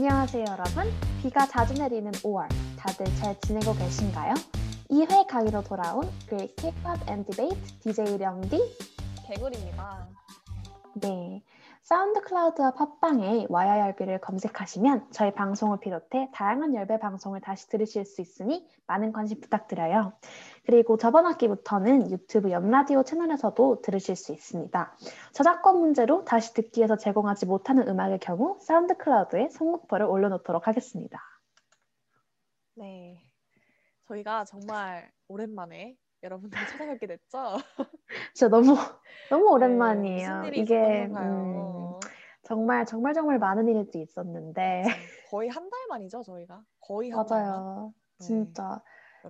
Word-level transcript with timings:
안녕하세요, 0.00 0.44
여러분. 0.48 0.84
비가 1.20 1.44
자주 1.44 1.74
내리는 1.74 2.12
5월. 2.12 2.46
다들 2.78 3.04
잘 3.16 3.34
지내고 3.40 3.74
계신가요? 3.74 4.34
2회 4.88 5.26
강의로 5.26 5.64
돌아온 5.64 6.08
Great 6.28 6.54
K-pop 6.54 7.00
and 7.10 7.28
Debate 7.28 7.60
DJ 7.80 8.16
령디. 8.16 8.60
개굴입니다. 9.26 10.06
네. 10.94 11.42
사운드 11.82 12.20
클라우드와 12.20 12.74
팟빵에 12.74 13.46
YIRB를 13.48 14.20
검색하시면 14.20 15.08
저희 15.10 15.34
방송을 15.34 15.80
비롯해 15.80 16.28
다양한 16.32 16.76
열배 16.76 17.00
방송을 17.00 17.40
다시 17.40 17.68
들으실 17.68 18.04
수 18.04 18.20
있으니 18.20 18.68
많은 18.86 19.12
관심 19.12 19.40
부탁드려요. 19.40 20.12
그리고 20.68 20.98
저번 20.98 21.24
학기부터는 21.24 22.10
유튜브 22.10 22.50
연라디오 22.50 23.02
채널에서도 23.02 23.80
들으실 23.80 24.16
수 24.16 24.32
있습니다. 24.34 24.98
저작권 25.32 25.80
문제로 25.80 26.26
다시 26.26 26.52
듣기 26.52 26.80
위해서 26.80 26.94
제공하지 26.98 27.46
못하는 27.46 27.88
음악의 27.88 28.18
경우 28.18 28.58
사운드 28.60 28.94
클라우드에 28.98 29.48
선곡표를 29.48 30.04
올려놓도록 30.04 30.68
하겠습니다. 30.68 31.22
네. 32.74 33.18
저희가 34.08 34.44
정말 34.44 35.10
오랜만에 35.28 35.96
여러분들 36.22 36.50
찾아뵙게 36.98 37.06
됐죠? 37.06 37.56
진짜 38.34 38.48
너무 38.50 38.76
너무 39.30 39.44
네, 39.44 39.50
오랜만이에요. 39.50 40.42
일이 40.48 40.60
이게? 40.60 41.06
음, 41.06 41.98
정말 42.42 42.84
정말 42.84 43.14
정말 43.14 43.38
많은 43.38 43.68
일이 43.68 43.88
있었는데 43.94 44.84
거의 45.30 45.48
한 45.48 45.70
달 45.70 45.80
만이죠, 45.88 46.22
저희가. 46.24 46.62
거의 46.80 47.08
한달 47.08 47.40
만. 47.40 47.50
맞아요. 47.52 47.94
네. 48.20 48.26
진짜 48.26 48.82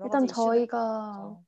일단 0.05 0.27
저희가. 0.27 1.39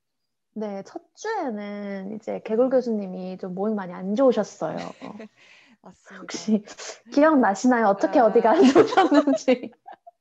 네, 0.55 0.83
첫 0.85 1.03
주에는 1.15 2.17
이제 2.17 2.41
개굴 2.45 2.71
교수님이 2.71 3.39
좀 3.39 3.55
몸이 3.55 3.75
많이 3.75 3.93
안 3.93 4.15
좋으셨어요. 4.15 4.77
맞습니다. 5.83 6.23
혹시 6.23 6.65
기억나시나요? 7.13 7.87
어떻게 7.87 8.19
아. 8.19 8.27
어디가 8.27 8.51
안 8.51 8.65
좋으셨는지. 8.65 9.71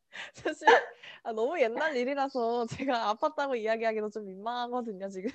사실 0.34 0.67
아, 1.23 1.34
너무 1.34 1.59
옛날 1.59 1.95
일이라서 1.95 2.67
제가 2.67 3.14
아팠다고 3.14 3.58
이야기하기도 3.58 4.09
좀 4.09 4.26
민망하거든요, 4.26 5.09
지금. 5.09 5.30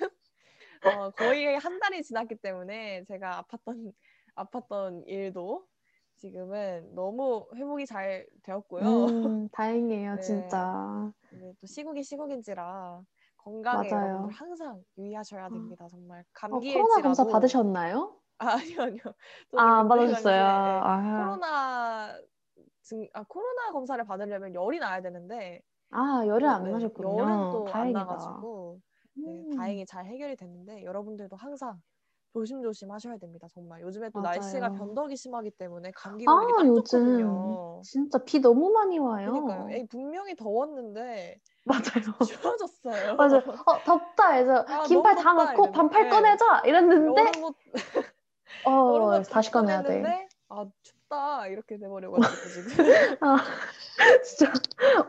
어, 0.83 1.11
거의 1.11 1.57
한 1.57 1.79
달이 1.79 2.03
지났기 2.03 2.35
때문에 2.35 3.03
제가 3.05 3.43
아팠던 3.43 3.93
아팠던 4.35 5.03
일도 5.07 5.65
지금은 6.15 6.95
너무 6.95 7.47
회복이 7.55 7.85
잘 7.85 8.27
되었고요. 8.43 9.05
음, 9.21 9.47
다행이에요, 9.51 10.17
네. 10.17 10.19
진짜. 10.19 11.13
또 11.31 11.67
시국이 11.67 12.03
시국인지라 12.03 13.03
건강에 13.37 13.91
맞아요. 13.91 14.29
항상 14.29 14.83
유의하셔야 14.97 15.49
됩니다. 15.51 15.87
정말 15.89 16.25
어, 16.49 16.61
감기일지라도 16.63 17.15
코로나 17.19 17.25
검사 17.25 17.25
받으셨나요? 17.25 18.19
아, 18.39 18.49
아니요 18.57 18.81
아니요. 18.83 19.01
아, 19.55 19.79
안 19.79 19.87
받으셨어요. 19.87 20.45
아, 20.45 20.89
코로나 21.11 22.19
증, 22.83 23.07
아, 23.13 23.23
코로나 23.25 23.71
검사를 23.71 24.03
받으려면 24.05 24.53
열이 24.55 24.79
나야 24.79 25.01
되는데 25.01 25.61
아, 25.89 26.23
열을 26.27 26.47
안 26.47 26.69
네, 26.69 26.69
나셨군요. 26.69 27.17
열은 27.17 27.47
또 27.49 27.61
안. 27.63 27.93
나가지고 27.93 28.81
네, 29.23 29.45
음, 29.49 29.49
다행히 29.49 29.85
잘 29.85 30.05
해결이 30.05 30.35
됐는데 30.37 30.83
여러분들도 30.83 31.35
항상 31.37 31.81
조심조심 32.35 32.91
하셔야 32.91 33.17
됩니다. 33.17 33.47
정말 33.53 33.81
요즘에 33.81 34.09
또 34.09 34.19
맞아요. 34.19 34.41
날씨가 34.41 34.73
변덕이 34.73 35.15
심하기 35.15 35.51
때문에 35.51 35.91
감기 35.95 36.25
아, 36.27 36.33
걸리기 36.35 36.53
딱 36.57 36.67
요즘 36.67 36.83
좋거든요. 36.83 37.81
진짜 37.81 38.17
비 38.25 38.39
너무 38.41 38.71
많이 38.71 38.99
와요. 38.99 39.31
그러니까요. 39.31 39.69
에이, 39.71 39.87
분명히 39.87 40.35
더웠는데 40.35 41.39
맞아요. 41.63 42.13
추워졌어요. 42.27 43.15
맞아요. 43.15 43.41
어, 43.65 43.83
덥다 43.85 44.31
해서 44.31 44.65
아, 44.67 44.83
긴팔 44.83 45.15
다 45.15 45.33
넣고. 45.33 45.71
반팔 45.71 46.03
네. 46.03 46.09
꺼내자 46.09 46.63
이랬는데 46.65 47.21
어, 48.65 49.21
다시 49.31 49.49
다 49.49 49.61
꺼내야 49.61 49.83
돼. 49.83 50.27
아 50.49 50.65
춥다 50.83 51.47
이렇게 51.47 51.77
돼버려가지고 51.77 52.69
지금 52.69 52.85
아, 53.21 53.37
진짜 54.23 54.51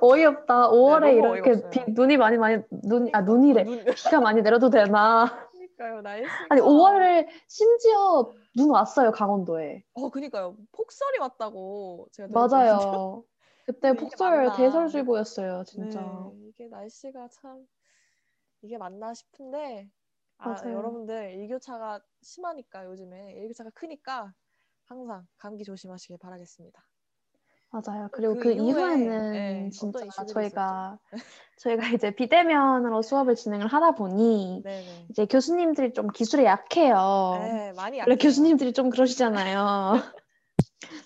어이없다. 0.00 0.70
5월에 0.70 1.00
네, 1.00 1.12
이렇게 1.14 1.50
어이없어요. 1.50 1.70
비, 1.70 1.84
눈이 1.88 2.16
많이 2.16 2.38
많이 2.38 2.62
눈, 2.70 3.08
아 3.12 3.20
그러니까. 3.22 3.32
눈이래. 3.32 3.64
눈 3.64 3.84
비가 3.84 4.20
많이 4.20 4.40
내려도 4.42 4.70
되나? 4.70 5.45
그러니까요 5.76 6.00
날씨가 6.02 6.46
아니 6.50 6.60
5월에 6.60 7.28
심지어 7.46 8.32
눈 8.56 8.70
왔어요 8.70 9.10
강원도에. 9.12 9.84
어 9.94 10.10
그니까요 10.10 10.56
폭설이 10.72 11.18
왔다고 11.18 12.08
제가. 12.12 12.28
맞아요. 12.28 13.24
그때 13.66 13.90
이게 13.90 13.98
폭설 13.98 14.46
맞나? 14.46 14.56
대설주의보였어요 14.56 15.64
진짜. 15.64 16.00
네, 16.00 16.48
이게 16.48 16.68
날씨가 16.68 17.28
참 17.28 17.66
이게 18.62 18.78
맞나 18.78 19.12
싶은데 19.12 19.90
아, 20.38 20.50
맞아요. 20.50 20.76
여러분들 20.78 21.32
일교차가 21.34 22.00
심하니까 22.22 22.86
요즘에 22.86 23.34
일교차가 23.34 23.70
크니까 23.70 24.32
항상 24.84 25.26
감기 25.36 25.64
조심하시길 25.64 26.18
바라겠습니다. 26.18 26.82
맞아요. 27.70 28.08
그리고 28.12 28.34
그 28.34 28.40
그, 28.40 28.52
이후에, 28.52 28.68
이후에는 28.70 29.32
네, 29.32 29.70
진짜 29.70 30.00
저희가 30.28 30.98
저희가 31.58 31.88
이제 31.88 32.10
비대면으로 32.14 33.02
수업을 33.02 33.34
진행을 33.34 33.66
하다 33.66 33.92
보니 33.92 34.62
네네. 34.64 35.06
이제 35.10 35.26
교수님들이 35.26 35.92
좀 35.92 36.08
기술에 36.08 36.44
약해요. 36.44 37.38
네 37.40 37.72
많이 37.72 37.98
원래 37.98 38.12
약해요. 38.12 38.16
교수님들이 38.18 38.72
좀 38.72 38.90
그러시잖아요. 38.90 39.94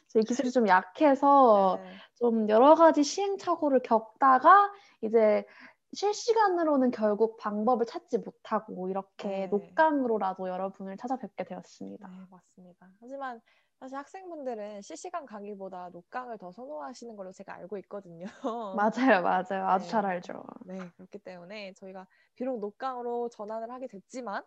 저희 0.09 0.25
기술이 0.25 0.51
좀 0.51 0.69
약해서 0.69 1.79
네. 1.83 1.91
좀 2.17 2.49
여러 2.49 2.75
가지 2.75 3.03
시행착오를 3.03 3.81
겪다가 3.83 4.71
이제 5.03 5.45
실시간으로는 5.93 6.91
결국 6.91 7.37
방법을 7.39 7.87
찾지 7.87 8.19
못하고 8.19 8.89
이렇게 8.89 9.29
네. 9.29 9.47
녹강으로라도 9.49 10.49
여러분을 10.49 10.97
찾아뵙게 10.97 11.45
되었습니다. 11.45 12.09
네, 12.09 12.17
맞습니다. 12.31 12.89
하지만 13.01 13.41
사실 13.81 13.97
학생분들은 13.97 14.83
실시간 14.83 15.25
강의보다 15.25 15.89
녹강을 15.89 16.37
더 16.37 16.53
선호하시는 16.53 17.17
걸로 17.17 17.33
제가 17.33 17.55
알고 17.55 17.79
있거든요. 17.79 18.27
맞아요, 18.77 19.23
맞아요. 19.23 19.67
아주 19.67 19.87
네. 19.87 19.91
잘 19.91 20.05
알죠. 20.05 20.45
네, 20.67 20.79
그렇기 20.97 21.19
때문에 21.19 21.73
저희가 21.75 22.07
비록 22.35 22.61
녹강으로 22.61 23.31
전환을 23.31 23.71
하게 23.71 23.87
됐지만 23.89 24.45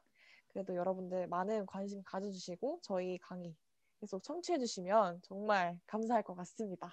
그래도 0.49 0.75
여러분들 0.75 1.27
많은 1.27 1.65
관심 1.65 2.03
가져주시고 2.03 2.81
저희 2.83 3.17
강의 3.17 3.55
계속 3.99 4.21
청취해주시면 4.21 5.21
정말 5.23 5.79
감사할 5.87 6.21
것 6.21 6.35
같습니다. 6.35 6.91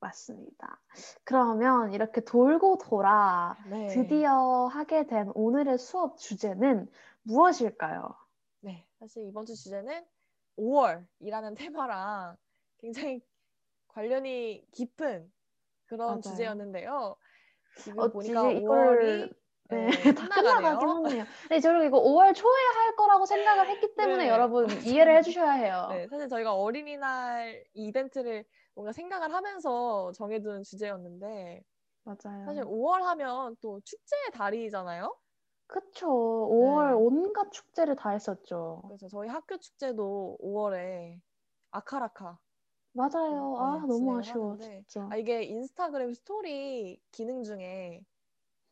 맞습니다. 0.00 0.80
그러면 1.24 1.92
이렇게 1.92 2.22
돌고 2.22 2.78
돌아 2.78 3.56
네. 3.68 3.88
드디어 3.88 4.66
하게 4.66 5.06
된 5.06 5.30
오늘의 5.34 5.78
수업 5.78 6.16
주제는 6.16 6.90
무엇일까요? 7.22 8.14
네, 8.60 8.86
사실 8.98 9.26
이번 9.26 9.44
주 9.44 9.54
주제는 9.54 10.04
5월이라는 10.56 11.56
테마랑 11.56 12.36
굉장히 12.78 13.20
관련이 13.88 14.66
깊은 14.72 15.32
그런 15.86 16.06
맞아요. 16.08 16.20
주제였는데요. 16.20 17.16
지금 17.76 18.00
어찌 18.00 18.12
보니까 18.12 18.50
이걸 18.52 18.98
5월이 18.98 19.34
네, 19.70 19.90
다 19.90 20.12
끝나가네요. 20.14 20.78
끝나가긴 20.78 20.88
하네요. 20.88 21.24
근데 21.42 21.60
저는 21.60 21.86
이거 21.86 22.00
5월 22.00 22.34
초에 22.34 22.52
할 22.74 22.96
거라고 22.96 23.24
생각을 23.26 23.68
했기 23.68 23.94
때문에 23.96 24.24
네, 24.24 24.28
여러분 24.28 24.66
맞아요. 24.66 24.78
이해를 24.84 25.16
해주셔야 25.18 25.52
해요. 25.52 25.86
네, 25.90 26.06
사실 26.08 26.28
저희가 26.28 26.54
어린이날 26.54 27.64
이벤트를 27.72 28.44
뭔가 28.74 28.92
생각을 28.92 29.32
하면서 29.32 30.12
정해둔 30.12 30.62
주제였는데 30.64 31.62
맞아요. 32.04 32.44
사실 32.44 32.64
5월 32.64 33.02
하면 33.02 33.56
또 33.60 33.80
축제의 33.80 34.30
달이잖아요. 34.34 35.16
그쵸. 35.66 36.08
5월 36.08 36.88
네. 36.88 36.92
온갖 36.94 37.50
축제를 37.50 37.96
다 37.96 38.10
했었죠. 38.10 38.82
그래서 38.86 39.08
저희 39.08 39.28
학교 39.28 39.56
축제도 39.58 40.36
5월에 40.40 41.20
아카라카. 41.70 42.38
맞아요. 42.92 43.56
아, 43.58 43.80
네, 43.80 43.86
너무 43.88 44.18
아쉬워, 44.18 44.50
하는데 44.52 44.84
진짜. 44.86 45.08
아, 45.10 45.16
이게 45.16 45.42
인스타그램 45.42 46.14
스토리 46.14 47.00
기능 47.10 47.42
중에 47.42 48.04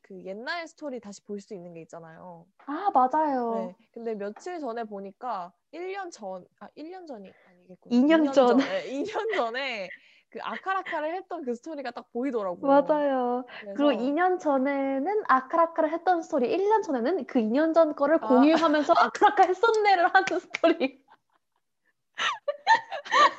그 0.02 0.22
옛날 0.24 0.68
스토리 0.68 1.00
다시 1.00 1.22
볼 1.24 1.40
수 1.40 1.54
있는 1.54 1.74
게 1.74 1.82
있잖아요. 1.82 2.46
아, 2.66 2.90
맞아요. 2.94 3.54
네. 3.54 3.76
근데 3.92 4.14
며칠 4.14 4.60
전에 4.60 4.84
보니까 4.84 5.52
1년 5.72 6.10
전, 6.10 6.46
아, 6.60 6.68
1년 6.76 7.06
전이 7.06 7.32
아니겠구나. 7.44 7.94
2년 7.96 8.32
전. 8.32 8.58
전에, 8.58 8.86
2년 8.90 9.32
전에 9.34 9.88
그 10.32 10.38
아카라카를 10.40 11.14
했던 11.14 11.44
그 11.44 11.54
스토리가 11.54 11.90
딱 11.90 12.10
보이더라고요. 12.10 12.86
맞아요. 12.86 13.44
그래서 13.46 13.74
그리고 13.76 13.92
2년 13.92 14.38
전에는 14.38 15.24
아카라카를 15.28 15.92
했던 15.92 16.22
스토리, 16.22 16.50
1년 16.50 16.80
전에는 16.82 17.26
그 17.26 17.38
2년 17.38 17.74
전 17.74 17.94
거를 17.94 18.18
아. 18.18 18.26
공유하면서 18.28 18.94
아카라카 18.94 19.44
했었네를 19.44 20.08
하는 20.14 20.40
스토리. 20.40 21.02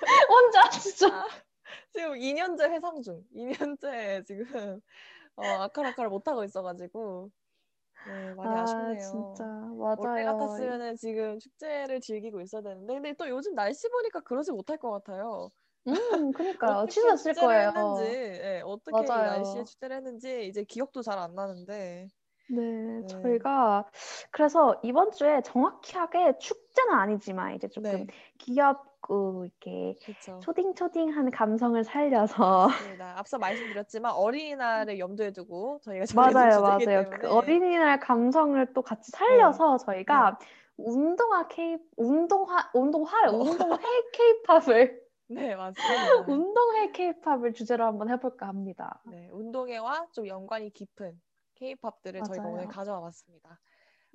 뭔지 0.30 0.58
아시죠? 0.60 1.08
아, 1.08 1.26
지금 1.92 2.16
2년째 2.18 2.70
회상 2.70 3.02
중. 3.02 3.24
2년째 3.34 4.24
지금 4.28 4.80
어, 5.36 5.44
아카라카를 5.64 6.12
못 6.12 6.28
하고 6.28 6.44
있어가지고 6.44 7.32
네, 8.06 8.34
많이 8.36 8.54
아, 8.54 8.62
아쉽네요. 8.62 9.00
진짜. 9.00 9.44
맞아요. 9.44 10.38
같았으면은 10.38 10.96
지금 10.98 11.40
축제를 11.40 12.02
즐기고 12.02 12.42
있어야 12.42 12.62
되는데 12.62 12.94
근데 12.94 13.14
또 13.14 13.28
요즘 13.30 13.56
날씨 13.56 13.90
보니까 13.90 14.20
그러지 14.20 14.52
못할 14.52 14.78
것 14.78 14.92
같아요. 14.92 15.50
음. 15.88 16.32
어떻게 16.66 16.92
취소했을 16.92 17.34
거예요. 17.36 17.72
했는지, 17.76 18.04
예, 18.42 18.62
어떻게 18.66 19.04
이 19.04 19.08
맞아요. 19.08 19.32
날씨에 19.32 19.64
축제를 19.66 19.98
했는지 19.98 20.48
이제 20.48 20.64
기억도 20.64 21.02
잘 21.02 21.18
안 21.20 21.36
나는데 21.36 22.08
네, 22.48 23.06
저희가 23.08 23.90
그래서 24.32 24.80
이번 24.84 25.12
주에 25.12 25.42
정확하게 25.42 26.38
축제는 26.40 26.94
아니지만 26.94 27.56
이제 27.56 27.68
조금 27.68 27.90
네. 27.92 28.08
귀엽고 28.40 29.46
이렇게 29.46 29.96
그쵸. 30.06 30.40
초딩초딩한 30.42 31.32
감성을 31.32 31.82
살려서 31.84 32.68
맞습니다. 32.68 33.18
앞서 33.18 33.38
말씀드렸지만 33.40 34.12
어린이날을 34.14 35.00
염두에 35.00 35.32
두고 35.32 35.80
저희가 35.84 36.06
맞아요, 36.16 36.62
맞아요. 36.62 37.10
그 37.22 37.30
어린이날 37.30 38.00
감성을 38.00 38.74
또 38.74 38.82
같이 38.82 39.12
살려서 39.12 39.78
저희가 39.78 40.38
운동화 40.78 41.48
K 41.48 41.78
운동화 41.98 42.70
운동화 42.74 43.12
어. 43.30 43.32
운동회 43.38 43.78
K-팝을 44.14 45.03
네 45.28 45.56
맞습니다. 45.56 46.12
운동회 46.28 46.92
K-팝을 46.92 47.54
주제로 47.54 47.86
한번 47.86 48.10
해볼까 48.10 48.48
합니다. 48.48 49.04
네, 49.04 49.30
운동회와 49.32 50.08
좀 50.14 50.28
연관이 50.28 50.70
깊은 50.72 51.22
K-팝들을 51.56 52.24
저희가 52.24 52.50
오늘. 52.50 52.68
가져와 52.68 53.02
봤습니다. 53.02 53.60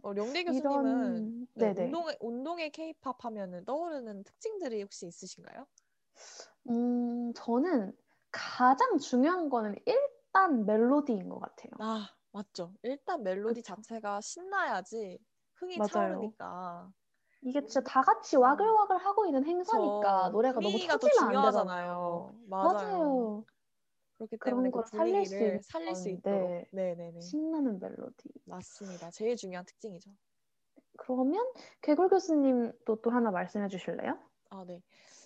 어, 0.03 0.15
령리 0.15 0.45
교수님은 0.45 1.35
이런 1.55 1.75
네. 1.75 1.75
운동회 1.75 2.17
운동회 2.21 2.71
K-팝 2.71 3.25
하면은 3.25 3.65
떠오르는 3.65 4.25
특징들이 4.25 4.83
혹시 4.83 5.07
있으신가요? 5.07 5.67
음 6.69 7.33
저는 7.35 7.93
가장 8.31 8.99
중요한 8.99 9.49
거는 9.49 9.75
일단 9.87 10.67
멜로디인 10.67 11.29
것 11.29 11.39
같아요. 11.41 11.71
아 11.79 12.15
맞죠. 12.33 12.75
일단 12.83 13.23
멜로디 13.23 13.63
그쵸. 13.63 13.63
자체가 13.63 14.21
신나야지 14.21 15.19
흥이 15.55 15.81
맞아요. 15.81 16.35
차오르니까. 16.63 16.93
이게 17.41 17.61
진짜 17.65 17.81
다 17.83 18.03
같이 18.03 18.37
와글와글 18.37 18.99
하고 18.99 19.27
있는 19.27 19.45
행사니까 19.45 20.29
그쵸. 20.29 20.33
노래가 20.33 20.61
너무 20.61 20.79
터지면 20.79 21.19
안. 21.29 21.41
되잖아요. 21.43 22.35
맞아요. 22.47 23.37
맞아요. 23.41 23.45
그렇기 24.19 24.39
그런 24.39 24.45
때문에 24.45 24.71
그걸 24.71 24.85
살릴 24.85 25.25
수 25.27 25.45
있는 25.45 25.63
살릴 25.63 25.95
수 25.95 26.09
건, 26.09 26.15
있도록. 26.19 26.51
네. 26.51 26.67
네네네. 26.73 27.21
신나는 27.21 27.79
멜로디. 27.81 28.31
맞습니다. 28.45 29.11
제일 29.11 29.37
중요한 29.37 29.65
특징이죠. 29.67 30.11
그러면 30.99 31.51
개굴 31.81 32.09
교수님도 32.11 32.97
또 33.01 33.11
하나 33.11 33.31
말씀해 33.31 33.69
주실래요? 33.69 34.19
아, 34.51 34.65
네. 34.67 34.83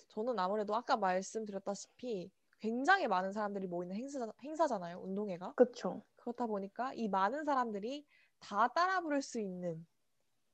저는 0.09 0.37
아무래도 0.39 0.75
아까 0.75 0.97
말씀드렸다시피 0.97 2.31
굉장히 2.59 3.07
많은 3.07 3.31
사람들이 3.31 3.67
모이는 3.67 3.95
행사, 3.95 4.31
행사잖아요. 4.43 4.99
운동회가. 4.99 5.55
그쵸. 5.55 6.03
그렇다 6.17 6.47
보니까 6.47 6.93
이 6.93 7.07
많은 7.09 7.43
사람들이 7.45 8.05
다 8.39 8.67
따라 8.69 9.01
부를 9.01 9.21
수 9.21 9.39
있는 9.39 9.85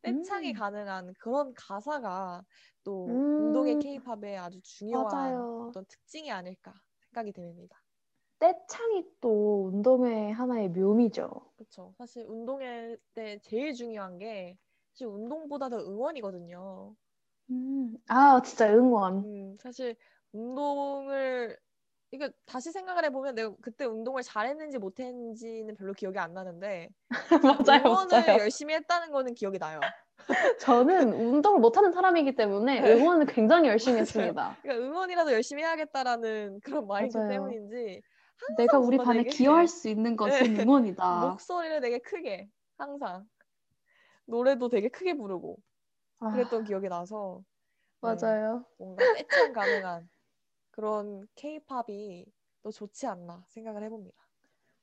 떼창이 0.01 0.54
음. 0.54 0.54
가능한 0.54 1.13
그런 1.19 1.54
가사가 1.56 2.44
또 2.84 3.24
음. 3.30 3.30
운동회 3.38 3.75
케이팝의 3.75 4.38
아주 4.38 4.62
중요한 4.63 5.46
맞아요. 5.46 5.46
어떤 5.57 5.86
특징이 5.86 6.31
아닐까 6.31 6.74
생각이 7.01 7.31
됩니다. 7.34 7.81
떼창이 8.40 9.06
또 9.22 9.68
운동회 9.68 10.31
하나의 10.31 10.68
묘미죠. 10.72 11.54
그렇죠. 11.56 11.94
사실 11.98 12.25
운동회 12.28 12.98
때 13.13 13.40
제일 13.44 13.74
중요한 13.74 14.18
게 14.18 14.57
사실 14.94 15.07
운동보다 15.07 15.69
더 15.69 15.78
응원이거든요. 15.80 16.96
음. 17.51 17.96
아, 18.07 18.42
진짜 18.42 18.72
응원. 18.74 19.25
음, 19.25 19.57
사실 19.60 19.96
운동을 20.31 21.57
이게 22.11 22.29
다시 22.45 22.71
생각을 22.71 23.06
해보면 23.06 23.35
내가 23.35 23.53
그때 23.61 23.85
운동을 23.85 24.23
잘했는지 24.23 24.77
못했는지는 24.79 25.75
별로 25.75 25.94
기억이 25.94 26.17
안 26.17 26.33
나는데 26.33 26.89
맞아요, 27.44 27.81
응원을 27.85 28.25
맞아요. 28.25 28.39
열심히 28.39 28.73
했다는 28.73 29.11
거는 29.11 29.35
기억이 29.35 29.59
나요. 29.59 29.79
저는 30.59 31.13
운동을 31.13 31.59
못하는 31.59 31.91
사람이기 31.91 32.35
때문에 32.35 32.81
네. 32.81 32.94
응원을 32.94 33.25
굉장히 33.27 33.69
열심히. 33.69 34.00
했습니다. 34.00 34.57
그러니까 34.61 34.85
응원이라도 34.88 35.31
열심히 35.33 35.63
해야겠다라는 35.63 36.59
그런 36.63 36.88
마인드 36.88 37.17
맞아요. 37.17 37.29
때문인지 37.29 38.01
내가 38.57 38.79
우리 38.79 38.97
반에 38.97 39.23
기여할 39.23 39.67
수 39.67 39.88
있는 39.89 40.15
것은 40.15 40.53
네. 40.53 40.62
응원이다. 40.63 41.27
목소리를 41.29 41.81
되게 41.81 42.00
크게 42.00 42.47
항상 42.77 43.25
노래도 44.25 44.69
되게 44.69 44.89
크게 44.89 45.15
부르고 45.15 45.57
아, 46.19 46.31
그랬던 46.31 46.63
기억이 46.63 46.88
나서 46.89 47.41
네, 48.01 48.15
맞아요. 48.15 48.65
뭔가 48.77 49.03
떼창 49.15 49.53
가능한 49.53 50.09
그런 50.79 51.27
케이팝이 51.35 52.25
또 52.63 52.71
좋지 52.71 53.05
않나 53.05 53.43
생각을 53.47 53.83
해봅니다. 53.83 54.17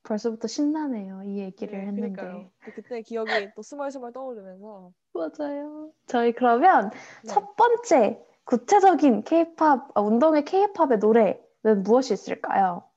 벌써부터 0.03 0.47
신나네요. 0.47 1.23
이 1.23 1.39
얘기를 1.39 1.79
네, 1.79 1.87
했는데. 1.87 2.21
그러니까요. 2.21 2.51
또 2.65 2.71
그때 2.75 3.01
기억이 3.01 3.31
또 3.55 3.63
스멀스멀 3.63 4.13
떠오르면서 4.13 4.93
맞아요. 5.13 5.91
저희 6.05 6.33
그러면 6.33 6.91
네. 6.91 7.27
첫 7.27 7.55
번째 7.55 8.23
구체적인 8.43 9.23
K-팝 9.23 9.89
아, 9.95 10.01
운동의 10.01 10.45
K-팝의 10.45 10.99
노래는 10.99 11.81
무엇이 11.83 12.13
있을까요? 12.13 12.87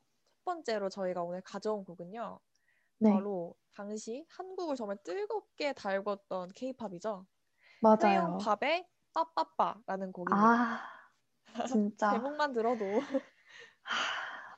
첫 0.44 0.44
번째로 0.44 0.90
저희가 0.90 1.22
오늘 1.22 1.40
가져온 1.40 1.86
곡은요. 1.86 2.38
네, 2.98 3.14
바로 3.14 3.54
당시 3.72 4.26
한국을 4.28 4.76
정말 4.76 4.98
뜨겁게 5.02 5.72
달궜던 5.72 6.54
케이팝이죠. 6.54 7.24
맞아요. 7.80 7.96
크레용팝의 7.98 8.86
빠빠빠라는 9.14 10.12
곡입니다. 10.12 10.36
아, 10.36 10.99
진짜 11.66 12.12
제목만 12.12 12.52
들어도 12.52 12.84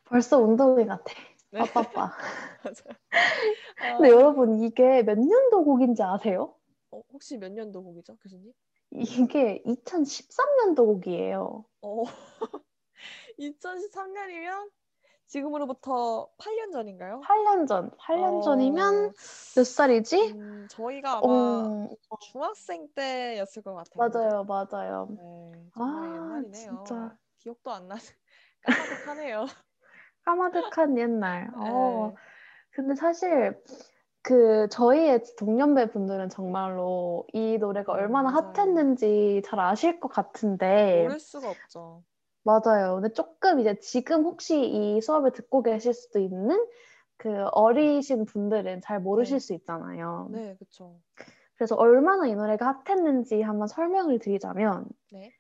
벌써 0.04 0.38
운동회 0.38 0.84
같아. 0.86 1.12
네. 1.50 1.60
빠빠빠. 1.60 2.12
근데 3.76 4.08
아, 4.08 4.10
여러분 4.10 4.62
이게 4.62 5.02
몇 5.02 5.18
년도 5.18 5.64
곡인지 5.64 6.02
아세요? 6.02 6.54
어, 6.90 7.02
혹시 7.12 7.38
몇 7.38 7.52
년도 7.52 7.82
곡이죠, 7.82 8.16
교수님? 8.16 8.52
이게 8.90 9.62
2013년도 9.64 10.76
곡이에요. 10.76 11.64
어, 11.82 12.04
2013년이면 13.38 14.70
지금으로부터 15.32 16.28
8년 16.36 16.72
전인가요? 16.72 17.22
8년 17.22 17.66
전. 17.66 17.90
8년 17.96 18.38
어, 18.38 18.42
전이면 18.42 19.12
몇 19.56 19.64
살이지? 19.64 20.34
음, 20.34 20.68
저희가 20.68 21.18
아마 21.18 21.26
어, 21.26 22.16
중학생 22.20 22.86
때였을 22.94 23.62
것 23.62 23.74
같아요. 23.74 24.10
맞아요, 24.12 24.44
맞아요. 24.44 25.08
네, 25.16 25.70
아, 25.74 26.42
옛날이네요. 26.42 26.84
진짜 26.84 27.16
기억도 27.38 27.70
안 27.70 27.88
나는 27.88 28.02
까마득하네요. 28.62 29.46
까마득한 30.26 30.98
옛날. 30.98 31.50
어, 31.56 32.12
네. 32.12 32.16
근데 32.72 32.94
사실 32.94 33.58
그 34.22 34.68
저희의 34.70 35.22
동년배 35.38 35.92
분들은 35.92 36.28
정말로 36.28 37.26
이 37.32 37.56
노래가 37.58 37.92
음, 37.92 37.96
얼마나 37.96 38.28
맞아요. 38.30 38.52
핫했는지 38.54 39.40
잘 39.46 39.58
아실 39.60 39.98
것 39.98 40.08
같은데 40.08 41.02
모를 41.04 41.18
수가 41.18 41.48
없죠. 41.48 42.04
맞아요. 42.44 42.96
근데 42.96 43.12
조금 43.12 43.60
이제 43.60 43.78
지금 43.80 44.24
혹시 44.24 44.60
이 44.66 45.00
수업을 45.00 45.32
듣고 45.32 45.62
계실 45.62 45.94
수도 45.94 46.18
있는 46.18 46.66
그 47.16 47.46
어리신 47.52 48.24
분들은 48.26 48.80
잘 48.80 49.00
모르실 49.00 49.38
네. 49.38 49.40
수 49.40 49.54
있잖아요. 49.54 50.28
네, 50.30 50.56
그쵸. 50.58 51.02
그래서 51.56 51.76
얼마나 51.76 52.26
이 52.26 52.34
노래가 52.34 52.82
핫했는지 52.86 53.40
한번 53.42 53.68
설명을 53.68 54.18
드리자면 54.18 54.86
네. 55.10 55.32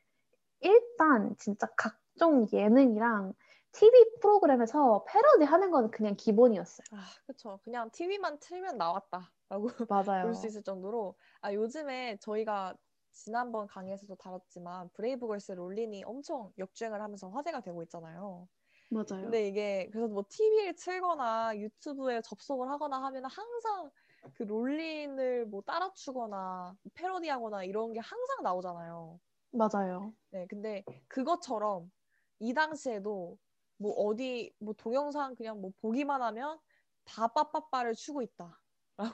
일단 0.60 1.34
진짜 1.38 1.66
각종 1.76 2.46
예능이랑 2.52 3.34
TV 3.72 4.04
프로그램에서 4.20 5.04
패러디 5.08 5.44
하는 5.44 5.70
건 5.70 5.90
그냥 5.90 6.14
기본이었어요. 6.16 6.86
아, 6.90 7.04
그쵸. 7.26 7.58
그냥 7.64 7.90
TV만 7.90 8.38
틀면 8.38 8.76
나왔다라고 8.76 9.30
맞아요. 9.88 10.22
볼 10.22 10.34
수 10.34 10.46
있을 10.46 10.62
정도로 10.62 11.16
아 11.40 11.52
요즘에 11.54 12.18
저희가 12.20 12.76
지난번 13.12 13.66
강의에서도 13.66 14.14
다뤘지만 14.16 14.90
브레이브걸스 14.94 15.52
롤린이 15.52 16.04
엄청 16.04 16.52
역주행을 16.58 17.00
하면서 17.02 17.28
화제가 17.30 17.60
되고 17.60 17.82
있잖아요. 17.84 18.48
맞아요. 18.90 19.06
근데 19.20 19.48
이게 19.48 19.88
그래서 19.92 20.08
뭐 20.08 20.24
TV를 20.28 20.74
틀거나 20.76 21.58
유튜브에 21.58 22.22
접속을 22.22 22.68
하거나 22.70 23.02
하면 23.04 23.24
항상 23.26 23.90
그 24.34 24.44
롤린을 24.44 25.46
뭐 25.46 25.62
따라추거나 25.62 26.76
패러디하거나 26.94 27.64
이런 27.64 27.92
게 27.92 28.00
항상 28.00 28.42
나오잖아요. 28.42 29.20
맞아요. 29.52 30.14
네, 30.30 30.46
근데 30.48 30.84
그것처럼 31.08 31.90
이 32.38 32.54
당시에도 32.54 33.38
뭐 33.76 33.92
어디 33.92 34.54
뭐 34.58 34.74
동영상 34.74 35.34
그냥 35.34 35.60
뭐 35.60 35.72
보기만 35.80 36.22
하면 36.22 36.58
다 37.04 37.28
빠빠빠를 37.28 37.94
추고 37.94 38.22
있다라고 38.22 38.56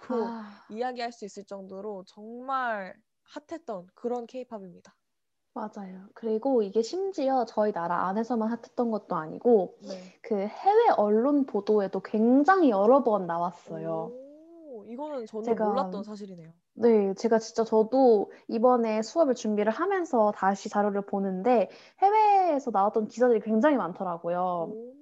아, 0.08 0.68
이야기할 0.68 1.12
수 1.12 1.24
있을 1.24 1.44
정도로 1.44 2.04
정말 2.06 2.96
핫했던 3.28 3.88
그런 3.94 4.26
케이팝입니다. 4.26 4.94
맞아요. 5.54 6.06
그리고 6.14 6.62
이게 6.62 6.82
심지어 6.82 7.44
저희 7.44 7.72
나라 7.72 8.06
안에서만 8.06 8.48
핫했던 8.48 8.90
것도 8.90 9.16
아니고 9.16 9.76
네. 9.82 10.18
그 10.22 10.36
해외 10.36 10.88
언론 10.96 11.46
보도에도 11.46 12.00
굉장히 12.00 12.70
여러 12.70 13.02
번 13.02 13.26
나왔어요. 13.26 14.12
오, 14.12 14.84
이거는 14.86 15.26
저는 15.26 15.44
제가 15.44 15.68
몰랐던 15.68 16.04
사실이네요. 16.04 16.52
네, 16.74 17.12
제가 17.14 17.40
진짜 17.40 17.64
저도 17.64 18.30
이번에 18.46 19.02
수업을 19.02 19.34
준비를 19.34 19.72
하면서 19.72 20.32
다시 20.36 20.68
자료를 20.68 21.06
보는데 21.06 21.68
해외에서 22.00 22.70
나왔던 22.70 23.08
기사들이 23.08 23.40
굉장히 23.40 23.76
많더라고요. 23.76 24.70
오, 24.72 24.94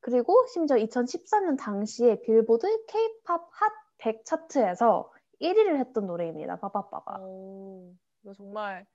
그리고 0.00 0.44
심지어 0.48 0.76
2014년 0.76 1.56
당시에 1.56 2.20
빌보드 2.20 2.66
K-팝 2.86 3.48
핫 3.50 3.72
100 3.98 4.26
차트에서 4.26 5.10
1위를 5.38 5.78
했던 5.78 6.06
노래입니다. 6.06 6.56
빠빠빠빠. 6.56 7.18
오, 7.20 7.94
이거 8.22 8.32
정말 8.32 8.86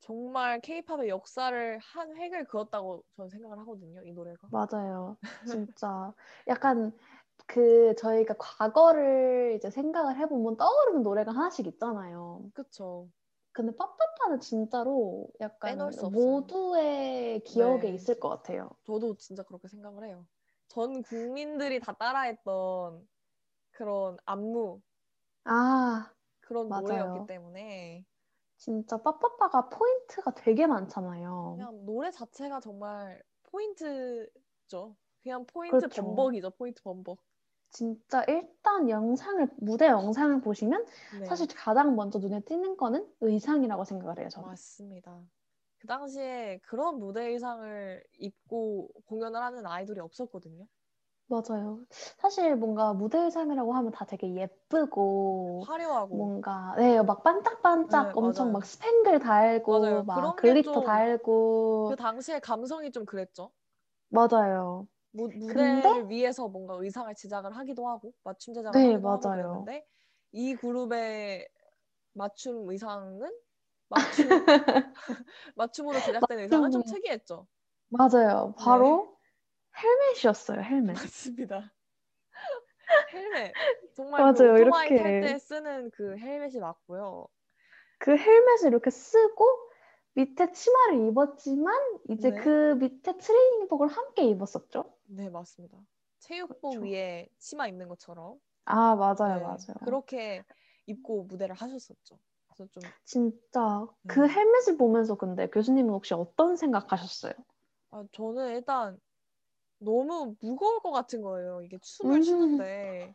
정말 0.00 0.60
케이팝의 0.60 1.08
역사를 1.08 1.78
한 1.78 2.16
획을 2.16 2.44
그었다고 2.44 3.04
저는 3.16 3.28
생각을 3.28 3.58
하거든요. 3.60 4.02
이 4.02 4.12
노래가. 4.12 4.48
맞아요. 4.50 5.16
진짜 5.76 6.14
약간 6.46 6.96
그 7.46 7.94
저희가 7.96 8.34
과거를 8.38 9.54
이제 9.56 9.70
생각을 9.70 10.16
해보면 10.16 10.56
떠오르는 10.56 11.02
노래가 11.02 11.32
하나씩 11.32 11.66
있잖아요. 11.66 12.42
그쵸. 12.54 13.08
근데 13.52 13.76
빠빠빠는 13.76 14.40
진짜로 14.40 15.28
약간. 15.40 15.90
모두의 16.10 17.40
기억에 17.40 17.80
네. 17.80 17.94
있을 17.94 18.20
것 18.20 18.28
같아요. 18.28 18.70
저도 18.84 19.16
진짜 19.16 19.42
그렇게 19.42 19.68
생각을 19.68 20.04
해요. 20.04 20.24
전 20.68 21.02
국민들이 21.02 21.80
다 21.80 21.92
따라했던 21.92 23.08
그런 23.72 24.16
안무 24.24 24.80
아, 25.48 26.12
그런 26.40 26.68
맞아요. 26.68 26.82
노래였기 26.82 27.26
때문에 27.26 28.04
진짜 28.56 29.00
빠빠빠가 29.00 29.68
포인트가 29.68 30.34
되게 30.34 30.66
많잖아요. 30.66 31.54
그냥 31.56 31.84
노래 31.86 32.10
자체가 32.10 32.60
정말 32.60 33.22
포인트죠. 33.44 34.96
그냥 35.22 35.46
포인트 35.46 35.76
그렇죠. 35.76 36.02
범벅이죠. 36.02 36.50
포인트 36.50 36.82
범벅. 36.82 37.18
진짜 37.70 38.24
일단 38.28 38.88
영상을 38.88 39.46
무대 39.58 39.86
영상을 39.86 40.40
보시면 40.40 40.84
네. 41.20 41.26
사실 41.26 41.46
가장 41.54 41.96
먼저 41.96 42.18
눈에 42.18 42.40
띄는 42.40 42.76
거는 42.76 43.06
의상이라고 43.20 43.84
생각을 43.84 44.18
해요. 44.18 44.28
저는. 44.30 44.48
맞습니다. 44.48 45.20
그 45.78 45.86
당시에 45.86 46.58
그런 46.62 46.98
무대 46.98 47.26
의상을 47.28 48.02
입고 48.18 48.90
공연을 49.06 49.40
하는 49.40 49.66
아이돌이 49.66 50.00
없었거든요. 50.00 50.66
맞아요. 51.28 51.84
사실 52.18 52.56
뭔가 52.56 52.94
무대 52.94 53.18
의상이라고 53.18 53.74
하면 53.74 53.92
다 53.92 54.06
되게 54.06 54.34
예쁘고 54.34 55.68
화려하고 55.68 56.32
뭔가 56.32 56.74
네, 56.78 57.02
막 57.02 57.22
반짝반짝 57.22 58.10
네, 58.10 58.14
엄청 58.16 58.50
맞아요. 58.50 58.52
막 58.52 58.64
스팽글 58.64 59.18
달고 59.20 60.04
맞아요. 60.04 60.04
막 60.04 60.36
글리터 60.36 60.80
좀 60.80 60.80
달고 60.80 61.84
그 61.84 61.96
당시에 61.96 62.40
감성이 62.40 62.92
좀 62.92 63.06
그랬죠. 63.06 63.52
맞아요. 64.10 64.88
무, 65.12 65.28
무대를 65.28 66.08
근데 66.08 66.08
위해서 66.08 66.48
뭔가 66.48 66.74
의상을 66.74 67.14
제작을 67.14 67.56
하기도 67.56 67.88
하고 67.88 68.12
맞춤 68.24 68.54
제작을 68.54 68.80
네, 68.80 68.86
하기도 68.86 69.10
하고 69.10 69.28
맞아요. 69.28 69.70
그랬는데 69.70 69.86
이 70.32 70.54
그룹의 70.54 71.48
맞춤 72.14 72.68
의상은 72.70 73.30
맞춤 73.88 74.44
맞춤으로 75.56 76.00
제작된 76.00 76.38
의상은 76.40 76.70
좀 76.70 76.82
맞춤. 76.82 76.84
특이했죠. 76.84 77.46
맞아요. 77.90 78.54
바로 78.58 79.17
헬멧이었어요. 79.78 80.60
헬멧. 80.62 80.96
맞습니다. 80.96 81.72
헬멧 83.12 83.56
정말 83.94 84.26
그 84.26 84.38
맞아요. 84.38 84.38
오토바이 84.38 84.94
탈 84.94 85.12
이렇게. 85.12 85.18
때 85.18 85.38
쓰는 85.38 85.90
그 85.90 86.16
헬멧이 86.16 86.58
맞고요. 86.60 87.28
그 87.98 88.16
헬멧을 88.16 88.68
이렇게 88.68 88.90
쓰고 88.90 89.44
밑에 90.14 90.50
치마를 90.52 91.08
입었지만 91.08 91.74
이제 92.10 92.30
네. 92.30 92.40
그 92.42 92.74
밑에 92.74 93.16
트레이닝복을 93.18 93.88
함께 93.88 94.24
입었었죠. 94.24 94.96
네 95.06 95.28
맞습니다. 95.28 95.78
체육복 96.20 96.74
그쵸. 96.74 96.82
위에 96.82 97.28
치마 97.38 97.66
입는 97.68 97.88
것처럼 97.88 98.38
아, 98.64 98.94
맞아요. 98.96 99.40
네, 99.40 99.40
맞아요. 99.40 99.76
그렇게 99.84 100.44
입고 100.86 101.24
무대를 101.24 101.54
하셨었죠. 101.54 102.18
그래서 102.48 102.66
좀 102.72 102.92
진짜 103.04 103.86
그 104.06 104.26
음. 104.26 104.28
헬멧을 104.28 104.76
보면서 104.76 105.16
근데 105.16 105.48
교수님은 105.50 105.90
혹시 105.92 106.14
어떤 106.14 106.56
생각하셨어요? 106.56 107.32
아, 107.90 108.04
저는 108.12 108.54
일단 108.54 108.98
너무 109.78 110.36
무거울 110.40 110.80
것 110.80 110.90
같은 110.90 111.22
거예요. 111.22 111.62
이게 111.62 111.78
춤을 111.78 112.20
음. 112.20 112.20
추는데 112.20 113.14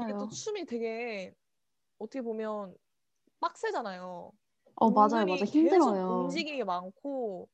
이게 0.00 0.14
또 0.14 0.26
맞아요. 0.26 0.28
춤이 0.28 0.66
되게 0.66 1.34
어떻게 1.98 2.22
보면 2.22 2.76
빡세잖아요. 3.40 4.32
어, 4.76 4.90
맞아요. 4.90 5.26
맞아요. 5.26 5.44
힘들어요. 5.46 6.04
움직임이 6.06 6.64
많고 6.64 7.48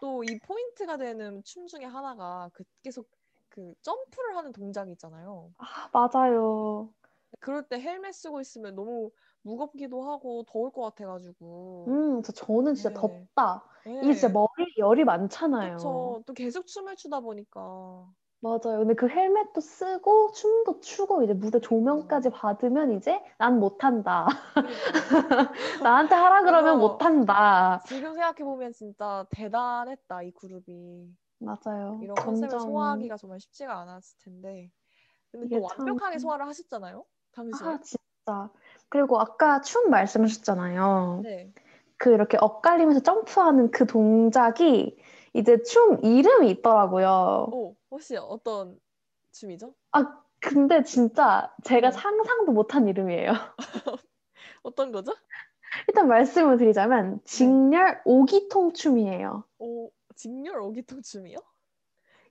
또 0.00 0.22
이 0.24 0.38
포인트가 0.40 0.96
되는 0.98 1.42
춤 1.44 1.66
중에 1.66 1.84
하나가 1.84 2.50
그 2.54 2.64
계속 2.82 3.10
그 3.50 3.74
점프를 3.82 4.36
하는 4.36 4.52
동작이 4.52 4.92
있잖아요. 4.92 5.54
아, 5.58 5.88
맞아요. 5.92 6.94
그럴 7.40 7.66
때 7.68 7.80
헬멧 7.80 8.14
쓰고 8.14 8.40
있으면 8.40 8.74
너무 8.74 9.10
무겁기도 9.42 10.02
하고 10.02 10.44
더울 10.48 10.70
것 10.72 10.82
같아가지고. 10.82 11.84
음, 11.88 12.22
저 12.22 12.32
저는 12.32 12.74
진짜 12.74 12.88
네. 12.90 12.94
덥다. 12.94 13.64
네. 13.84 14.00
이게 14.02 14.14
진짜 14.14 14.28
머리 14.32 14.48
열이 14.78 15.04
많잖아요. 15.04 15.76
그쵸. 15.76 16.22
또 16.26 16.32
계속 16.32 16.66
춤을 16.66 16.96
추다 16.96 17.20
보니까. 17.20 18.06
맞아요. 18.40 18.78
근데 18.78 18.94
그 18.94 19.08
헬멧도 19.08 19.60
쓰고 19.60 20.32
춤도 20.32 20.80
추고 20.80 21.22
이제 21.22 21.32
무대 21.32 21.60
조명까지 21.60 22.28
음. 22.28 22.32
받으면 22.32 22.92
이제 22.92 23.18
난 23.38 23.58
못한다. 23.58 24.26
나한테 25.82 26.14
하라 26.14 26.42
그러면 26.42 26.78
못한다. 26.78 27.80
지금 27.86 28.12
생각해 28.12 28.44
보면 28.44 28.72
진짜 28.72 29.26
대단했다 29.30 30.22
이 30.24 30.30
그룹이 30.32 31.08
맞아요. 31.38 31.98
이런 32.02 32.14
컨셉을 32.14 32.50
점점 32.50 32.60
소화하기가 32.60 33.16
정말 33.16 33.40
쉽지가 33.40 33.78
않았을 33.80 34.18
텐데. 34.18 34.70
근데 35.30 35.58
또 35.58 35.66
참- 35.66 35.78
완벽하게 35.80 36.18
소화를 36.18 36.46
하셨잖아요 36.46 37.04
당시에. 37.34 37.66
아 37.66 37.78
진짜. 37.82 38.50
그리고 38.88 39.20
아까 39.20 39.60
춤 39.60 39.90
말씀하셨잖아요. 39.90 41.20
네. 41.22 41.52
그 41.96 42.12
이렇게 42.12 42.36
엇갈리면서 42.40 43.00
점프하는 43.00 43.70
그 43.70 43.86
동작이 43.86 44.96
이제 45.32 45.62
춤 45.62 45.98
이름이 46.04 46.50
있더라고요. 46.50 47.48
오 47.50 47.74
혹시 47.90 48.16
어떤 48.16 48.78
춤이죠? 49.32 49.74
아 49.92 50.20
근데 50.40 50.82
진짜 50.82 51.52
제가 51.64 51.90
네. 51.90 51.96
상상도 51.96 52.52
못한 52.52 52.86
이름이에요. 52.88 53.32
어떤 54.62 54.92
거죠? 54.92 55.12
일단 55.88 56.08
말씀을 56.08 56.56
드리자면 56.58 57.20
직렬 57.24 58.00
오기통 58.04 58.74
춤이에요. 58.74 59.44
오 59.58 59.90
직렬 60.14 60.60
오기통 60.60 61.02
춤이요? 61.02 61.38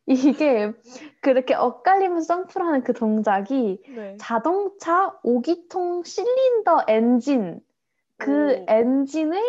이게 0.06 0.74
그렇게 1.22 1.54
엇갈리면서 1.56 2.28
점프를 2.28 2.66
하는 2.68 2.84
그 2.84 2.94
동작이 2.94 3.82
네. 3.86 4.18
자동차 4.18 5.18
오기통 5.24 6.04
실린더 6.04 6.86
엔진 6.88 7.62
그 8.18 8.58
오. 8.60 8.66
엔진의 8.68 9.42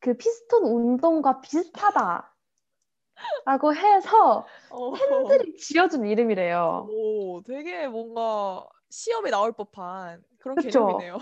그 0.00 0.16
피스톤 0.16 0.64
운동과 0.64 1.40
비슷하다. 1.42 2.34
라고 3.44 3.74
해서 3.74 4.46
어. 4.70 4.92
팬들이 4.92 5.56
지어준 5.56 6.06
이름이래요. 6.06 6.88
오 6.88 7.42
되게 7.42 7.88
뭔가 7.88 8.66
시험에 8.90 9.30
나올 9.30 9.52
법한 9.52 10.22
그런 10.38 10.56
그쵸? 10.56 10.58
개념이네요. 10.58 11.18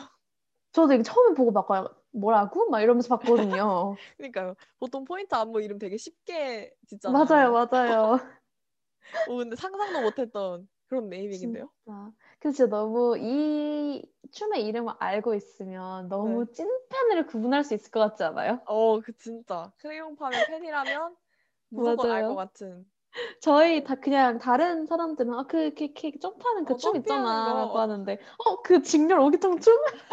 저도 0.72 0.94
이게 0.94 1.02
처음에 1.02 1.34
보고 1.34 1.52
막 1.52 1.68
뭐라고? 2.12 2.70
막 2.70 2.80
이러면서 2.82 3.08
봤거든요. 3.16 3.98
그러니까요. 4.18 4.54
보통 4.78 5.04
포인트 5.04 5.34
안무 5.34 5.62
이름 5.62 5.78
되게 5.78 5.96
쉽게 5.96 6.74
짓잖아요. 6.86 7.26
맞아요, 7.28 7.52
맞아요. 7.52 8.18
오, 9.24 9.36
근데 9.38 9.56
상상도 9.56 10.00
못했던 10.00 10.68
그런 10.88 11.08
네이밍인데요. 11.08 11.70
진짜. 11.84 12.12
그래서 12.40 12.56
진짜 12.56 12.68
너무 12.68 13.16
이 13.18 14.02
춤의 14.32 14.66
이름을 14.66 14.94
알고 14.98 15.34
있으면 15.34 16.08
너무 16.08 16.44
네. 16.44 16.52
찐팬을 16.52 17.26
구분할 17.26 17.64
수 17.64 17.74
있을 17.74 17.90
것 17.90 18.00
같지 18.00 18.22
않아요? 18.24 18.60
어, 18.64 19.00
그 19.00 19.12
진짜 19.16 19.72
크레용 19.78 20.16
팝의 20.16 20.44
팬이라면 20.46 21.16
무조건 21.70 22.10
알. 22.10 22.24
것 22.26 22.34
같은. 22.36 22.90
저희 23.40 23.84
다 23.84 23.94
그냥 23.96 24.38
다른 24.38 24.86
사람들은 24.86 25.32
아, 25.34 25.44
그, 25.44 25.58
이렇게, 25.62 25.86
이렇게 25.86 26.18
점프하는 26.18 26.64
그 26.64 26.74
어, 26.74 26.76
춤 26.76 26.96
있잖아 26.96 27.42
거. 27.42 27.52
라고 27.54 27.78
하는데 27.78 28.18
어, 28.38 28.62
그 28.62 28.82
직렬 28.82 29.18
오기통 29.20 29.60
춤? 29.60 29.74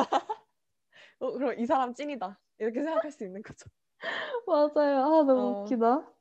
어, 1.20 1.32
그럼 1.34 1.60
이 1.60 1.65
사람 1.65 1.94
찐이다. 1.94 2.39
이렇게 2.60 2.82
생각할 2.84 3.12
수 3.12 3.24
있는 3.25 3.41
거죠. 3.41 3.70
맞아요. 4.48 5.00
아, 5.06 5.24
너무 5.24 5.51
어. 5.51 5.51
웃기다. 5.51 6.13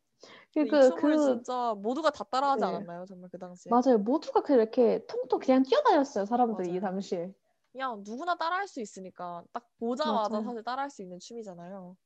이 0.59 0.79
그, 0.93 0.93
그, 0.95 1.17
진짜 1.17 1.75
모두가 1.75 2.11
다 2.11 2.25
따라하지 2.25 2.65
네. 2.65 2.65
않았나요? 2.65 3.05
정말 3.07 3.31
그 3.31 3.39
당시에. 3.39 3.75
맞아요. 3.75 3.99
모두가 3.99 4.43
그렇게 4.43 5.07
통통 5.07 5.41
그냥 5.41 5.63
뛰어다녔어요. 5.65 6.27
사람들이 6.27 6.75
이 6.75 6.81
맞아요. 6.81 6.81
당시에. 6.81 7.35
그냥 7.73 8.03
누구나 8.05 8.37
따라할 8.37 8.69
수 8.69 8.81
있으니까 8.81 9.45
딱 9.53 9.69
보자마자 9.79 10.41
맞아요. 10.41 10.43
사실 10.43 10.63
따라할 10.65 10.91
수 10.91 11.03
있는 11.03 11.19
춤이잖아요. 11.21 11.97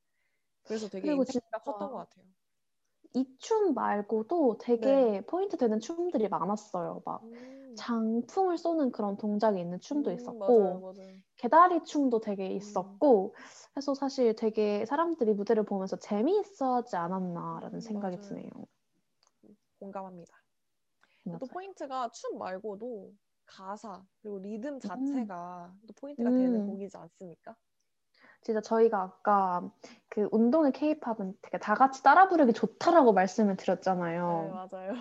그래서 0.64 0.88
되게 0.88 1.22
진짜 1.24 1.58
컸던 1.60 1.90
것 1.90 1.98
같아요. 1.98 2.26
이 3.14 3.24
춤 3.38 3.74
말고도 3.74 4.58
되게 4.60 5.20
네. 5.20 5.24
포인트 5.26 5.56
되는 5.56 5.78
춤들이 5.80 6.28
많았어요. 6.28 7.02
막 7.04 7.22
음, 7.22 7.59
장풍을 7.76 8.58
쏘는 8.58 8.92
그런 8.92 9.16
동작이 9.16 9.60
있는 9.60 9.80
춤도 9.80 10.10
음, 10.10 10.14
있었고 10.14 10.38
맞아요, 10.38 10.80
맞아요. 10.80 11.20
개다리 11.36 11.82
춤도 11.84 12.20
되게 12.20 12.46
음. 12.46 12.56
있었고 12.56 13.34
해서 13.76 13.94
사실 13.94 14.34
되게 14.36 14.84
사람들이 14.86 15.32
무대를 15.32 15.64
보면서 15.64 15.96
재미있어 15.96 16.76
하지 16.76 16.96
않았나라는 16.96 17.74
음, 17.74 17.80
생각이 17.80 18.16
맞아요. 18.16 18.28
드네요. 18.28 18.50
공감합니다. 19.78 20.32
또. 21.24 21.46
포인트가 21.46 22.10
춤 22.12 22.38
말고도 22.38 23.12
가사 23.46 24.04
그리고 24.22 24.38
리듬 24.38 24.74
음. 24.74 24.80
자체가 24.80 25.74
또 25.86 25.92
포인트가 25.94 26.30
되는 26.32 26.60
음. 26.60 26.66
곡이지 26.66 26.96
않습니까? 26.96 27.56
진짜 28.42 28.60
저희가 28.60 29.02
아까 29.02 29.70
그 30.08 30.28
운동의 30.32 30.72
케이팝은 30.72 31.34
되게 31.42 31.58
다 31.58 31.74
같이 31.74 32.02
따라 32.02 32.28
부르기 32.28 32.52
좋다라고 32.52 33.12
말씀을 33.12 33.56
네, 33.56 33.56
드렸잖아요. 33.56 34.50
맞아요. 34.50 34.94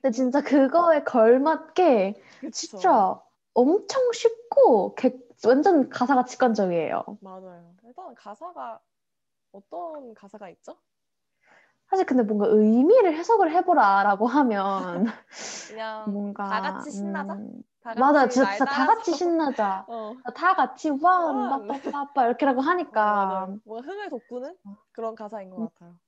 근데 0.00 0.12
진짜 0.14 0.40
그거에 0.42 1.02
걸맞게 1.04 2.20
그쵸. 2.40 2.52
진짜 2.52 3.20
엄청 3.54 4.12
쉽고 4.12 4.94
개- 4.94 5.18
완전 5.46 5.88
가사가 5.88 6.24
직관적이에요. 6.24 7.18
맞아요. 7.20 7.74
일단 7.84 8.14
가사가 8.14 8.80
어떤 9.52 10.14
가사가 10.14 10.48
있죠? 10.50 10.78
사실 11.88 12.04
근데 12.06 12.22
뭔가 12.22 12.46
의미를 12.48 13.14
해석을 13.16 13.50
해보라라고 13.52 14.26
하면 14.26 15.06
그냥 15.66 16.12
뭔가 16.12 16.44
다 16.44 16.60
같이 16.60 16.90
신나자. 16.90 17.34
음, 17.34 17.62
다 17.80 17.94
같이 17.94 18.00
맞아 18.00 18.28
날 18.36 18.58
진짜 18.58 18.64
다 18.66 18.86
같이. 18.86 19.12
신나자 19.12 19.86
어. 19.88 20.14
다 20.34 20.54
같이 20.54 20.90
원. 20.90 21.48
완 21.48 21.66
빠빠빠빠 21.66 22.26
이렇게라고 22.26 22.60
어, 22.60 22.62
하니까 22.62 23.02
맞아요. 23.12 23.58
뭔가 23.64 23.86
흥을 23.90 24.08
돋구는 24.10 24.56
어. 24.64 24.76
그런 24.92 25.14
가사인 25.14 25.50
것 25.50 25.58
음. 25.58 25.68
같아요. 25.74 25.98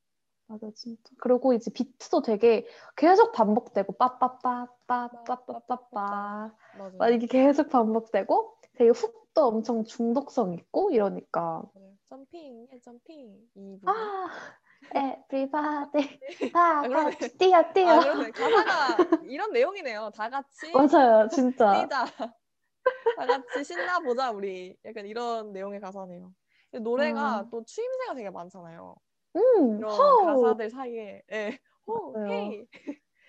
맞아 0.51 0.69
진짜 0.75 1.15
그리고 1.19 1.53
이제 1.53 1.71
비트도 1.71 2.23
되게 2.23 2.67
계속 2.97 3.31
반복되고 3.31 3.93
빠빠빠빠빠빠빠빠. 3.93 6.53
막 6.99 7.09
이게 7.13 7.29
계속 7.29 7.69
반복되고 7.69 8.57
되게 8.73 8.91
훅도 8.91 9.47
엄청 9.47 9.85
중독성 9.85 10.55
있고 10.55 10.91
이러니까 10.91 11.63
맞아요. 11.73 11.93
점핑, 12.09 12.67
예, 12.73 12.81
점핑 12.81 13.39
이. 13.55 13.79
아 13.87 14.27
everybody 14.93 16.19
다 16.53 16.81
아. 16.83 16.89
같이 16.89 17.39
뛰어 17.39 17.73
뛰어 17.73 17.89
아, 17.91 18.01
그러네. 18.01 18.33
가사가 18.33 19.21
이런 19.23 19.53
내용이네요. 19.53 20.11
다 20.13 20.29
같이 20.29 20.73
맞아요 20.75 21.29
진짜 21.29 21.83
뛰자. 21.83 22.05
다 22.07 22.35
같이 23.27 23.63
신나 23.63 24.01
보자 24.01 24.33
우리. 24.33 24.77
약간 24.85 25.07
이런 25.07 25.53
내용의 25.53 25.79
가사네요. 25.79 26.33
노래가 26.73 27.43
음. 27.43 27.51
또 27.51 27.65
추임새가 27.65 28.15
되게 28.15 28.31
많잖아요. 28.31 28.97
음 29.37 29.83
호우. 29.85 30.27
가사들 30.27 30.71
사이에 30.71 31.23
예. 31.33 31.59
호. 31.87 32.15
헤이. 32.19 32.67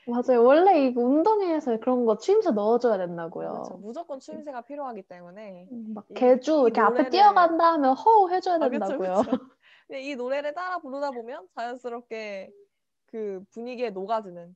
맞아요 0.07 0.43
원래 0.43 0.87
이거 0.87 1.01
운동회에서 1.01 1.77
그런 1.79 2.05
거 2.05 2.17
추임새 2.17 2.51
넣어줘야 2.51 2.97
된다고요 2.97 3.49
그렇죠. 3.51 3.77
무조건 3.77 4.19
추임새가 4.19 4.61
필요하기 4.61 5.03
때문에 5.03 5.67
음, 5.71 5.91
막 5.93 6.05
이- 6.09 6.13
개주 6.15 6.53
이 6.53 6.61
이렇게 6.63 6.81
앞에 6.81 7.03
노래를- 7.03 7.11
뛰어간 7.11 7.57
다음에 7.57 7.87
호우 7.89 8.29
해줘야 8.31 8.55
아, 8.55 8.59
그쵸, 8.67 8.69
된다고요 8.71 9.13
그쵸. 9.13 9.31
근데 9.87 10.01
이 10.01 10.15
노래를 10.15 10.53
따라 10.55 10.79
부르다 10.79 11.11
보면 11.11 11.47
자연스럽게 11.55 12.51
그 13.07 13.43
분위기에 13.51 13.91
녹아드는 13.91 14.55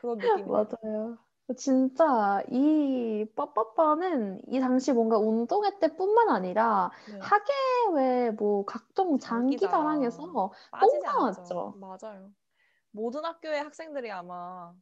그런 0.00 0.18
느낌이에요. 0.18 0.46
맞아요. 0.48 1.18
진짜 1.58 2.42
이 2.50 3.26
빠빠빠는 3.36 4.40
이 4.48 4.60
당시 4.60 4.92
뭔가 4.92 5.18
운동회 5.18 5.78
때뿐만 5.78 6.30
아니라 6.30 6.90
네. 7.10 7.18
학예회 7.20 8.30
뭐 8.30 8.64
각종 8.64 9.18
장기 9.18 9.58
자랑. 9.58 9.72
장기자랑에서 10.00 10.50
빠지지 10.70 10.98
꼭 11.00 11.06
않았죠. 11.08 11.54
나왔죠. 11.54 11.74
맞아요. 11.78 12.30
모든 12.92 13.24
학교의 13.26 13.62
학생들이 13.62 14.10
아마 14.10 14.72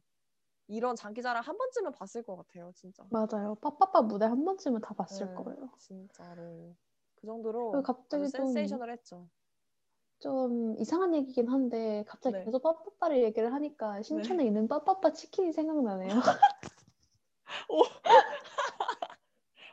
이런 0.67 0.95
장기 0.95 1.21
자랑 1.21 1.43
한 1.43 1.57
번쯤은 1.57 1.91
봤을 1.91 2.23
것 2.23 2.37
같아요, 2.37 2.71
진짜. 2.75 3.03
맞아요. 3.09 3.55
빠빠빠 3.55 4.01
무대 4.01 4.25
한 4.25 4.45
번쯤은 4.45 4.79
다 4.81 4.93
봤을 4.93 5.27
네, 5.27 5.33
거예요. 5.35 5.69
진짜로. 5.77 6.73
그 7.15 7.27
정도로 7.27 7.83
갑자기 7.83 8.23
아주 8.23 8.31
좀- 8.37 8.45
센세이셔널했죠. 8.47 9.27
좀 10.33 10.75
이상한 10.79 11.13
얘기긴 11.13 11.49
한데 11.49 12.05
갑자기 12.07 12.37
네. 12.37 12.45
계속 12.45 12.63
빠빠빠를 12.63 13.21
얘기를 13.23 13.53
하니까 13.53 14.01
신촌에 14.01 14.45
있는 14.45 14.69
빠빠빠 14.69 15.11
치킨이 15.11 15.51
생각나네요. 15.51 16.13
어, 17.67 17.81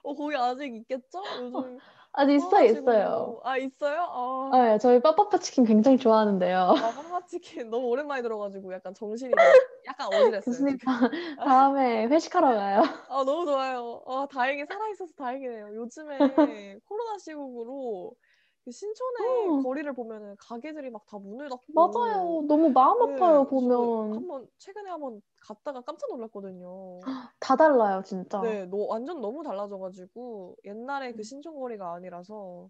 거기 0.16 0.34
아직 0.34 0.74
있겠죠? 0.74 1.22
요즘 1.40 1.78
아니 2.12 2.34
있어요, 2.34 2.50
커가지고. 2.50 2.90
있어요. 2.90 3.40
아, 3.44 3.56
있어요? 3.58 4.00
아, 4.10 4.50
네, 4.60 4.78
저희 4.78 5.00
빠빠빠 5.00 5.38
치킨 5.38 5.64
굉장히 5.64 5.98
좋아하는데요. 5.98 6.58
아 6.58 6.74
파마치킨 6.74 7.70
너무 7.70 7.86
오랜만에 7.86 8.20
들어가지고 8.22 8.74
약간 8.74 8.92
정신이 8.92 9.30
좀 9.30 9.38
약간 9.86 10.08
어지랬어요. 10.08 10.52
지금. 10.52 10.76
다- 10.78 11.10
다음에 11.44 12.06
회식하러 12.08 12.48
가요. 12.56 12.82
아 13.08 13.22
너무 13.24 13.46
좋아요. 13.46 14.02
아 14.08 14.26
다행히 14.28 14.66
살아 14.66 14.88
있어서 14.88 15.12
다행이네요. 15.16 15.76
요즘에 15.76 16.18
코로나 16.88 17.18
시국으로 17.18 18.16
그 18.18 18.29
신촌의 18.70 19.48
음. 19.58 19.62
거리를 19.62 19.92
보면은 19.94 20.36
가게들이 20.38 20.90
막 20.90 21.04
다 21.06 21.18
문을 21.18 21.48
닫고 21.48 21.64
맞아요. 21.74 22.44
너무 22.46 22.70
마음 22.70 23.00
네, 23.00 23.14
아파요, 23.14 23.44
그래서 23.44 23.50
보면. 23.50 24.14
한번 24.14 24.48
최근에 24.58 24.90
한번 24.90 25.22
갔다가 25.40 25.80
깜짝 25.80 26.10
놀랐거든요. 26.10 27.00
다 27.40 27.56
달라요, 27.56 28.02
진짜. 28.04 28.40
네, 28.42 28.66
너, 28.66 28.76
완전 28.86 29.20
너무 29.20 29.42
달라져가지고 29.42 30.56
옛날에 30.64 31.12
그 31.12 31.18
음. 31.18 31.24
신촌 31.24 31.54
거리가 31.58 31.94
아니라서 31.94 32.68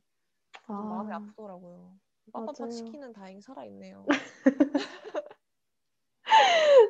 좀 0.77 0.77
아, 0.77 0.89
마음이 0.89 1.13
아프더라고요. 1.13 1.93
빠빠빠. 2.33 2.69
치킨은 2.69 3.13
다행히 3.13 3.41
살아있네요. 3.41 4.05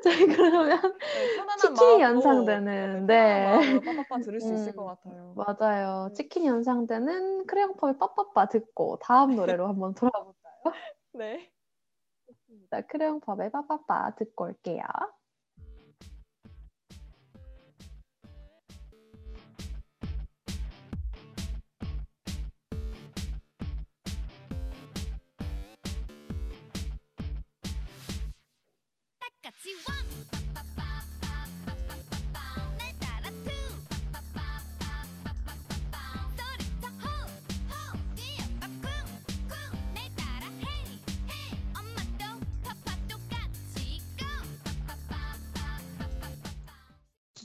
저희 0.05 0.27
그러면 0.27 0.81
네, 0.81 1.59
치킨이 1.61 2.01
연상되는, 2.01 3.07
네, 3.07 3.43
편안한 3.45 3.71
네. 3.81 3.81
빠빠빠 3.81 4.19
들을 4.33 4.41
수 4.41 4.53
있을 4.55 4.73
음, 4.73 4.77
것 4.77 4.85
같아요. 4.85 5.35
맞아요. 5.37 6.09
음. 6.11 6.15
치킨이 6.15 6.47
연상되는 6.47 7.47
크레용팝의 7.47 7.99
빠빠빠 7.99 8.47
듣고 8.49 8.99
다음 9.03 9.37
노래로 9.37 9.69
한번 9.69 9.95
돌아볼까요? 9.95 10.55
네. 11.13 11.51
자, 12.71 12.81
크레용팝의 12.83 13.51
빠빠빠 13.51 14.15
듣고 14.15 14.45
올게요. 14.45 14.83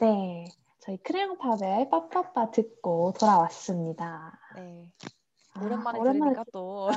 네. 0.06 0.46
저희 0.82 0.98
크레용팝의 0.98 1.90
빠빠빠 1.90 2.52
듣고 2.52 3.14
돌아왔습니다. 3.20 4.40
네. 4.56 4.92
아, 5.56 5.64
오랜만에 5.64 5.98
오랜만에 5.98 6.32
들으니까 6.34 6.44
또 6.54 6.90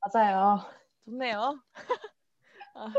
맞아요. 0.00 0.58
좋네요. 1.06 1.58
아, 2.74 2.92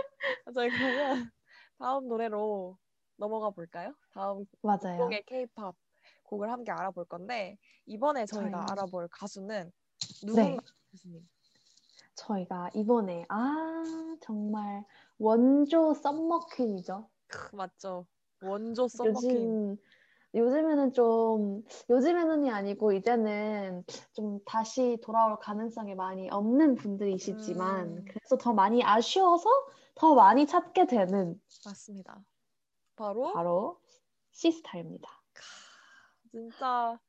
저희 0.55 0.69
그러면 0.69 1.31
다음 1.77 2.07
노래로 2.07 2.75
넘어가 3.17 3.51
볼까요? 3.51 3.93
다음 4.11 4.45
맞아요. 4.63 4.97
곡의 5.03 5.23
K-팝 5.27 5.75
곡을 6.23 6.51
함께 6.51 6.71
알아볼 6.71 7.05
건데 7.05 7.59
이번에 7.85 8.25
저희가 8.25 8.65
저희- 8.65 8.71
알아볼 8.71 9.07
가수는 9.09 9.71
네. 10.23 10.25
누군가 10.25 10.63
교수님. 10.89 11.29
저희가 12.15 12.71
이번에 12.73 13.25
아 13.29 13.83
정말 14.19 14.83
원조 15.19 15.93
summer 15.93 16.36
queen이죠. 16.36 17.07
크, 17.27 17.55
맞죠? 17.55 18.07
원조 18.43 18.87
summer 18.87 19.08
queen. 19.08 19.29
요즘 19.29 19.77
요즘에는 20.35 20.93
좀 20.93 21.63
요즘에는이 21.89 22.49
아니고 22.49 22.91
이제는 22.93 23.83
좀 24.13 24.39
다시 24.45 24.97
돌아올 25.03 25.37
가능성이 25.39 25.93
많이 25.95 26.29
없는 26.29 26.75
분들이시지만 26.75 27.87
음. 27.97 28.05
그래서 28.07 28.37
더 28.37 28.51
많이 28.53 28.83
아쉬워서 28.83 29.49
더 29.95 30.15
많이 30.15 30.47
찾게 30.47 30.87
되는 30.87 31.39
맞습니다. 31.65 32.23
바로 32.95 33.31
바로 33.33 33.79
시스타입니다. 34.31 35.09
진짜 36.31 36.99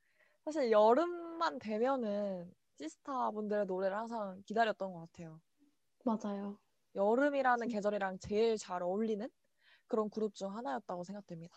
사실 0.44 0.70
여름만 0.70 1.58
되면은 1.58 2.52
시스타 2.76 3.30
분들의 3.30 3.64
노래를 3.66 3.96
항상 3.96 4.42
기다렸던 4.44 4.92
것 4.92 5.00
같아요. 5.10 5.40
맞아요. 6.04 6.58
여름이라는 6.94 7.68
진- 7.68 7.74
계절이랑 7.76 8.18
제일 8.18 8.58
잘 8.58 8.82
어울리는 8.82 9.26
그런 9.94 10.10
그룹 10.10 10.34
중 10.34 10.54
하나였다고 10.56 11.04
생각됩니다. 11.04 11.56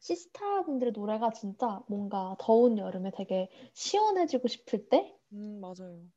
시스타 0.00 0.62
분들의 0.62 0.92
노래가 0.94 1.28
진짜 1.32 1.82
뭔가 1.86 2.34
더운 2.38 2.78
여름에 2.78 3.10
되게 3.10 3.50
시원해지고 3.74 4.48
싶을 4.48 4.88
때 4.88 5.14
음, 5.32 5.60
맞아요. 5.60 6.10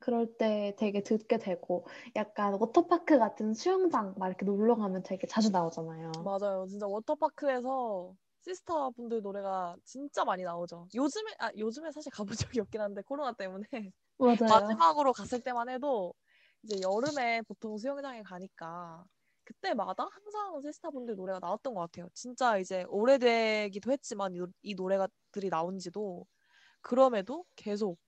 그럴 0.00 0.36
때 0.36 0.74
되게 0.78 1.02
듣게 1.04 1.38
되고 1.38 1.86
약간 2.16 2.54
워터파크 2.60 3.16
같은 3.18 3.54
수영장 3.54 4.14
막 4.18 4.26
이렇게 4.28 4.44
놀러 4.44 4.74
가면 4.76 5.02
되게 5.04 5.26
자주 5.28 5.50
나오잖아요. 5.52 6.10
맞아요. 6.20 6.66
진짜 6.66 6.86
워터파크에서 6.86 8.14
시스타 8.40 8.90
분들 8.90 9.20
노래가 9.22 9.76
진짜 9.84 10.24
많이 10.24 10.42
나오죠. 10.42 10.88
요즘에, 10.94 11.34
아, 11.38 11.50
요즘에 11.56 11.90
사실 11.92 12.10
가본 12.12 12.34
적이 12.36 12.60
없긴 12.60 12.80
한데, 12.80 13.02
코로나 13.02 13.32
때문에. 13.32 13.66
맞아요. 14.18 14.86
마지막으로 14.96 15.12
갔을 15.12 15.40
때만 15.42 15.68
해도, 15.68 16.14
이제 16.62 16.80
여름에 16.80 17.42
보통 17.42 17.76
수영장에 17.78 18.22
가니까, 18.22 19.04
그때마다 19.48 20.06
항상 20.10 20.60
시스타 20.60 20.90
분들 20.90 21.16
노래가 21.16 21.38
나왔던 21.38 21.72
것 21.72 21.80
같아요. 21.80 22.08
진짜 22.12 22.58
이제 22.58 22.84
오래되기도 22.90 23.90
했지만, 23.90 24.34
이, 24.34 24.40
이 24.62 24.74
노래들이 24.74 25.48
나온 25.48 25.78
지도, 25.78 26.26
그럼에도 26.82 27.46
계속, 27.56 27.98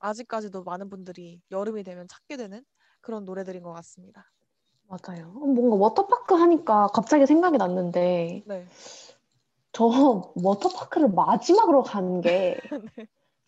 아직까지도 0.00 0.64
많은 0.64 0.90
분들이 0.90 1.40
여름이 1.52 1.84
되면 1.84 2.08
찾게 2.08 2.36
되는 2.36 2.64
그런 3.00 3.24
노래들인 3.24 3.62
것 3.62 3.72
같습니다. 3.74 4.24
맞아요. 4.88 5.28
어, 5.36 5.46
뭔가 5.46 5.76
워터파크 5.76 6.34
하니까 6.34 6.88
갑자기 6.88 7.26
생각이 7.26 7.56
났는데 7.56 8.42
네. 8.44 8.66
저 9.72 9.84
워터파크를 10.34 11.10
마지막으로 11.10 11.84
간 11.84 12.20
게 12.22 12.56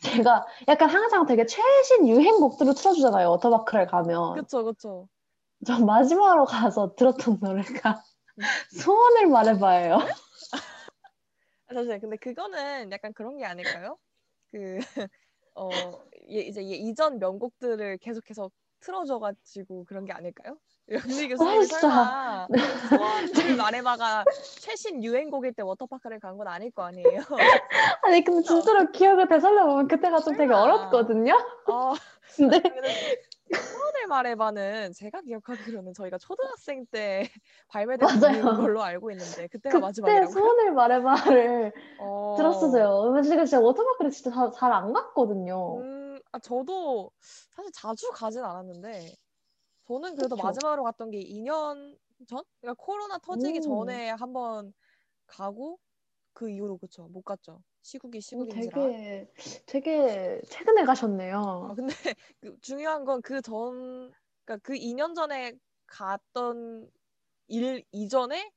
네. 0.05 0.17
제가 0.17 0.47
약간 0.69 0.89
항상 0.89 1.27
되게 1.27 1.47
최신 1.47 2.07
유행곡들을 2.09 2.75
틀어주잖아요. 2.75 3.31
워터파크를 3.31 3.87
가면. 3.87 4.35
그쵸, 4.35 4.65
그쵸. 4.65 5.09
저 5.67 5.79
마지막으로 5.85 6.45
가서 6.45 6.95
들었던 6.97 7.39
노래가 7.41 8.03
음. 8.39 8.43
소원을 8.71 9.29
말해봐요. 9.29 9.99
아, 11.69 11.75
잠시만요. 11.75 12.01
근데 12.01 12.17
그거는 12.17 12.91
약간 12.93 13.13
그런 13.13 13.37
게 13.39 13.45
아닐까요? 13.45 13.97
그, 14.51 14.79
어, 15.55 15.71
예, 16.31 16.41
이제 16.41 16.63
예- 16.63 16.75
이전 16.77 17.19
명곡들을 17.19 17.99
계속해서 17.99 18.51
틀어줘가지고 18.81 19.85
그런 19.85 20.05
게 20.05 20.13
아닐까요? 20.13 20.57
영미 20.91 21.29
교수님이 21.29 21.67
진짜. 21.69 21.89
설마 21.89 22.49
소원을 22.89 23.57
말해봐가 23.57 24.25
최신 24.59 25.05
유행곡일 25.05 25.53
때 25.55 25.63
워터파크를 25.63 26.19
간 26.19 26.37
건 26.37 26.49
아닐 26.49 26.73
거 26.73 26.83
아니에요? 26.83 27.21
아니 28.03 28.25
근데 28.25 28.43
진짜로 28.43 28.91
기억을 28.91 29.29
되살려보면 29.29 29.87
그때가 29.87 30.19
좀 30.21 30.33
되게 30.35 30.49
설마. 30.53 30.61
어렸거든요. 30.63 31.35
어, 31.71 31.93
근데 32.37 32.61
소원을 33.57 34.07
말해봐는 34.09 34.93
제가 34.95 35.23
기억하기로는 35.23 35.95
저희가 35.95 36.19
초등학생 36.19 36.87
때 36.87 37.23
발매된 37.69 38.53
걸로 38.57 38.83
알고 38.83 39.11
있는데 39.13 39.49
그때가 39.49 39.79
그때 39.79 39.81
마지막이라고요? 39.81 40.33
소원을 40.33 40.73
말해봐를 40.73 41.73
어, 41.99 42.37
들었었어요. 42.37 43.23
제가 43.23 43.45
진짜 43.45 43.61
워터파크를 43.61 44.11
진짜 44.11 44.51
잘 44.51 44.73
안 44.73 44.93
갔거든요. 44.93 45.79
음, 45.79 46.19
아, 46.33 46.39
저도 46.39 47.11
사실 47.55 47.71
자주 47.73 48.11
가진 48.13 48.43
않았는데 48.43 49.15
저는 49.87 50.17
그래도 50.17 50.37
그쵸. 50.37 50.47
마지막으로 50.47 50.85
갔던 50.85 51.11
게 51.11 51.21
2년 51.21 51.97
전? 52.29 52.45
그러니까 52.61 52.83
코로나 52.85 53.19
터지기 53.19 53.59
음. 53.59 53.63
전에 53.63 54.11
한번 54.11 54.73
가고 55.27 55.79
그 56.35 56.51
이후로 56.51 56.79
그쵸 56.79 57.09
못 57.09 57.23
갔죠. 57.23 57.63
시국이 57.83 58.19
어, 58.19 58.21
시국인지라. 58.21 58.81
되게 58.81 59.29
되게 59.67 60.41
최근에 60.49 60.83
아, 60.83 60.87
가셨네요. 60.87 61.73
근데 61.77 61.95
그 62.41 62.57
중요한 62.61 63.05
건 63.05 63.21
그 63.23 63.41
전, 63.43 64.13
그러니까 64.45 64.59
그 64.63 64.75
2년 64.75 65.15
전에 65.15 65.53
갔던 65.87 66.91
일 67.49 67.85
이전에 67.93 68.51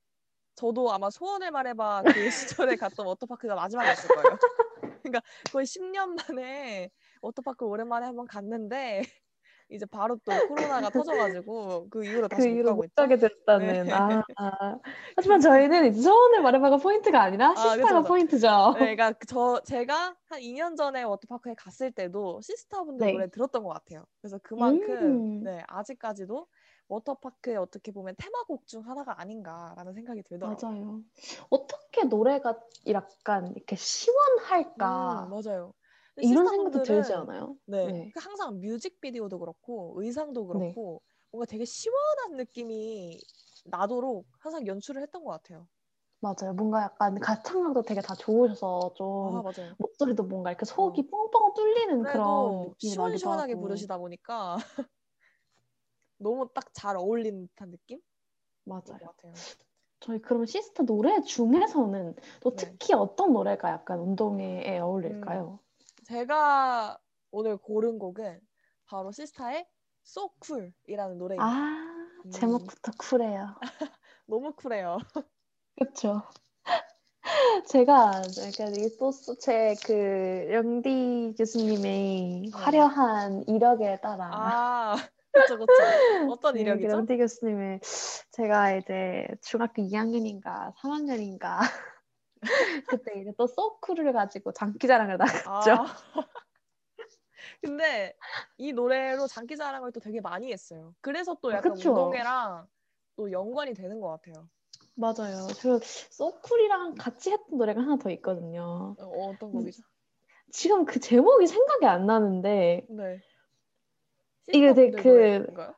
저도 0.55 0.91
아마 0.93 1.09
소원을 1.09 1.51
말해봐 1.51 2.03
그 2.03 2.11
시절에 2.31 2.75
갔던 2.77 3.05
워터파크가 3.05 3.55
마지막이었을 3.55 4.07
거예요. 4.15 4.37
그러니까 5.03 5.21
거의 5.51 5.65
10년 5.65 6.15
만에 6.15 6.89
워터파크 7.21 7.65
오랜만에 7.65 8.05
한번 8.05 8.25
갔는데 8.27 9.01
이제 9.69 9.85
바로 9.85 10.17
또 10.23 10.31
코로나가 10.47 10.89
터져가지고 10.89 11.89
그 11.89 12.05
이후로 12.05 12.23
그 12.23 12.35
다시 12.35 12.49
못 12.49 12.53
이후로 12.53 12.69
가고 12.69 12.81
못. 12.83 12.95
가게 12.95 13.17
됐다는. 13.17 13.85
네. 13.85 13.91
아, 13.91 14.21
아. 14.37 14.79
하지만 15.17 15.39
저희는 15.39 15.87
이제 15.87 16.01
소원을 16.01 16.41
말해봐가 16.41 16.77
포인트가 16.77 17.21
아니라 17.21 17.51
아, 17.51 17.55
시스타가 17.55 18.01
그쵸. 18.01 18.07
포인트죠. 18.07 18.73
네, 18.73 18.95
그러니까 18.95 19.11
그저 19.13 19.61
제가 19.65 20.15
한 20.25 20.39
2년 20.39 20.75
전에 20.75 21.03
워터파크에 21.03 21.55
갔을 21.55 21.91
때도 21.91 22.41
시스타분들 22.41 23.05
네. 23.07 23.13
노래 23.13 23.29
들었던 23.29 23.63
것 23.63 23.69
같아요. 23.69 24.05
그래서 24.21 24.37
그만큼 24.43 24.93
음. 24.93 25.43
네 25.43 25.63
아직까지도 25.67 26.47
워터파크의 26.87 27.57
어떻게 27.57 27.91
보면 27.91 28.13
테마곡 28.17 28.67
중 28.67 28.87
하나가 28.87 29.19
아닌가라는 29.19 29.93
생각이 29.93 30.21
들더라고요. 30.21 30.69
맞아요. 30.69 31.01
어떻게 31.49 32.03
노래가 32.03 32.59
약간 32.89 33.51
이렇게 33.55 33.75
시원할까 33.75 35.27
음, 35.27 35.29
맞아요. 35.31 35.73
이런 36.19 36.47
생각도 36.47 36.81
들지 36.81 37.13
않아요? 37.13 37.57
네, 37.65 37.93
네. 37.93 38.11
그 38.11 38.19
항상 38.21 38.59
뮤직비디오도 38.61 39.39
그렇고 39.39 39.95
의상도 40.01 40.45
네. 40.51 40.79
그렇고 40.79 41.01
뭔가 41.31 41.45
되게 41.45 41.65
시원한 41.65 42.37
느낌이 42.37 43.21
나도록 43.65 44.27
항상 44.39 44.67
연출을 44.67 45.01
했던 45.01 45.23
것 45.23 45.31
같아요. 45.31 45.67
맞아요. 46.21 46.53
뭔가 46.55 46.81
약간 46.83 47.19
가창력도 47.19 47.83
되게 47.83 48.01
다 48.01 48.15
좋으셔서 48.15 48.79
아좀 48.93 49.43
맞아요. 49.43 49.77
목소리도 49.77 50.23
뭔가 50.23 50.49
이렇게 50.51 50.65
속이 50.65 51.07
뻥뻥 51.09 51.53
뚫리는 51.53 52.05
그런 52.05 52.73
시원시원하게 52.77 53.55
하고. 53.55 53.55
부르시다 53.55 53.97
보니까 53.97 54.55
너무 56.17 56.49
딱 56.53 56.73
잘 56.73 56.97
어울리는 56.97 57.47
듯한 57.47 57.71
느낌? 57.71 58.01
맞아요. 58.63 58.99
것 58.99 59.15
같아요. 59.17 59.45
저희 59.99 60.19
그럼 60.21 60.45
시스타 60.45 60.83
노래 60.83 61.21
중에서는 61.21 62.15
또 62.41 62.55
네. 62.55 62.55
특히 62.55 62.93
어떤 62.93 63.33
노래가 63.33 63.71
약간 63.71 63.99
운동회에 63.99 64.79
어울릴까요? 64.79 65.59
제가 66.05 66.99
오늘 67.31 67.57
고른 67.57 67.97
곡은 67.97 68.39
바로 68.85 69.11
시스타의 69.11 69.67
So 70.05 70.29
Cool이라는 70.43 71.17
노래입니다. 71.17 71.43
아, 71.43 72.19
음. 72.25 72.31
제목부터 72.31 72.91
쿨해요. 72.97 73.55
너무 74.27 74.53
쿨해요. 74.53 74.99
그렇죠. 75.75 76.21
제가 77.67 78.21
약간 78.45 78.73
또제그 79.25 80.49
영디 80.53 81.33
교수님의 81.39 82.51
화려한 82.53 83.45
이력에 83.47 83.99
따라 84.01 84.27
네. 84.27 84.31
아, 84.31 84.95
그쵸, 85.31 85.57
그쵸. 85.57 85.65
어떤 86.31 86.53
네, 86.53 86.63
그 86.63 86.69
이력이죠? 86.69 86.89
영디 86.91 87.17
교수님의 87.17 87.79
제가 88.29 88.75
이제 88.75 89.27
중학교 89.41 89.81
2학년인가 89.81 90.75
3학년인가 90.75 91.61
그때 92.89 93.19
이제 93.19 93.33
또 93.37 93.47
소쿨을 93.47 94.13
가지고 94.13 94.51
장기자랑을 94.51 95.17
나갔죠. 95.17 95.49
아. 95.49 95.85
근데 97.61 98.15
이 98.57 98.73
노래로 98.73 99.27
장기자랑을 99.27 99.91
또 99.91 99.99
되게 99.99 100.21
많이 100.21 100.51
했어요. 100.51 100.93
그래서 101.01 101.37
또 101.41 101.51
아, 101.51 101.57
약간 101.57 101.73
그쵸. 101.73 101.89
운동회랑 101.89 102.67
또 103.15 103.31
연관이 103.31 103.73
되는 103.73 103.99
것 103.99 104.09
같아요. 104.09 104.47
맞아요. 104.95 105.47
저 105.61 105.79
소쿨이랑 105.81 106.95
같이 106.95 107.31
했던 107.31 107.57
노래가 107.57 107.81
하나 107.81 107.97
더 107.97 108.09
있거든요. 108.11 108.95
어, 108.99 109.29
어떤 109.29 109.51
곡이죠? 109.51 109.83
지금 110.51 110.85
그 110.85 110.99
제목이 110.99 111.47
생각이 111.47 111.85
안 111.85 112.05
나는데 112.05 112.85
네. 112.89 113.19
이게 114.53 114.73
되게 114.73 114.91
그-? 114.91 115.73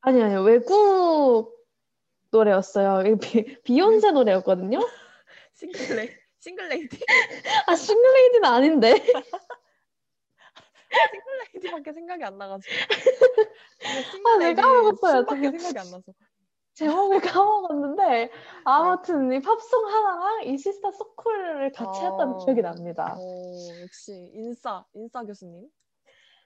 아니 0.00 0.22
아니요 0.22 0.42
외국 0.42 1.56
노래였어요. 2.30 3.18
비, 3.18 3.60
비욘세 3.62 4.10
노래였거든요. 4.10 4.80
single 5.62 5.94
la- 5.94 6.10
Single 6.40 6.75
Lady 6.75 6.98
아 7.66 7.76
Single 7.76 8.05
Lady는 8.05 8.44
아닌데 8.44 8.94
Single 10.92 11.32
Lady밖에 11.32 11.92
생각이 11.92 12.24
안 12.24 12.36
나가지고. 12.38 12.74
아, 14.28 14.36
네, 14.38 14.54
까먹었어요. 14.54 15.24
밖에. 15.24 15.50
생각이 15.50 15.78
안 15.78 15.90
나서. 15.90 16.02
제목을 16.74 17.20
까먹었는데 17.20 18.30
아무튼 18.64 19.32
이 19.32 19.40
팝송 19.40 19.86
하나랑 19.86 20.44
이 20.44 20.56
시스타 20.58 20.90
So 20.90 21.08
Cool을 21.08 21.72
같이 21.72 22.00
어. 22.00 22.10
했던 22.10 22.38
기억이 22.38 22.62
납니다. 22.62 23.14
오, 23.18 23.54
역시 23.82 24.30
인싸 24.34 24.84
인싸 24.94 25.22
교수님. 25.24 25.68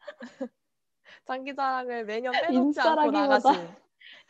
장기자랑을 1.27 2.05
매년 2.05 2.33
빼놓지 2.33 2.81
않고 2.81 3.11
나가신. 3.11 3.69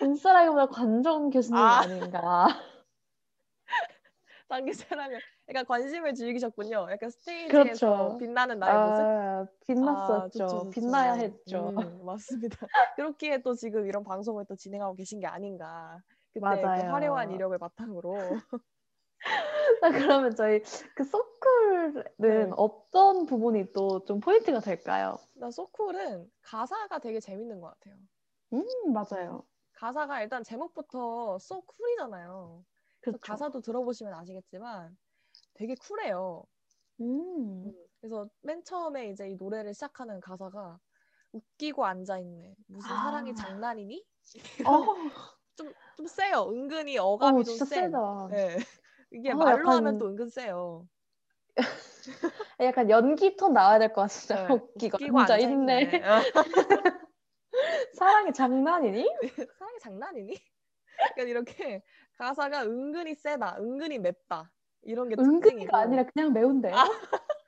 인싸라기보다 0.01 0.67
관종 0.67 1.31
교수님 1.31 1.59
아. 1.59 1.81
아. 1.81 1.87
닌가 1.87 2.49
장기자랑을 5.09 5.23
약간 5.49 5.65
관심을 5.67 6.15
즐기셨군요. 6.15 6.89
약간 6.91 7.11
스테이지에서 7.11 8.15
그렇죠. 8.15 8.19
빛나는 8.19 8.59
나의 8.59 8.79
모습. 8.81 9.09
아, 9.21 9.47
빛났었죠. 9.67 10.27
아, 10.27 10.29
좋죠, 10.31 10.61
좋죠. 10.61 10.71
빛나야 10.71 11.15
했죠. 11.15 11.73
음, 11.79 12.05
맞습니다. 12.05 12.69
그렇기에 12.97 13.43
또 13.43 13.55
지금 13.55 13.87
이런 13.87 14.05
방송을 14.05 14.47
또 14.49 14.57
진행하고 14.57 14.97
계신 14.97 15.21
게 15.21 15.27
아닌가. 15.27 16.01
그때 16.35 16.71
그 16.71 16.81
맞아요. 16.81 16.91
화려한 16.91 17.31
이력을 17.33 17.57
바탕으로. 17.59 18.41
자, 19.81 19.91
그러면 19.93 20.35
저희 20.35 20.63
그 20.95 21.05
소쿨은 21.05 22.05
네. 22.19 22.57
어떤 22.57 23.27
부분이 23.27 23.73
또 23.73 24.05
좀 24.07 24.21
포인트가 24.21 24.61
될까요? 24.61 25.19
나 25.35 25.51
So 25.53 25.71
Cool은 25.71 26.33
가사가 26.43 26.99
되게 26.99 27.21
재밌는 27.21 27.61
것 27.61 27.69
같아요. 27.79 27.97
음, 28.53 28.93
맞아요. 28.93 29.47
가사가 29.75 30.23
일단 30.23 30.43
제목부터 30.43 31.37
so 31.41 31.61
cool이잖아요. 31.63 32.65
그래서 33.07 33.19
그렇죠. 33.19 33.33
가사도 33.33 33.61
들어보시면 33.61 34.13
아시겠지만 34.15 34.97
되게 35.55 35.77
쿨해요. 35.77 36.43
음, 37.01 37.73
그래서 38.01 38.29
맨 38.43 38.65
처음에 38.65 39.11
이제 39.11 39.29
이 39.29 39.37
노래를 39.37 39.73
시작하는 39.75 40.21
가사가 40.21 40.79
웃기고 41.33 41.85
앉아있네. 41.85 42.55
무슨 42.67 42.91
아. 42.91 43.05
사랑이 43.05 43.35
장난이니? 43.35 44.05
어, 44.67 44.67
좀, 45.55 45.73
좀 45.97 46.07
세요. 46.09 46.49
은근히 46.51 46.99
어감이 46.99 47.41
어, 47.41 47.43
좀 47.45 47.57
센. 47.59 47.67
세다. 47.67 48.29
네. 48.31 48.57
이게 49.13 49.31
어, 49.31 49.37
말로 49.37 49.61
약간- 49.61 49.77
하면 49.77 49.99
또 49.99 50.09
은근 50.09 50.29
세요. 50.29 50.89
약간 52.61 52.91
연기 52.91 53.37
톤 53.37 53.53
나와야 53.53 53.79
될 53.79 53.93
것 53.93 54.03
같습니다. 54.03 54.49
네, 54.49 54.55
웃기고, 54.91 54.97
웃기고 54.97 55.21
앉아 55.21 55.39
있네. 55.39 56.01
앉아있네. 56.03 56.97
사랑이 57.95 58.33
장난이니? 58.33 59.07
사랑이 59.59 59.79
장난이니? 59.81 60.35
그러니까 61.15 61.23
이렇게 61.31 61.83
가사가 62.17 62.65
은근히 62.65 63.15
세다, 63.15 63.57
은근히 63.59 63.99
맵다 63.99 64.51
이런 64.83 65.09
게 65.09 65.17
특징이고. 65.17 65.37
은근히가 65.37 65.79
아니라 65.79 66.05
그냥 66.05 66.33
매운데요? 66.33 66.75
아. 66.75 66.85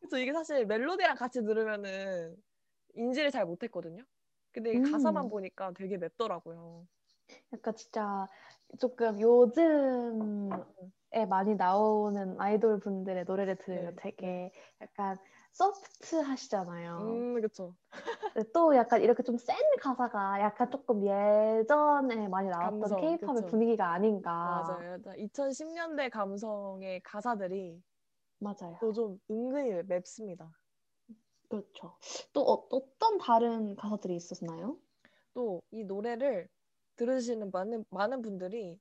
그래서 0.00 0.18
이게 0.18 0.32
사실 0.32 0.66
멜로디랑 0.66 1.16
같이 1.16 1.42
들으면은 1.42 2.36
인지를 2.94 3.30
잘 3.30 3.46
못했거든요. 3.46 4.02
근데 4.50 4.72
이 4.72 4.76
음. 4.76 4.82
가사만 4.82 5.28
보니까 5.30 5.72
되게 5.72 5.96
맵더라고요. 5.96 6.86
약간 7.52 7.74
진짜 7.74 8.26
조금 8.78 9.20
요즘에 9.20 10.50
많이 11.28 11.54
나오는 11.54 12.38
아이돌 12.40 12.80
분들의 12.80 13.24
노래를 13.24 13.56
들으면 13.56 13.94
네, 13.96 14.02
되게 14.02 14.52
약간 14.80 15.16
소프트 15.52 16.16
하시잖아요. 16.16 16.98
음, 17.02 17.40
그쵸. 17.40 17.74
근데 18.32 18.50
또 18.52 18.74
약간 18.74 19.02
이렇게 19.02 19.22
좀 19.22 19.36
센 19.38 19.54
가사가 19.80 20.40
약간 20.40 20.70
조금 20.70 21.02
예전에 21.02 22.28
많이 22.28 22.48
나왔던 22.48 22.96
케이팝의. 23.00 23.46
분위기가 23.46 23.92
아닌가. 23.92 24.32
맞아요. 24.66 24.98
2010년대 25.02 26.10
감성의 26.10 27.00
가사들이 27.02 27.82
맞아요. 28.38 28.76
또 28.80 28.92
좀 28.92 29.18
은근히 29.30 29.82
맵습니다. 29.86 30.50
그렇죠. 31.48 31.96
또 32.32 32.40
어, 32.50 32.66
어떤 32.70 33.18
다른 33.18 33.76
가사들이 33.76 34.16
있었나요? 34.16 34.78
또 35.34 35.60
이 35.70 35.84
노래를 35.84 36.48
들으시는 36.96 37.50
많은, 37.52 37.84
많은 37.90 38.22
분들이 38.22 38.80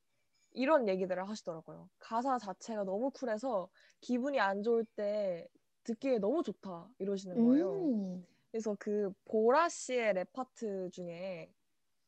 이런 0.53 0.88
얘기들을 0.88 1.27
하시더라고요. 1.29 1.89
가사 1.99 2.38
자체가 2.38 2.84
너무 2.84 3.10
쿨해서 3.12 3.69
기분이 4.01 4.39
안 4.39 4.63
좋을 4.63 4.86
때 4.95 5.47
듣기에 5.84 6.20
너무 6.20 6.44
좋다 6.44 6.88
이러시는 7.00 7.46
거예요. 7.48 7.72
음, 7.74 8.26
그래서 8.52 8.76
그 8.80 9.12
보라 9.26 9.70
씨의 9.70 10.13
랩 10.13 10.32
파트 10.34 10.89
중에 10.91 11.52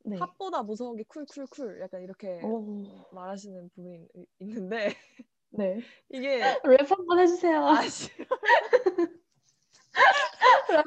네. 0.06 0.18
hot보다 0.20 0.64
무서운 0.64 0.96
게 0.98 1.04
cool 1.04 1.29
cool 1.29 1.54
cool 1.54 1.80
약간 1.82 2.02
이렇게 2.02 2.42
오, 2.44 2.84
말하시는 3.12 3.70
부분이 3.70 4.08
이- 4.16 4.28
있는데 4.40 4.88
네. 5.52 5.80
이게 6.10 6.40
랩 6.66 6.92
한번 6.92 7.20
해주세요. 7.20 7.66
아 7.66 7.82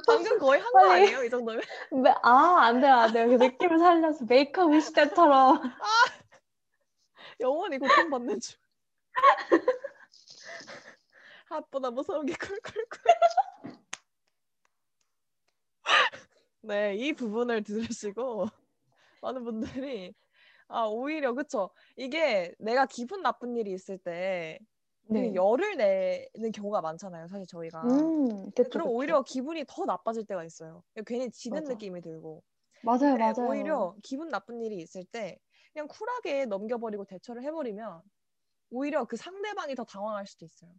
방금 0.07 0.39
거의 0.39 0.61
한 0.61 0.73
거. 0.73 0.91
아니에요? 0.91 1.23
이 1.25 1.31
정도면? 1.31 1.63
네, 2.03 2.11
아, 2.23 2.57
안 2.63 2.81
돼요, 2.81 2.93
안 2.95 3.13
돼요. 3.13 3.29
그 3.29 3.35
느낌을 3.45 3.79
살려서 3.79 4.25
Make 4.27 4.73
A 4.73 4.77
Wish 4.77 4.93
때처럼. 4.93 5.61
영원히 7.41 7.79
고통받는 7.79 8.41
줄. 8.41 8.59
hot보다 11.47 11.91
무서운 11.91 12.27
게 12.27 12.35
cool 12.35 12.55
cool 12.55 12.76
cool. 12.76 13.03
네, 16.63 16.97
이 16.97 17.13
부분을 17.13 17.63
들으시고 17.63 18.47
많은 19.23 19.45
분들이 19.45 20.15
아 20.69 20.85
오히려 20.87 21.35
그쵸 21.35 21.71
이게 21.97 22.55
내가 22.59 22.87
기분 22.87 23.23
나쁜 23.23 23.57
일이 23.57 23.73
있을 23.73 23.99
때 23.99 24.59
되게 25.13 25.35
열을 25.35 25.77
내는 25.77 26.53
경우가 26.53 26.81
많잖아요 26.81 27.29
사실 27.29 27.47
저희가 27.47 27.83
네. 27.87 27.89
음, 28.03 28.51
그쵸, 28.53 28.71
그럼 28.71 28.89
그쵸. 28.89 28.97
오히려 28.97 29.23
기분이 29.23 29.65
더 29.69 29.85
나빠질 29.85 30.27
때가 30.27 30.45
있어요 30.45 30.83
괜히 31.07 31.31
지는 31.31 31.61
맞아. 31.61 31.75
느낌이 31.75 32.01
들고 32.01 32.43
맞아요, 32.83 33.17
네, 33.17 33.19
맞아요. 33.19 33.49
오히려 33.49 33.97
기분 34.03 34.29
나쁜 34.29 34.61
일이 34.63 34.77
있을 34.79 35.05
때 35.05 35.39
그냥 35.73 35.89
쿨하게 35.89 36.47
넘겨버리고 36.47 37.05
대처를 37.05 37.43
해버리면 37.45 38.03
오히려 38.71 39.05
그 39.05 39.17
상대방이 39.17 39.75
더 39.77 39.85
당황할 39.85 40.27
수도 40.27 40.45
있어요. 40.45 40.73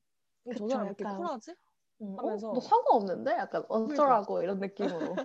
음, 0.47 0.53
저 0.55 0.67
사람 0.67 0.87
왜 0.87 0.87
이렇게 0.89 1.03
약간. 1.03 1.15
쿨하지? 1.15 1.55
음, 2.01 2.17
하면서. 2.17 2.49
어, 2.49 2.53
너 2.55 2.59
상관없는데? 2.61 3.31
약간 3.33 3.65
어쩌라고 3.69 4.41
이런 4.43 4.59
느낌으로. 4.59 5.21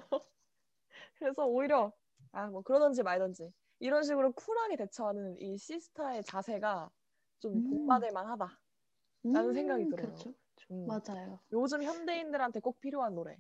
그래서 1.18 1.46
오히려 1.46 1.92
아 2.32 2.48
뭐 2.50 2.62
그러던지 2.62 3.02
말던지 3.02 3.52
이런 3.78 4.02
식으로 4.02 4.32
쿨하게 4.32 4.76
대처하는 4.76 5.36
이 5.38 5.58
시스타의 5.58 6.22
자세가 6.24 6.90
좀 7.40 7.56
음. 7.56 7.64
본받을 7.64 8.12
만하다. 8.12 8.60
라는 9.32 9.54
생각이 9.54 9.86
들어요. 9.86 10.08
그렇죠. 10.08 10.34
음. 10.70 10.86
맞아요. 10.86 11.40
요즘 11.52 11.82
현대인들한테 11.84 12.60
꼭 12.60 12.80
필요한 12.80 13.14
노래. 13.14 13.38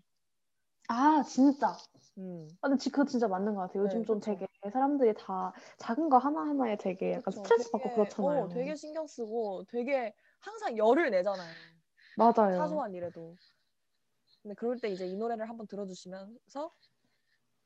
아, 0.88 1.22
진짜. 1.22 1.76
음. 2.18 2.58
아, 2.62 2.68
근데 2.68 2.80
지- 2.82 2.90
그거 2.90 3.04
진짜 3.06 3.28
맞는 3.28 3.54
것 3.54 3.62
같아요. 3.62 3.84
요즘 3.84 4.00
네, 4.00 4.04
좀 4.04 4.20
그쵸. 4.20 4.30
되게 4.36 4.46
사람들이 4.72 5.14
다 5.14 5.52
작은 5.78 6.08
거 6.10 6.18
하나 6.18 6.42
하나에 6.42 6.76
되게 6.76 7.12
약간 7.14 7.32
그쵸. 7.32 7.32
스트레스 7.32 7.70
받고 7.72 7.90
되게, 7.90 7.92
그렇잖아요. 7.92 8.44
어, 8.44 8.48
되게 8.48 8.74
신경 8.74 9.06
쓰고 9.06 9.64
되게 9.68 10.14
항상 10.42 10.76
열을 10.76 11.10
내잖아요. 11.10 11.54
맞아요. 12.14 12.58
사소한 12.58 12.94
일에도. 12.94 13.36
근데 14.42 14.54
그럴 14.54 14.80
때 14.80 14.90
이제 14.90 15.06
이 15.06 15.16
노래를 15.16 15.48
한번 15.48 15.66
들어주시면서 15.66 16.72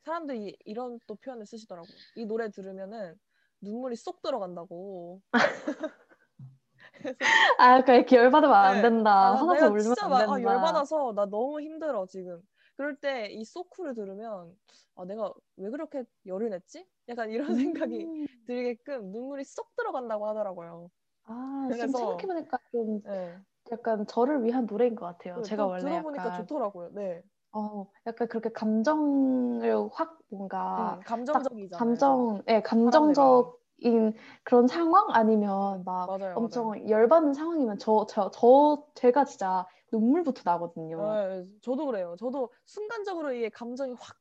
사람들이 0.05 0.57
이런 0.65 1.01
또 1.07 1.17
표현을 1.17 1.47
쓰시더라고요. 1.47 1.99
이 2.15 2.27
노래 2.27 2.51
들으면은 2.51 3.19
눈물이 3.61 3.97
쏙 3.97 4.23
들어간다고. 4.23 5.21
아, 7.59 7.83
그러니까 7.83 7.95
이렇게 7.95 8.17
열받으면 8.17 8.55
안 8.55 8.77
네. 8.77 8.83
된다. 8.83 9.11
아, 9.11 9.35
화나서 9.35 9.67
내가 9.67 9.71
울면 9.71 9.83
진짜 9.83 10.05
안 10.07 10.11
막, 10.11 10.19
된다. 10.19 10.33
아, 10.33 10.43
열받아서 10.43 11.13
나 11.15 11.27
너무 11.27 11.61
힘들어 11.61 12.07
지금. 12.07 12.41
그럴 12.77 12.97
때 12.97 13.31
이 13.33 13.45
소쿠를 13.45 13.95
들으면 13.95 14.55
아 14.97 15.05
내가 15.05 15.33
왜 15.57 15.71
그렇게 15.71 16.05
열을 16.27 16.51
냈지? 16.51 16.87
약간 17.09 17.31
이런 17.31 17.47
생각이 17.55 18.05
음. 18.05 18.27
들게끔 18.47 19.11
눈물이 19.13 19.45
쏙 19.45 19.75
들어간다고 19.77 20.27
하더라고요. 20.29 20.91
아, 21.27 21.69
지금 21.73 21.89
그래서- 21.89 21.99
생각해보니까 21.99 22.59
좀 22.73 23.03
네. 23.03 23.37
약간 23.73 24.07
저를 24.07 24.45
위한 24.45 24.67
노래인 24.67 24.95
것 24.95 25.07
같아요. 25.07 25.43
제가 25.43 25.65
또 25.65 25.69
원래 25.71 25.81
들어보니까 25.83 26.25
약간 26.27 26.47
좋더라고요. 26.47 26.91
네. 26.93 27.23
어, 27.53 27.87
약간 28.07 28.29
그렇게 28.29 28.51
감정을 28.53 29.89
확 29.93 30.19
뭔가 30.29 30.97
음, 30.99 31.05
감정적이잖아요. 31.05 31.79
감정, 31.79 32.43
예, 32.49 32.61
감정적인 32.63 34.15
그런 34.45 34.67
상황 34.69 35.07
아니면 35.11 35.83
막 35.85 36.07
맞아요, 36.07 36.35
엄청 36.37 36.89
열받는 36.89 37.33
상황이면 37.35 37.79
저, 37.79 38.07
저, 38.09 38.31
저, 38.31 38.85
제가 38.95 39.25
진짜 39.25 39.67
눈물부터 39.91 40.43
나거든요. 40.45 41.01
네, 41.01 41.45
저도 41.63 41.87
그래요. 41.87 42.15
저도 42.19 42.53
순간적으로 42.67 43.33
이 43.33 43.49
감정이 43.51 43.95
확 43.99 44.17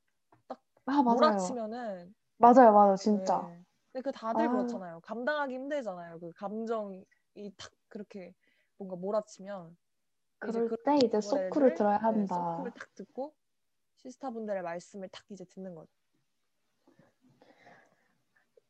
아, 0.88 1.02
맞아요. 1.04 1.16
몰아치면은 1.16 2.16
맞아요, 2.38 2.72
맞아요, 2.74 2.96
진짜. 2.96 3.42
네. 3.50 3.65
근데 3.96 4.02
그 4.04 4.12
다들 4.12 4.50
아. 4.50 4.52
그렇잖아요. 4.52 5.00
감당하기 5.00 5.54
힘들잖아요. 5.54 6.20
그 6.20 6.30
감정이 6.34 7.06
탁 7.56 7.72
그렇게 7.88 8.34
뭔가 8.76 8.98
몰아치면 8.98 9.78
이제 10.50 10.60
그럴 10.60 10.68
그때 10.68 10.98
이제 10.98 11.08
노래를, 11.08 11.22
소쿠를 11.22 11.76
들어야 11.76 11.96
네, 11.96 12.02
한다. 12.04 12.36
소쿠를 12.58 12.72
탁 12.74 12.94
듣고 12.94 13.34
시스타분들의 13.96 14.64
말씀을 14.64 15.08
탁 15.08 15.24
이제 15.30 15.46
듣는 15.46 15.76
거죠. 15.76 15.90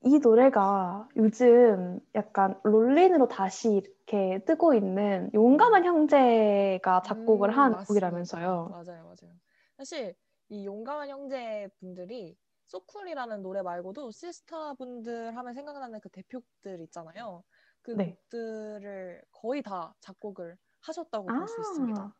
이 0.04 0.20
노래가 0.20 1.10
요즘 1.16 2.00
약간 2.14 2.60
롤린으로 2.62 3.28
다시 3.28 3.72
이렇게 3.72 4.44
뜨고 4.46 4.76
있는 4.76 5.32
용감한 5.34 5.86
형제가 5.86 7.02
작곡을 7.02 7.50
음, 7.50 7.58
한 7.58 7.72
맞습니다. 7.72 7.88
곡이라면서요. 7.88 8.68
맞아요, 8.70 9.06
맞아요. 9.06 9.36
사실 9.76 10.14
이 10.50 10.68
용감한 10.68 11.10
형제 11.10 11.68
분들이 11.80 12.38
소쿨이라는 12.68 13.42
노래 13.42 13.62
말고도 13.62 14.12
시스타 14.12 14.74
분들 14.76 15.36
하면 15.36 15.54
생각나는 15.54 16.00
그 16.02 16.10
대표곡들 16.10 16.82
있잖아요. 16.82 17.44
그 17.82 17.92
네. 17.92 18.16
곡들을 18.16 19.24
거의 19.32 19.62
다 19.62 19.94
작곡을 20.00 20.58
하셨다고 20.82 21.28
볼수 21.28 21.60
있습니다. 21.60 22.02
아, 22.02 22.14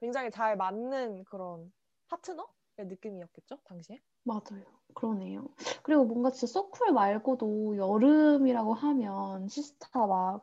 굉장히 0.00 0.30
잘 0.30 0.56
맞는 0.56 1.24
그런 1.24 1.72
파트너의 2.08 2.46
느낌이었겠죠, 2.78 3.58
당시에? 3.64 4.00
맞아요. 4.24 4.64
그러네요. 4.94 5.48
그리고 5.82 6.04
뭔가 6.04 6.30
진짜 6.30 6.46
So 6.46 6.61
Cool 6.61 6.92
말고도 6.92 7.76
여름이라고 7.76 8.74
하면 8.74 9.48
시스타 9.48 10.06
막 10.06 10.42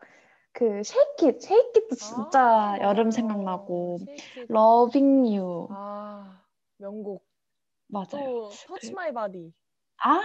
그 0.57 0.81
Shake 0.83 1.18
It, 1.18 1.39
Shake 1.39 1.70
It도 1.70 1.95
진짜 1.95 2.41
아, 2.41 2.79
여름. 2.81 3.11
생각나고. 3.11 3.99
Loving 4.49 5.37
You 5.37 5.67
아, 5.69 6.41
명곡. 6.77 7.26
맞아요. 7.87 8.07
또 8.11 8.49
Touch 8.67 8.93
My 8.93 9.13
Body. 9.13 9.53
아, 10.03 10.19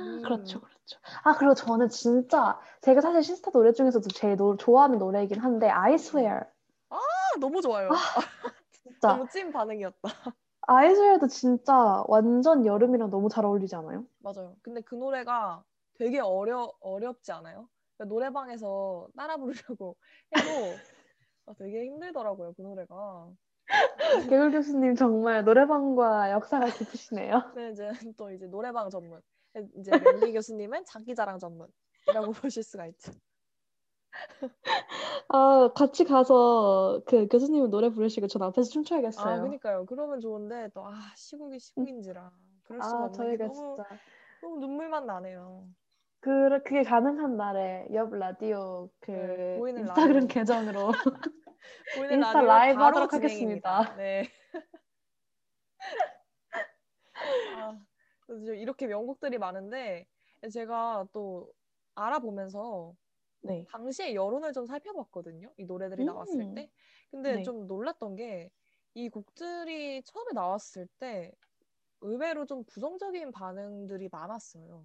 음. 0.00 0.22
그렇죠, 0.22 0.60
그렇죠. 0.60 0.98
아, 1.24 1.34
그리고 1.36 1.54
저는 1.54 1.88
진짜 1.88 2.58
제가 2.80 3.00
사실 3.00 3.22
시스타 3.22 3.50
노래 3.50 3.72
중에서도 3.72 4.08
제일 4.10 4.36
노, 4.36 4.56
좋아하는 4.56 4.98
노래이긴 4.98 5.40
한데 5.40 5.68
I 5.68 5.94
Swear 5.94 6.40
아, 6.90 6.96
너무 7.40 7.60
좋아요. 7.60 7.90
진짜 8.72 9.08
너무 9.08 9.28
찐 9.28 9.52
반응이었다. 9.52 10.08
I 10.62 10.90
Swear도 10.90 11.28
진짜 11.28 12.04
완전 12.08 12.64
여름이랑 12.64 13.10
너무 13.10 13.28
잘 13.28 13.44
어울리지 13.44 13.74
않아요? 13.76 14.04
맞아요. 14.20 14.56
근데 14.62 14.80
그 14.80 14.94
노래가 14.94 15.64
되게 15.94 16.20
어려 16.20 16.72
어렵지 16.80 17.32
않아요? 17.32 17.68
그러니까 17.96 18.14
노래방에서 18.14 19.08
따라 19.16 19.36
부르려고 19.36 19.96
해도 20.36 20.78
아, 21.46 21.54
되게 21.58 21.84
힘들더라고요. 21.84 22.52
그 22.54 22.62
노래가. 22.62 23.30
개굴 24.30 24.50
교수님 24.52 24.94
정말 24.94 25.44
노래방과 25.44 26.30
역사가 26.32 26.66
깊으시네요. 26.70 27.42
근데 27.52 27.70
이제 27.72 27.90
또 28.16 28.30
이제 28.30 28.46
노래방 28.46 28.90
전문. 28.90 29.20
이제 29.76 29.98
랭리 29.98 30.32
교수님은 30.32 30.84
장기자랑 30.84 31.38
전문이라고 31.38 32.32
보실 32.42 32.62
수가 32.62 32.86
있죠. 32.88 33.12
아, 35.28 35.70
같이 35.74 36.04
가서 36.04 37.02
그 37.06 37.26
교수님은 37.28 37.70
노래 37.70 37.90
부르시고 37.90 38.26
전 38.28 38.42
앞에서 38.42 38.70
아, 38.70 38.72
춤춰야겠어요. 38.72 39.42
그니까요. 39.42 39.84
그러면 39.86 40.20
좋은데 40.20 40.70
또 40.74 40.86
아, 40.86 40.92
시국이 41.16 41.58
시국인지라 41.58 42.30
그럴 42.64 42.82
수가 42.82 43.04
아, 43.04 43.06
없는 43.06 43.28
게 43.28 43.36
저희가 43.36 43.44
너무 43.48 43.74
진짜 43.74 43.84
너무 44.40 44.58
눈물만 44.60 45.06
나네요. 45.06 45.68
그 46.20 46.30
그게 46.64 46.82
가능한 46.82 47.36
날에 47.36 47.86
옆 47.94 48.12
라디오 48.14 48.88
그 49.00 49.12
네, 49.12 49.56
보이는 49.58 49.80
인스타그램 49.80 50.26
라디오. 50.26 50.28
계정으로 50.28 50.92
보이는 51.96 52.16
인스타 52.16 52.40
라이브 52.42 52.80
하도록 52.80 53.10
진행입니다. 53.10 53.80
하겠습니다. 53.80 53.96
네. 53.96 54.28
아, 57.56 57.78
이렇게 58.56 58.86
명곡들이 58.86 59.38
많은데 59.38 60.06
제가 60.52 61.06
또 61.12 61.52
알아보면서 61.94 62.94
네. 63.40 63.64
당시의 63.70 64.14
여론을 64.14 64.52
좀 64.52 64.66
살펴봤거든요. 64.66 65.52
이 65.56 65.64
노래들이 65.64 66.04
나왔을 66.04 66.40
음. 66.40 66.54
때. 66.54 66.70
근데 67.10 67.36
네. 67.36 67.42
좀 67.42 67.66
놀랐던 67.66 68.16
게 68.16 68.50
이 68.98 69.08
곡들이 69.08 70.02
처음에 70.02 70.32
나왔을 70.34 70.88
때 70.98 71.32
의외로 72.00 72.46
좀 72.46 72.64
부정적인 72.64 73.30
반응들이 73.30 74.08
많았어요. 74.10 74.84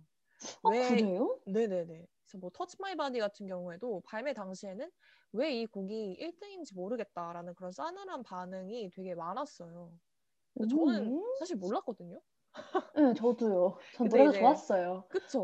어, 0.62 0.70
왜 0.70 0.88
그래요? 0.88 1.40
네네네. 1.48 1.86
그래서 1.88 2.38
뭐 2.38 2.52
Touch 2.54 2.78
My 2.80 2.96
Body 2.96 3.18
같은 3.18 3.48
경우에도 3.48 4.04
발매 4.06 4.34
당시에는 4.36 4.92
왜 5.34 5.52
이 5.62 5.66
곡이 5.66 6.18
1등인지 6.20 6.76
모르겠다라는 6.76 7.56
그런 7.56 7.72
싸늘한 7.72 8.24
반응이 8.24 8.92
되게 8.92 9.16
많았어요. 9.16 9.92
저는 10.70 11.08
음. 11.12 11.36
사실 11.40 11.56
몰랐거든요. 11.58 12.22
네, 12.96 13.14
저도요. 13.16 13.78
전 13.96 14.08
노래가 14.08 14.30
이제- 14.30 14.40
좋았어요. 14.40 15.06
그쵸? 15.10 15.44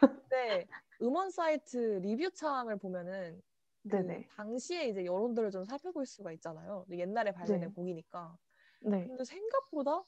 근데 0.00 0.66
음원 1.00 1.30
사이트 1.30 1.76
리뷰 2.02 2.30
창을 2.32 2.76
보면은 2.78 3.40
그. 3.84 4.24
당시에 4.36 4.88
이제 4.88 5.04
여론들을 5.04 5.50
좀 5.52 5.64
살펴볼 5.64 6.04
수가 6.04 6.32
있잖아요. 6.32 6.84
옛날에 6.90 7.30
발매된 7.32 7.60
네. 7.60 7.74
곡이니까. 7.74 8.36
네. 8.82 9.06
근데 9.06 9.24
생각보다 9.24 10.02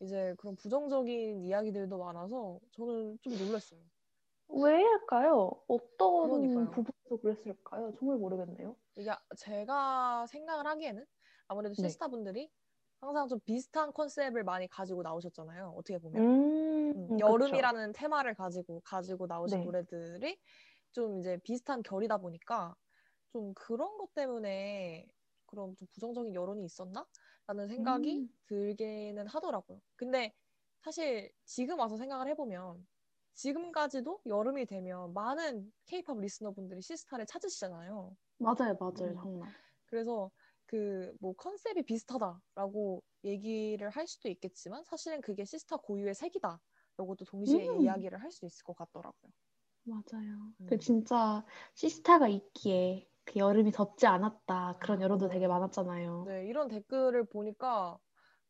이제 0.00 0.34
그런 0.38 0.56
부정적인 0.56 1.42
이야기들도 1.42 1.98
많아서 1.98 2.58
저는 2.72 3.18
좀 3.20 3.36
놀랐어요. 3.38 3.80
왜 4.48 4.80
일까요? 4.82 5.52
어떤 5.68 6.30
그러니까요. 6.30 6.70
부분 6.70 6.93
에서 7.06 7.16
그랬을까요? 7.16 7.94
정말 7.98 8.18
모르겠네요. 8.18 8.76
이게 8.96 9.10
제가 9.36 10.26
생각을 10.26 10.66
하기에는 10.66 11.04
아무래도 11.48 11.74
네. 11.76 11.98
시스타분들이 11.98 12.50
항상 13.00 13.28
좀 13.28 13.40
비슷한 13.44 13.92
컨셉을 13.92 14.44
많이 14.44 14.68
가지고 14.68 15.02
나오셨잖아요. 15.02 15.74
어떻게 15.76 15.98
보면. 15.98 16.24
음, 16.24 16.92
음, 16.96 17.10
음, 17.10 17.20
그쵸. 17.24 17.72
여름이라는 17.72 17.92
테마를 17.92 18.34
가지고 18.34 18.80
가지고 18.82 19.26
나오신 19.26 19.60
네. 19.60 19.62
노래들이 19.62 20.40
좀 20.92 21.20
이제 21.20 21.38
비슷한 21.44 21.82
결이다 21.82 22.18
보니까 22.18 22.76
좀 23.32 23.54
그런 23.54 23.98
것 23.98 24.14
때문에 24.14 25.06
그런 25.46 25.76
좀 25.76 25.88
부정적인 25.92 26.34
여론이 26.34 26.64
있었나? 26.64 27.06
라는 27.46 27.68
생각이 27.68 28.22
음. 28.22 28.28
들기는 28.48 29.26
하더라고요. 29.28 29.80
근데 29.96 30.34
사실 30.82 31.32
지금 31.44 31.78
와서 31.80 31.96
생각을 31.96 32.28
해보면 32.30 32.86
지금까지도 33.34 34.22
여름이 34.26 34.66
되면 34.66 35.12
많은 35.14 35.72
케이팝 35.86 36.18
리스너분들이 36.20 36.82
시스타를 36.82 37.26
찾으시잖아요. 37.26 38.16
맞아요, 38.38 38.76
맞아요, 38.78 39.12
음. 39.12 39.20
정말. 39.20 39.52
그래서 39.86 40.30
그 40.66 41.14
뭐 41.20 41.34
컨셉이 41.34 41.82
비슷하다라고 41.84 43.04
얘기를 43.24 43.90
할 43.90 44.06
수도 44.08 44.28
있겠지만 44.30 44.84
사실은 44.84 45.20
그게 45.22 45.44
시스타 45.44 45.78
고유의 45.78 46.14
색이다라고도 46.14 47.24
동시에 47.26 47.66
음. 47.66 47.76
이야기를 47.76 48.22
할 48.22 48.30
수 48.32 48.46
있을 48.46 48.64
것 48.64 48.74
같더라고요. 48.76 49.32
맞아요. 49.84 50.54
음. 50.60 50.66
그 50.66 50.78
진짜 50.78 51.44
시스타가 51.74 52.28
있기에 52.28 53.08
그 53.24 53.38
여름이 53.38 53.72
덥지 53.72 54.06
않았다 54.06 54.78
그런 54.78 55.00
여론도. 55.02 55.28
되게 55.28 55.46
많았잖아요. 55.48 56.30
네, 56.30 56.46
이런 56.46 56.68
댓글을 56.68 57.24
보니까 57.26 57.98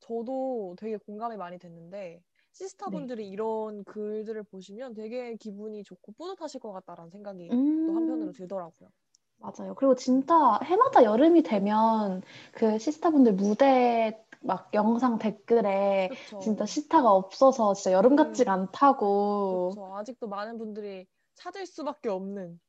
저도 0.01 0.77
되게 0.79 0.97
공감이 0.97 1.37
많이 1.37 1.59
됐는데 1.59 2.23
시스타 2.55 2.91
네. 2.91 2.99
분들이 2.99 3.29
이런 3.29 3.85
글들을 3.85 4.43
보시면 4.45 4.95
되게 4.95 5.37
기분이 5.37 5.85
좋고 5.85 6.13
뿌듯하실 6.13 6.61
것 6.61 6.73
같다라는 6.73 7.11
생각이 7.11 7.55
음, 7.55 7.87
또 7.87 7.93
한편으로 7.93 8.33
들더라고요. 8.33 8.91
맞아요. 9.39 9.75
그리고 9.77 9.95
진짜 9.95 10.59
해마다 10.65 11.05
여름이 11.05 11.43
되면 11.43 12.23
그 12.53 12.79
시스타분들 12.79 13.35
무대 13.35 14.25
막 14.41 14.71
영상 14.75 15.19
댓글에 15.19 16.11
그쵸. 16.11 16.39
진짜 16.39 16.65
시스타가 16.67 17.11
없어서 17.13 17.75
진짜 17.75 17.93
여름 17.93 18.17
같지가 18.17 18.53
음. 18.53 18.53
않다고. 18.53 19.79
그쵸. 19.79 19.95
아직도 19.97 20.29
많은 20.29 20.59
분들이 20.59 21.07
찾을 21.35 21.67
수밖에 21.67 22.09
없는 22.11 22.61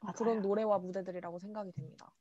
맞아요. 0.00 0.14
그런 0.18 0.42
노래와 0.42 0.78
무대들이라고 0.78 1.38
생각이 1.38 1.72
됩니다. 1.72 2.12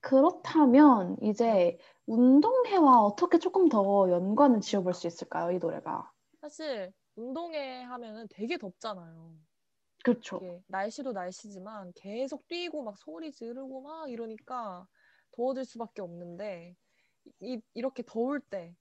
그렇다면 0.00 1.16
네. 1.22 1.22
이제 1.22 1.78
운동회와 2.06 3.00
어떻게 3.02 3.38
조금 3.38 3.68
더 3.68 4.10
연관을 4.10 4.60
지어볼 4.60 4.92
수 4.94 5.06
있을까요, 5.06 5.52
이 5.52 5.58
노래가? 5.58 6.10
사실 6.40 6.92
운동회 7.14 7.82
하면은 7.82 8.26
되게 8.30 8.56
덥잖아요. 8.58 9.38
그렇죠. 10.04 10.48
날씨도 10.68 11.12
날씨지만 11.12 11.92
계속 11.94 12.46
뛰고 12.48 12.82
막 12.82 12.98
소리 12.98 13.32
지르고 13.32 13.82
막 13.82 14.10
이러니까 14.10 14.86
더워질 15.32 15.64
수밖에 15.64 16.02
없는데 16.02 16.76
이, 17.40 17.60
이렇게 17.74 18.02
더울 18.06 18.40
때 18.40 18.76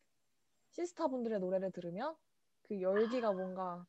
시스타 0.72 1.08
분들의 1.10 1.40
노래를 1.40 1.72
들으면 1.72 2.16
그 2.64 2.82
열기가 2.82 3.34
뭔가 3.34 3.88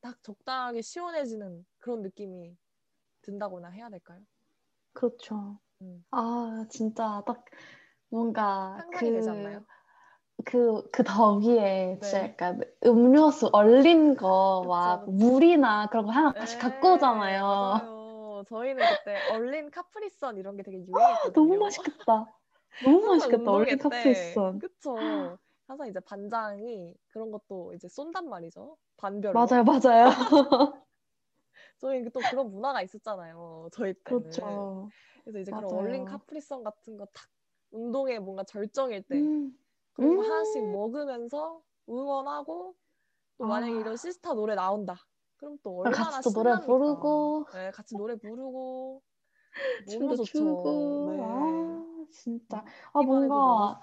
딱 0.00 0.22
적당하게 0.22 0.82
시원해지는 0.82 1.66
그런 1.78 2.02
느낌이 2.02 2.56
든다거나 3.22 3.70
해야 3.70 3.90
될까요? 3.90 4.24
그렇죠. 4.92 5.58
음. 5.82 6.04
아, 6.10 6.66
진짜 6.70 7.22
딱 7.26 7.44
뭔가 8.10 8.76
상상이 8.76 9.12
되지 9.12 9.30
않나요? 9.30 9.64
그, 10.44 10.88
그 10.90 11.04
더위에 11.04 11.98
진짜 12.02 12.22
네. 12.22 12.24
약간 12.24 12.60
음료수 12.84 13.48
얼린 13.52 14.16
거, 14.16 14.64
막. 14.68 15.04
물이나 15.10 15.86
그런 15.88 16.06
거 16.06 16.12
하나씩 16.12 16.58
갖고 16.58 16.88
네, 16.88 16.94
오잖아요. 16.94 17.42
맞아요. 17.58 18.44
저희는 18.48 18.86
그때 18.86 19.22
얼린 19.26 19.70
카프리선 19.70 20.38
이런 20.38 20.56
게 20.56 20.62
되게 20.62 20.78
유행했거든요. 20.86 21.34
너무 21.34 21.56
맛있겠다. 21.58 22.32
너무 22.78 23.06
맛있겠다. 23.06 23.50
얼린 23.52 23.78
카프리선. 23.78 24.60
그쵸. 24.60 25.38
항상 25.66 25.88
이제 25.88 26.00
반장이 26.00 26.96
그런 27.08 27.30
것도 27.30 27.74
이제 27.74 27.88
쏜단 27.88 28.28
말이죠. 28.28 28.76
반별로. 28.96 29.48
맞아요, 29.48 29.64
맞아요. 29.64 30.10
저희 31.78 32.08
또 32.10 32.22
그런 32.24 32.50
문화가 32.50 32.82
있었잖아요. 32.82 33.68
저희 33.72 33.94
때는. 34.04 34.68
그렇죠. 34.72 34.92
그래서 35.24 35.38
이제 35.40 35.52
그런 35.52 35.72
얼린 35.72 36.04
맞아요. 36.04 36.06
카프리선 36.06 36.64
같은 36.64 36.96
거 36.96 37.06
탁 37.12 37.28
운동회 37.70 38.18
뭔가 38.18 38.44
절정일 38.44 39.02
때 39.04 39.16
음, 39.16 39.58
그런 39.92 40.16
거 40.16 40.22
음. 40.22 40.26
하나씩 40.26 40.70
먹으면서 40.70 41.62
응원하고 41.88 42.74
또 43.38 43.46
만약에 43.46 43.74
아. 43.74 43.80
이런 43.80 43.96
시스타 43.96 44.34
노래 44.34 44.54
나온다. 44.54 44.96
그럼 45.36 45.58
또 45.62 45.76
같이 45.78 45.80
얼마나 45.80 46.20
또 46.22 46.30
노래? 46.32 46.50
부르고. 46.66 47.46
네, 47.52 47.70
같이 47.72 47.96
노래 47.96 48.16
부르고 48.16 49.02
춤도 49.86 50.16
좋죠. 50.16 50.22
추고. 50.22 51.04
네. 51.16 51.22
아, 51.22 52.06
진짜. 52.12 52.64
아, 52.92 53.02
듣기만 53.02 53.24
해도 53.24 53.40
뭔가. 53.40 53.80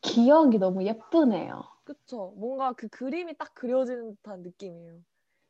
기억이 0.00 0.58
너무 0.58 0.82
예쁘네요. 0.84 1.62
그쵸. 1.84 2.34
뭔가 2.36 2.72
그 2.72 2.88
그림이 2.88 3.36
딱 3.36 3.54
그려지는 3.54 4.14
듯한 4.16 4.42
느낌이에요. 4.42 5.00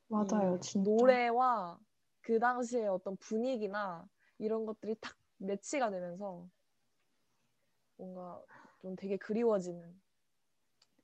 맞아요, 0.08 0.58
이 0.58 0.60
진짜. 0.60 0.82
노래와 0.82 1.78
그 2.22 2.38
당시의 2.38 2.88
어떤 2.88 3.16
분위기나 3.18 4.06
이런 4.38 4.66
것들이 4.66 4.96
딱 5.00 5.16
매치가 5.38 5.90
되면서 5.90 6.48
뭔가 7.98 8.42
좀 8.80 8.96
되게 8.96 9.18
그리워지는 9.18 10.00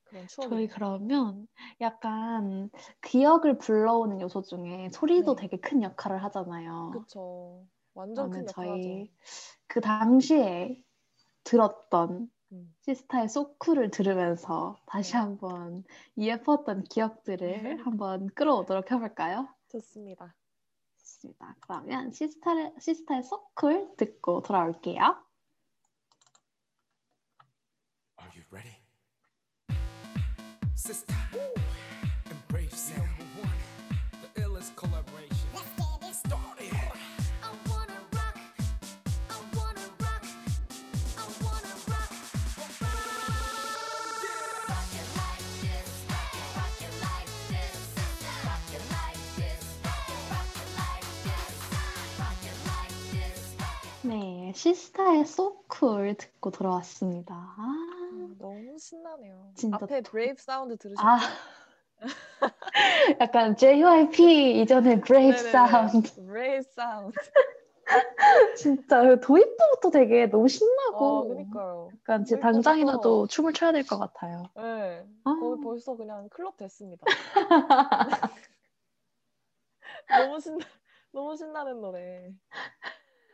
그런 0.05 0.27
추억이 0.27 0.67
저희. 0.67 0.69
그러면 0.69 1.47
약간 1.81 2.71
기억을 3.03 3.59
불러오는 3.59 4.21
요소 4.21 4.43
중에 4.43 4.89
소리도 4.93 5.35
네. 5.35 5.37
되게 5.37 5.59
큰 5.59 5.83
역할을 5.83 6.23
하잖아요. 6.25 7.07
그쵸. 7.07 7.69
완전 7.93 8.31
큰 8.31 8.47
역할하죠. 8.47 9.05
저희 9.05 9.13
그 9.67 9.81
당시에 9.81 10.83
들었던 11.45 12.31
음. 12.53 12.75
시스타의 12.83 13.29
소쿠를 13.31 13.91
들으면서 13.91 14.77
다시 14.87 15.17
네. 15.17 15.19
한번 15.19 15.85
예뻤던 16.19 16.85
기억들을 16.85 17.79
한번 17.87 18.29
끌어오도록 18.35 18.93
해볼까요? 18.93 19.49
좋습니다. 19.69 20.35
좋습니다. 20.99 21.57
그러면 21.61 22.11
시스타의, 22.11 22.75
시스타의 22.81 23.23
소쿨 23.23 23.95
듣고 23.97 24.43
돌아올게요. 24.43 25.25
You 28.35 28.43
ready? 28.51 28.77
Sister 30.75 31.15
and 31.39 32.49
Brave 32.49 32.75
Sound. 32.75 33.01
Number 33.01 33.43
one, 33.43 33.51
the 34.35 34.41
illest 34.43 34.75
collaboration. 34.75 35.47
Let's 35.55 35.71
get 35.77 36.09
it 36.09 36.15
Started. 36.15 36.73
I 37.43 37.51
wanna 37.69 38.01
rock. 38.13 38.37
I 39.31 39.39
wanna 39.57 39.87
rock. 40.03 40.25
I 41.17 41.25
wanna 41.45 41.75
rock. 41.87 42.13
Rock 44.69 44.93
it 44.99 45.09
like 45.23 45.47
this. 45.63 45.89
Rock 46.59 46.81
it 46.83 46.95
like 47.07 47.31
this. 47.51 47.79
Rock 48.47 48.67
it 48.75 48.85
like 48.91 49.23
this. 49.39 49.63
Rock 49.85 50.55
it 50.59 50.71
like 50.83 51.07
this. 51.23 51.51
Rock 52.19 52.43
it 52.51 52.59
like 52.67 52.97
this. 53.13 53.39
네, 54.03 54.53
시스타의 54.55 55.25
So 55.25 55.55
Cool 55.55 56.15
듣고 56.17 56.51
돌아왔습니다. 56.51 57.55
아, 58.35 58.37
음, 58.37 58.39
너무 58.39 58.79
신나네요. 58.79 59.53
진짜 59.55 59.77
앞에 59.77 60.03
도- 60.03 60.11
브레이브 60.11 60.43
사운드 60.43 60.77
들으셨죠? 60.77 61.07
아, 61.07 61.19
약간 63.21 63.57
JYP 63.57 64.61
이전의 64.63 65.01
브레이브 65.03 65.37
네네네. 65.37 65.51
사운드. 65.51 66.27
브레이브 66.27 66.63
사운드. 66.71 67.19
진짜 68.57 69.03
그 69.03 69.21
도입부부터 69.21 69.91
되게 69.91 70.27
너무 70.27 70.45
어, 70.45 70.49
신나고 70.49 71.29
그니까요. 71.29 71.91
약간 71.95 72.25
제 72.25 72.39
당장이라도 72.39 73.27
춤을 73.29 73.53
춰야 73.53 73.73
될 73.73 73.85
것 73.87 73.99
같아요. 73.99 74.45
네. 74.57 75.07
아. 75.25 75.37
거의 75.39 75.61
벌써 75.63 75.97
그냥 75.97 76.29
클럽 76.31 76.57
됐습니다. 76.57 77.05
너무 80.09 80.41
신나, 80.41 80.65
너무 81.13 81.37
신나는 81.37 81.81
노래. 81.81 82.33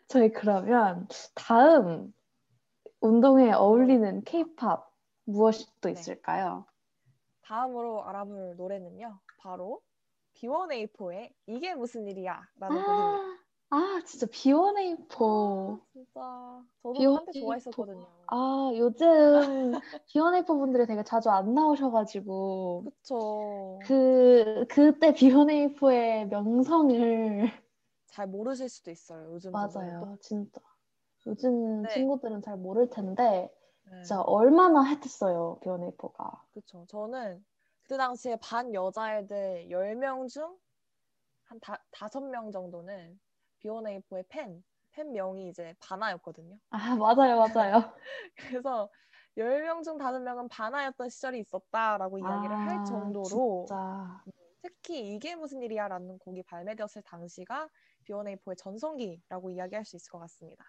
저희 0.09 0.33
그러면 0.33 1.07
다음 1.35 2.13
운동에 3.01 3.53
어울리는 3.53 4.23
K-팝 4.25 4.90
무엇이 5.31 5.67
또 5.81 5.89
네. 5.89 5.93
있을까요? 5.93 6.67
다음으로 7.43 8.05
알아볼 8.05 8.55
노래는요. 8.57 9.19
바로 9.39 9.83
B1A4의 10.35 11.33
이게 11.47 11.75
무슨 11.75 12.07
일이야 12.07 12.49
라는 12.59 12.83
곡입니다. 12.83 13.41
아, 13.71 13.77
아 13.77 14.03
진짜 14.05 14.27
B1A4. 14.27 15.81
진짜 15.93 16.63
저도 16.83 16.95
B1A4. 16.95 17.15
한때 17.17 17.33
좋아했었거든요. 17.41 18.07
아 18.29 18.71
요즘 18.77 19.07
B1A4 20.07 20.47
분들이 20.47 20.87
되게 20.87 21.03
자주 21.03 21.31
안 21.31 21.55
나오셔가지고 21.55 22.85
그쵸. 22.85 23.79
그 23.87 24.67
그때 24.69 25.13
B1A4의 25.13 26.29
명성을 26.29 27.51
잘 28.07 28.27
모르실 28.27 28.69
수도 28.69 28.91
있어요. 28.91 29.33
요즘 29.33 29.53
맞아요 29.53 30.17
진짜 30.21 30.61
요즘 31.27 31.83
네. 31.83 31.95
친구들은 31.95 32.43
잘 32.43 32.57
모를 32.57 32.89
텐데 32.91 33.23
네. 33.23 33.60
진짜 34.03 34.21
얼마나 34.23 34.81
핫했어요 34.81 35.59
B1A4가 35.63 36.43
그쵸. 36.53 36.85
저는 36.89 37.45
그때 37.83 37.97
당시에 37.97 38.37
반 38.41 38.75
여자애들 38.75 39.69
10명 39.71 40.29
중 40.29 40.59
한 41.51 41.59
다섯 41.91 42.21
명 42.21 42.53
정도는 42.53 43.19
B1A4의 43.59 44.25
팬, 44.29 44.63
팬 44.93 45.13
명이 45.13 45.49
이제 45.49 45.75
바나였거든요. 45.81 46.59
아 46.71 46.95
맞아요 46.95 47.37
맞아요 47.37 47.93
그래서 48.37 48.89
10명 49.37 49.83
중 49.83 49.99
5명은 49.99 50.49
바나였던 50.49 51.09
시절이 51.09 51.41
있었다라고 51.41 52.19
이야기를 52.19 52.55
아, 52.55 52.59
할 52.61 52.85
정도로 52.85 53.29
진짜 53.67 54.25
특히 54.63 55.15
이게 55.15 55.35
무슨 55.35 55.63
일이야 55.63 55.89
라는 55.89 56.19
곡이 56.19 56.43
발매되었을 56.45 57.03
당시가 57.03 57.69
B1A4의 58.05 58.57
전성기라고 58.57 59.51
이야기할 59.51 59.85
수 59.85 59.97
있을 59.97 60.11
것 60.11 60.19
같습니다. 60.21 60.65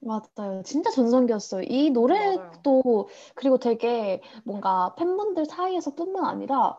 맞아요. 0.00 0.62
진짜 0.62 0.90
전성기였어요. 0.90 1.62
이 1.68 1.90
노래도 1.90 3.08
그리고 3.34 3.58
되게 3.58 4.22
뭔가 4.44 4.94
팬분들 4.96 5.46
사이에서뿐만 5.46 6.24
아니라 6.24 6.78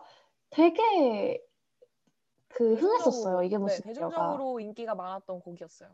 되게 0.50 1.42
그 2.48 2.74
흥했었어요. 2.74 3.42
이게 3.42 3.56
네, 3.56 3.62
무슨 3.62 3.90
일이야가. 3.90 4.08
대중적으로 4.10 4.60
인기가 4.60 4.94
많았던 4.94 5.40
곡이었어요. 5.40 5.90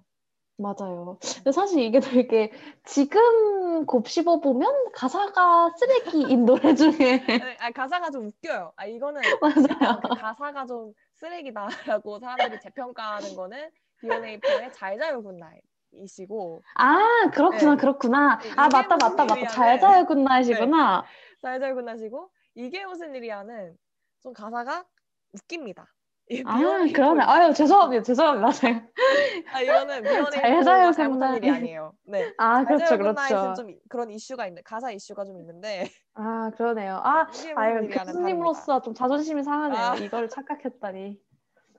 맞아요. 0.58 1.18
근데 1.20 1.52
사실 1.52 1.80
이게 1.82 2.00
되게 2.00 2.50
지금 2.84 3.84
곱씹어 3.84 4.40
보면 4.40 4.90
가사가 4.94 5.70
쓰레기인 5.76 6.46
노래 6.46 6.74
중에 6.74 7.22
아니, 7.28 7.56
아니, 7.60 7.74
가사가 7.74 8.10
좀 8.10 8.28
웃겨요. 8.28 8.72
아 8.76 8.86
이거는 8.86 9.20
맞아요. 9.42 10.00
그 10.00 10.08
가사가 10.14 10.64
좀 10.64 10.94
쓰레기다라고 11.14 12.18
사람들이 12.20 12.60
재평가하는 12.62 13.36
거는 13.36 13.70
B1A4의 14.00 14.72
잘 14.72 14.98
자요 14.98 15.22
good 15.22 15.40
night 15.40 15.62
이시고 15.92 16.62
아 16.74 17.30
그렇구나 17.32 17.70
네. 17.72 17.76
그렇구나. 17.76 18.38
네, 18.38 18.50
아 18.56 18.68
맞다 18.68 18.96
맞다 18.96 19.24
맞다. 19.24 19.46
잘 19.48 19.80
자요 19.80 20.04
good 20.06 20.32
night이구나. 20.32 21.04
잘 21.42 21.60
자요 21.60 21.74
good 21.74 21.93
night이고 21.93 22.30
이게 22.54 22.84
무슨 22.86 23.14
일이야는 23.14 23.74
좀 24.22 24.32
가사가 24.32 24.84
웃깁니다. 25.32 25.86
이아 26.28 26.42
B1A4 26.42 26.92
그러네. 26.92 27.22
아유 27.24 27.54
죄송합니다 27.54 28.02
죄송합니다. 28.02 28.50
제가. 28.50 28.82
아 29.54 29.60
이거는 29.60 30.02
잘 30.32 30.64
자요 30.64 30.90
B1A4가 30.90 30.96
잘못한. 30.96 31.36
일이 31.36 31.50
아니에요. 31.50 31.92
네. 32.04 32.32
아잘 32.36 32.64
그렇죠 32.66 32.86
자요 32.86 32.98
그렇죠. 32.98 33.54
좀 33.54 33.74
그런 33.88 34.10
이슈가 34.10 34.46
있는 34.48 34.62
가사 34.64 34.90
이슈가 34.90 35.24
좀 35.24 35.38
있는데 35.38 35.88
아 36.14 36.50
그러네요. 36.56 37.00
아 37.04 37.24
무슨 37.26 37.56
아유. 37.56 37.88
교수님으로서 37.88 38.82
좀 38.82 38.92
자존심이 38.92 39.42
상하네요. 39.44 39.80
아. 39.80 39.94
이걸 39.96 40.28
착각했다니. 40.28 41.16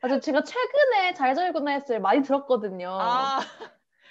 아주 0.01 0.19
제가 0.19 0.43
최근에 0.43 1.13
잘 1.15 1.33
자요구나 1.33 1.71
했을 1.71 1.99
많이 1.99 2.21
들었거든요. 2.21 2.87
아, 3.01 3.39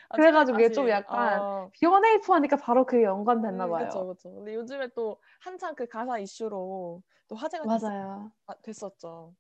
아, 0.08 0.16
그래가지고 0.16 0.58
이게 0.60 0.72
좀 0.72 0.88
약간 0.88 1.42
어, 1.42 1.70
B1A4 1.72 2.34
하니까 2.34 2.56
바로 2.56 2.84
그게 2.86 3.04
연관됐나 3.04 3.66
음, 3.66 3.70
봐요. 3.70 3.86
그쵸, 3.86 4.06
그쵸. 4.06 4.34
근데 4.34 4.54
요즘에 4.54 4.88
또 4.94 5.20
한창 5.40 5.74
그 5.74 5.86
가사 5.86 6.18
이슈로 6.18 7.02
또 7.28 7.36
화제가 7.36 7.64
됐, 7.64 7.80
맞아요. 7.82 8.32
됐 8.62 8.82
었죠. 8.82 9.34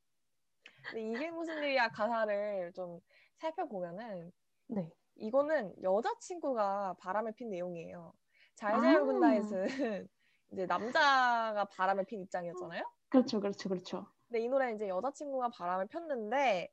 근데 0.90 1.12
이게 1.12 1.30
무슨 1.30 1.62
일이야 1.62 1.88
가사를 1.90 2.72
좀 2.74 3.00
살펴보면은 3.38 4.32
네. 4.68 4.90
이거는 5.16 5.74
여자친구가 5.82 6.96
바람을 6.98 7.32
핀 7.32 7.50
내용이에요. 7.50 8.12
잘 8.54 8.74
아. 8.74 8.80
자요 8.80 9.06
굿나잇은 9.06 9.64
이제 10.52 10.66
남자가 10.66 11.64
바람을 11.64 12.04
핀 12.04 12.20
입장이었잖아요. 12.22 12.82
그렇죠, 13.08 13.40
그렇죠, 13.40 13.68
그렇죠. 13.68 14.06
근데 14.28 14.40
이 14.40 14.48
노래는 14.48 14.76
이제 14.76 14.88
여자친구가 14.88 15.50
바람을 15.50 15.86
폈는데 15.86 16.70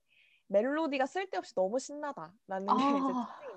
멜로디가 0.48 1.06
쓸데없이 1.06 1.56
너무 1.56 1.80
신나다라는 1.80 2.78
게 2.78 2.98
이제 3.00 3.14
아. 3.14 3.28
특징입니다. 3.28 3.53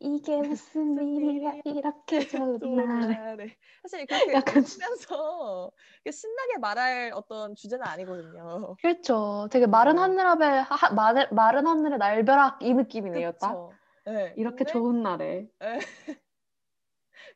이게 0.00 0.36
무슨 0.36 0.98
일이야 0.98 1.60
이렇게 1.64 2.26
좋은 2.26 2.76
날. 2.76 3.08
날. 3.08 3.36
네. 3.36 3.56
사실 3.82 4.06
그렇게 4.06 4.32
약간 4.34 4.62
웃으면서 4.62 5.70
신나게 6.10 6.58
말할 6.58 7.12
어떤 7.14 7.54
주제는 7.54 7.84
아니거든요. 7.86 8.76
그렇죠. 8.82 9.48
되게 9.50 9.66
마른 9.66 9.96
네. 9.96 10.00
하늘 10.02 10.26
앞에 10.26 10.44
하, 10.44 10.92
마른, 10.92 11.26
마른 11.30 11.66
하늘의 11.66 11.98
날벼락 11.98 12.62
이 12.62 12.74
느낌이네요, 12.74 13.32
딱. 13.32 13.70
네. 14.06 14.34
이렇게 14.36 14.58
근데 14.58 14.72
좋은 14.72 15.02
날에. 15.02 15.48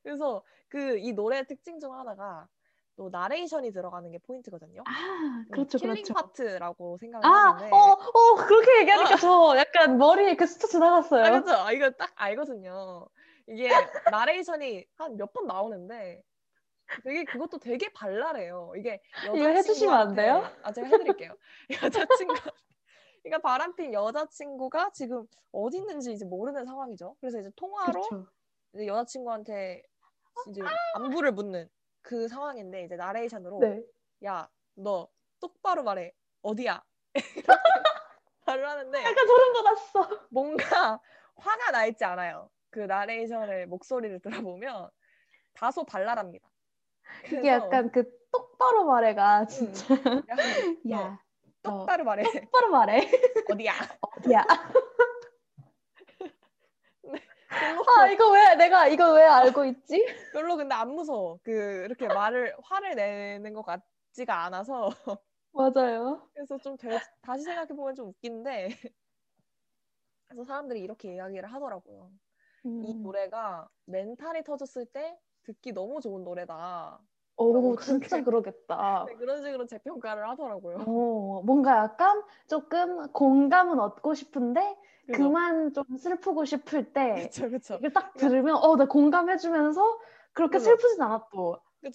그래서 0.03 0.43
그 0.69 0.99
이 0.99 1.13
노래 1.13 1.45
특징 1.45 1.81
중 1.81 1.95
하나가 1.95 2.47
또 2.99 3.09
나레이션이 3.11 3.71
들어가는 3.73 4.11
게 4.11 4.19
포인트거든요. 4.19 4.83
아, 4.85 4.91
음, 4.91 5.47
그렇죠, 5.53 5.79
killing 5.79 5.95
그렇죠. 6.03 6.15
파트라고 6.15 6.99
생각을 6.99 7.25
아, 7.25 7.31
하는데. 7.31 7.71
어, 7.73 7.77
어, 7.79 8.35
그렇게 8.35 8.81
얘기하니까 8.81 9.17
저 9.17 9.55
약간 9.57 9.97
머리에 9.99 10.35
그 10.35 10.47
스쳐 10.49 10.67
지나갔어요. 10.67 11.25
아, 11.25 11.41
그죠? 11.41 11.53
아, 11.55 11.71
이거 11.73 11.91
딱 11.91 12.11
알거든요. 12.17 13.07
이게 13.47 13.71
나레이션이 14.11 14.85
한 14.97 15.17
몇 15.17 15.33
번 15.33 15.47
나오는데 15.47 16.21
되게 17.05 17.23
그것도 17.25 17.59
되게 17.61 17.89
발랄해요. 17.93 18.73
이게 18.77 19.01
이거 19.27 19.47
해주시면 19.49 19.95
안 19.95 20.15
돼요? 20.17 20.43
아, 20.65 20.73
제가 20.73 20.89
해드릴게요. 20.89 21.37
여자친구, 22.27 22.35
그러니까 23.23 23.49
바람핀 23.49 23.93
여자친구가 23.93 24.91
지금 24.93 25.25
어디 25.53 25.77
있는지 25.79 26.13
이제 26.13 26.25
모르는 26.25 26.65
상황이죠. 26.67 27.15
그래서 27.21 27.39
이제 27.39 27.51
통화로 27.55 27.93
그렇죠. 27.93 28.27
이제 28.75 28.89
여자친구한테 28.89 29.83
이제 30.49 30.63
안부를 30.95 31.31
묻는 31.33 31.69
그 32.09 32.27
상황인데 32.27 32.85
이제 32.85 32.97
나레이션으로 32.97 33.59
네. 33.61 33.85
야, 34.25 34.49
너 34.75 35.11
똑바로 35.41 35.83
말해. 35.83 36.15
어디야? 36.41 36.83
말을 38.47 38.67
하는데 38.67 38.99
약간 38.99 39.27
소름 39.27 39.53
돋았어. 39.53 40.27
뭔가 40.31 41.03
화가 41.37 41.71
나 41.71 41.85
있지 41.85 42.03
않아요. 42.07 42.49
그 42.71 42.81
나레이션의 42.81 43.67
목소리를 43.67 44.21
들어보면 44.21 44.89
다소 45.53 45.85
발랄합니다. 45.85 46.49
그래서 47.29 47.47
약간 47.47 47.93
그 47.93 48.11
똑바로 48.33 48.87
말해가 48.87 49.41
음, 49.43 49.47
진짜. 49.49 49.95
약간 50.31 50.81
야, 50.91 51.21
너 51.63 51.81
똑바로 51.81 52.05
말해. 52.05 52.25
똑바로 52.25 52.71
말해. 52.71 53.07
어디야? 53.51 53.73
어디야? 54.01 54.45
아, 57.51 58.09
이거 58.09 58.31
왜 58.33 58.55
내가 58.57 58.89
이거 58.89 59.13
왜 59.15 59.23
알고 59.23 59.65
있지? 59.67 60.05
별로 60.33 60.57
근데 60.57 60.75
안 60.75 60.91
무서워. 60.91 61.39
그 61.43 61.51
이렇게 61.85 62.09
말을 62.09 62.55
화를 62.63 62.95
내는 62.95 63.53
것 63.55 63.63
같지가 63.63 64.45
않아서 64.45 64.91
맞아요. 65.53 66.29
그래서 66.35 66.59
좀 66.59 66.77
되- 66.77 66.89
다시 67.23 67.45
생각해 67.45 67.69
보면 67.69 67.95
좀 67.95 68.09
웃긴데 68.09 68.69
그래서 70.29 70.45
사람들이 70.45 70.81
이렇게 70.81 71.15
이야기를 71.15 71.53
하더라고요. 71.53 72.11
이 72.83 72.95
음. 72.95 73.03
노래가 73.03 73.69
멘탈이 73.87 74.45
터졌을 74.45 74.87
때 74.87 75.19
듣기 75.45 75.73
너무 75.73 76.01
좋은 76.01 76.25
노래다. 76.25 77.01
오, 77.39 77.53
너무 77.53 77.76
진짜 77.80 78.16
그렇게- 78.22 78.24
그러겠다. 78.24 79.05
네, 79.09 79.14
그런 79.14 79.43
식으로 79.43 79.66
재평가를 79.66 80.28
하더라고요. 80.28 80.84
오, 80.86 81.43
뭔가 81.45 81.78
약간 81.78 82.22
조금 82.49 83.11
공감은 83.12 83.78
얻고 83.78 84.14
싶은데 84.14 84.76
그죠? 85.07 85.18
그만 85.18 85.72
좀 85.72 85.84
슬프고 85.97 86.45
싶을 86.45 86.93
때 86.93 87.28
그쵸, 87.30 87.49
그쵸. 87.49 87.74
이게 87.78 87.91
딱 87.93 88.12
들으면 88.14 88.57
어, 88.57 88.76
나 88.76 88.86
공감해주면서 88.86 89.99
그렇게 90.32 90.59
그죠. 90.59 90.70
슬프진. 90.76 90.99
이- 91.84 91.89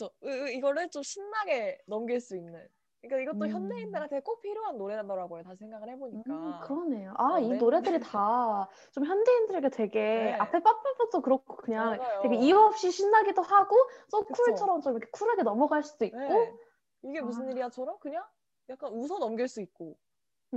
이- 0.51 0.55
이거를 0.57 0.89
좀 0.89 1.03
신나게 1.03 1.77
넘길 1.87 2.19
수 2.21 2.35
있는. 2.37 2.65
그러니까 3.03 3.31
이것도 3.33 3.45
음. 3.45 3.51
현대인들한테 3.51 4.21
꼭 4.21 4.41
필요한 4.41 4.77
노래더라고요. 4.77 5.43
다시 5.43 5.59
생각을 5.59 5.89
해보니까. 5.89 6.29
음, 6.29 6.59
그러네요. 6.61 7.13
아, 7.17 7.33
어, 7.33 7.39
이 7.39 7.49
네. 7.49 7.57
노래들이 7.57 7.99
다 7.99 8.69
좀 8.91 9.05
현대인들에게 9.05 9.69
되게 9.69 9.99
네. 9.99 10.33
앞에 10.33 10.61
빠빠빠도 10.63 11.21
그렇고 11.21 11.57
그냥 11.57 11.97
맞아요. 11.97 12.21
되게 12.21 12.35
이유 12.35 12.57
없이 12.57 12.91
신나기도 12.91 13.41
하고 13.41 13.75
소 14.09 14.23
그쵸. 14.23 14.43
쿨처럼 14.43 14.81
좀 14.81 14.97
이렇게 14.97 15.09
쿨하게 15.11 15.43
넘어갈 15.43 15.83
수도 15.83 16.05
있고 16.05 16.17
네. 16.17 16.53
이게 17.03 17.21
무슨 17.21 17.47
아. 17.47 17.51
일이야처럼 17.51 17.99
그냥 17.99 18.25
약간 18.69 18.93
웃어 18.93 19.19
넘길 19.19 19.47
수 19.47 19.61
있고 19.61 19.97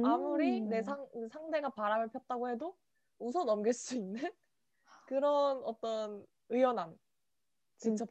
아무리 0.02 0.60
음. 0.60 0.68
내 0.68 0.82
상, 0.82 1.08
상대가 1.32 1.70
바람을 1.70 2.08
폈다고 2.10 2.48
해도 2.50 2.76
웃어 3.18 3.44
넘길 3.44 3.72
수 3.72 3.96
있는 3.96 4.20
그런 5.08 5.62
어떤 5.64 6.26
의연함. 6.50 6.96
진짜 7.78 8.04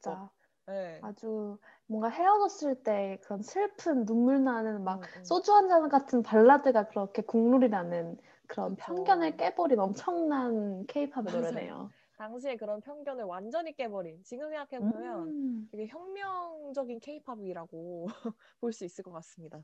네. 0.67 1.01
아주 1.01 1.57
뭔가 1.87 2.09
헤어졌을 2.09 2.83
때 2.83 3.19
그런 3.23 3.41
슬픈 3.41 4.05
눈물 4.05 4.43
나는 4.43 4.83
막 4.83 5.01
음, 5.01 5.03
음. 5.17 5.23
소주 5.23 5.53
한 5.53 5.67
잔 5.69 5.87
같은 5.89 6.23
발라드가 6.23 6.87
그렇게 6.87 7.21
국룰이라는 7.21 8.17
그런 8.47 8.75
그쵸. 8.75 8.95
편견을 8.95 9.37
깨버린 9.37 9.79
엄청난 9.79 10.85
케이팝의. 10.87 11.25
노래네요. 11.31 11.91
당시에 12.17 12.55
그런 12.55 12.81
편견을 12.81 13.25
완전히 13.25 13.73
깨버린 13.75 14.23
지금 14.23 14.49
생각해보면 14.49 15.27
음. 15.27 15.69
되게 15.71 15.87
혁명적인 15.87 16.99
케이팝이라고 16.99 18.07
볼 18.61 18.71
수 18.73 18.85
있을 18.85 19.03
것 19.03 19.11
같습니다. 19.11 19.63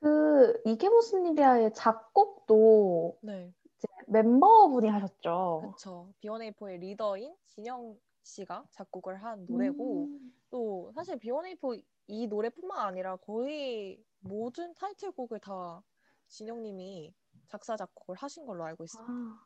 그 0.00 0.60
이게 0.64 0.88
무슨 0.88 1.26
일이야의 1.26 1.72
작곡도 1.74 3.18
네, 3.20 3.52
멤버분이 4.08 4.88
하셨죠. 4.88 5.60
그렇죠. 5.60 6.12
B1A4의 6.20 6.78
리더인 6.78 7.34
진영 7.46 7.98
씨가 8.26 8.64
작곡을 8.72 9.22
한 9.22 9.46
노래고 9.48 10.06
음. 10.06 10.32
또 10.50 10.90
사실 10.94 11.18
B1A4 11.18 11.82
이 12.08 12.26
노래뿐만 12.26 12.78
아니라 12.78 13.16
거의 13.16 14.02
모든 14.20 14.74
타이틀곡을 14.74 15.38
다 15.40 15.82
진영님이 16.28 17.14
작사 17.48 17.76
작곡을 17.76 18.16
하신 18.16 18.46
걸로 18.46 18.64
알고 18.64 18.84
있습니다. 18.84 19.12
아, 19.12 19.40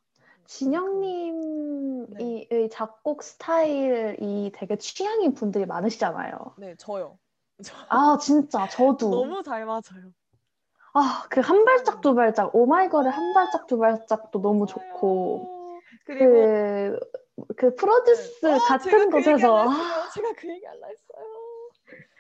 진영님의 0.47 2.49
네. 2.51 2.69
작곡 2.69 3.23
스타일이 3.23 4.51
되게 4.55 4.77
취향인 4.77 5.35
분들이 5.35 5.67
많으시잖아요. 5.67 6.55
네, 6.59 6.75
저요. 6.77 7.19
저 7.63 7.75
아, 7.89 8.17
진짜 8.19 8.67
저도. 8.69 9.11
너무 9.11 9.43
잘 9.43 9.67
맞아요. 9.67 10.13
아, 10.95 11.27
그 11.31 11.41
한 11.41 11.65
발짝 11.67 12.01
두 12.01 12.15
발짝, 12.15 12.55
오마이걸의 12.55 13.13
한 13.13 13.35
발짝 13.35 13.67
두 13.67 13.79
발짝도 13.79 14.41
너무 14.41 14.67
좋고, 14.67 15.39
맞아요. 15.39 15.81
그리고 16.05 16.33
그, 16.33 17.01
그 17.57 17.75
프로듀스 17.75 18.47
어, 18.47 18.51
제가 18.51 18.67
같은 18.67 18.91
그 18.91 19.01
얘기 19.01 19.11
곳에서, 19.11 19.57
아, 19.57 19.63
했어요. 19.71 20.09
제가 20.15 20.33
그 20.37 20.49
얘기 20.49 20.65
할라 20.67 20.87
했어요. 20.89 21.27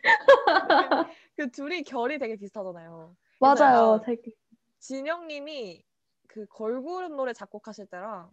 그 1.37 1.51
둘이 1.51 1.83
결이 1.83 2.19
되게 2.19 2.37
비슷하잖아요. 2.37 3.17
맞아요. 3.39 3.95
약간 3.95 4.01
되게. 4.07 4.33
진영님이 4.79 5.85
그 6.27 6.47
걸그룹 6.47 7.13
노래 7.13 7.33
작곡하실 7.33 7.87
때랑 7.87 8.31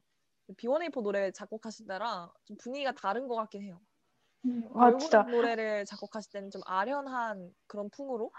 B1A4 0.56 1.02
노래 1.02 1.32
작곡하실 1.32 1.88
때랑 1.88 2.30
좀 2.46 2.58
분위기가 2.58 2.94
다른 2.94 3.28
것 3.28 3.36
같긴 3.36 3.64
해요. 3.64 3.82
아, 4.74 4.80
걸그룹 4.80 5.00
진짜 5.02 5.24
노래를 5.24 5.86
작곡하실 5.86 6.32
때는 6.32 6.52
좀 6.52 6.62
아련한 6.66 7.54
그런 7.68 7.90
풍으로 7.90 8.32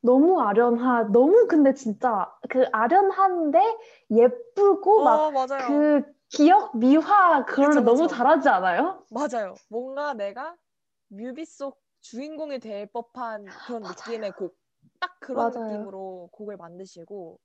너무 0.00 0.40
아련하, 0.40 1.04
너무 1.04 1.46
근데 1.48 1.74
진짜 1.74 2.32
그 2.48 2.66
아련한데 2.72 3.60
예쁘고 4.10 5.02
막어 5.02 5.30
맞아요 5.32 5.66
그 5.66 6.17
기억 6.30 6.76
미화 6.76 7.44
그걸 7.44 7.70
그쵸, 7.70 7.80
너무. 7.84 8.06
잘하지 8.08 8.48
않아요? 8.48 9.04
맞아요 9.10 9.54
뭔가 9.68 10.14
내가 10.14 10.56
뮤비 11.08 11.44
속 11.44 11.80
주인공이 12.00 12.58
될 12.60 12.86
법한 12.86 13.44
그런 13.66 13.82
맞아요. 13.82 13.94
느낌의 13.94 14.32
곡 14.32 14.56
딱 15.00 15.18
그런 15.20 15.50
맞아요. 15.50 15.52
느낌으로 15.52 16.28
곡을 16.32 16.56
만드시고 16.56 17.38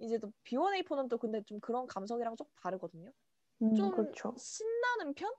이제 0.00 0.18
또 0.18 0.32
B1A4는 0.44 1.08
또 1.08 1.18
근데 1.18 1.42
좀 1.44 1.60
그런 1.60 1.86
감성이랑 1.86 2.36
조금 2.36 2.52
다르거든요 2.62 3.10
음, 3.62 3.74
좀 3.74 3.90
그렇죠. 3.90 4.34
신나는 4.36 5.14
편? 5.14 5.32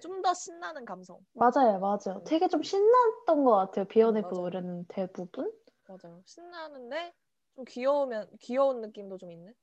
좀 0.00 0.22
더 0.22 0.34
신나는 0.34 0.84
감성 0.84 1.18
맞아요, 1.34 1.78
맞아요. 1.80 2.20
음. 2.20 2.24
되게 2.24 2.48
좀 2.48 2.62
신났던 2.62 3.44
것 3.44 3.56
같아요. 3.56 3.84
비욘의 3.86 4.22
그 4.24 4.34
맞아요. 4.34 4.34
노래는 4.34 4.84
대부분. 4.88 5.52
맞아요 5.86 6.22
신나는데 6.24 7.14
좀 7.54 7.64
귀여우면 7.66 8.36
귀여운 8.40 8.80
느낌도 8.80 9.18
좀 9.18 9.32
있는 9.32 9.54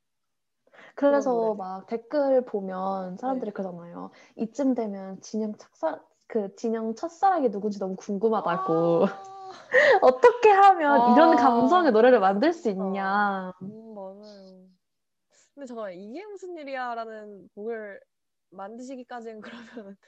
그래서 0.96 1.32
노래들. 1.32 1.58
막 1.58 1.88
댓글 1.88 2.46
보면 2.46 3.18
사람들이 3.18 3.52
네. 3.52 3.54
그러잖아요. 3.54 4.12
이쯤 4.38 4.74
되면 4.76 5.20
진영 5.22 5.56
착사, 5.58 6.00
그 6.28 6.56
진영 6.56 6.96
첫사랑이 6.96 7.52
누군지 7.52 7.80
너무 7.80 7.96
궁금하다고. 7.96 9.06
아, 9.06 9.36
어떻게 10.02 10.50
하면 10.50 11.14
이런 11.14 11.34
아. 11.34 11.36
감성의 11.36 11.92
노래를 11.92 12.20
만들 12.20 12.54
수 12.54 12.70
있냐. 12.70 13.52
음, 13.62 13.94
맞아요. 13.94 14.68
근데 15.54 15.66
잠깐만, 15.68 15.94
이게 15.94 16.26
무슨 16.26 16.58
일이야라는 16.58 17.50
곡을 17.56 18.00
만드시기까지는 18.52 19.42
그러면 19.42 19.66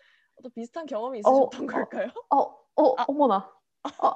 또 0.43 0.49
비슷한 0.49 0.85
경험이 0.85 1.19
있으셨던 1.19 1.63
어, 1.63 1.67
걸까요? 1.67 2.09
어, 2.29 2.41
어, 2.75 2.95
아. 2.97 3.05
어머나. 3.07 3.51
어, 3.99 4.07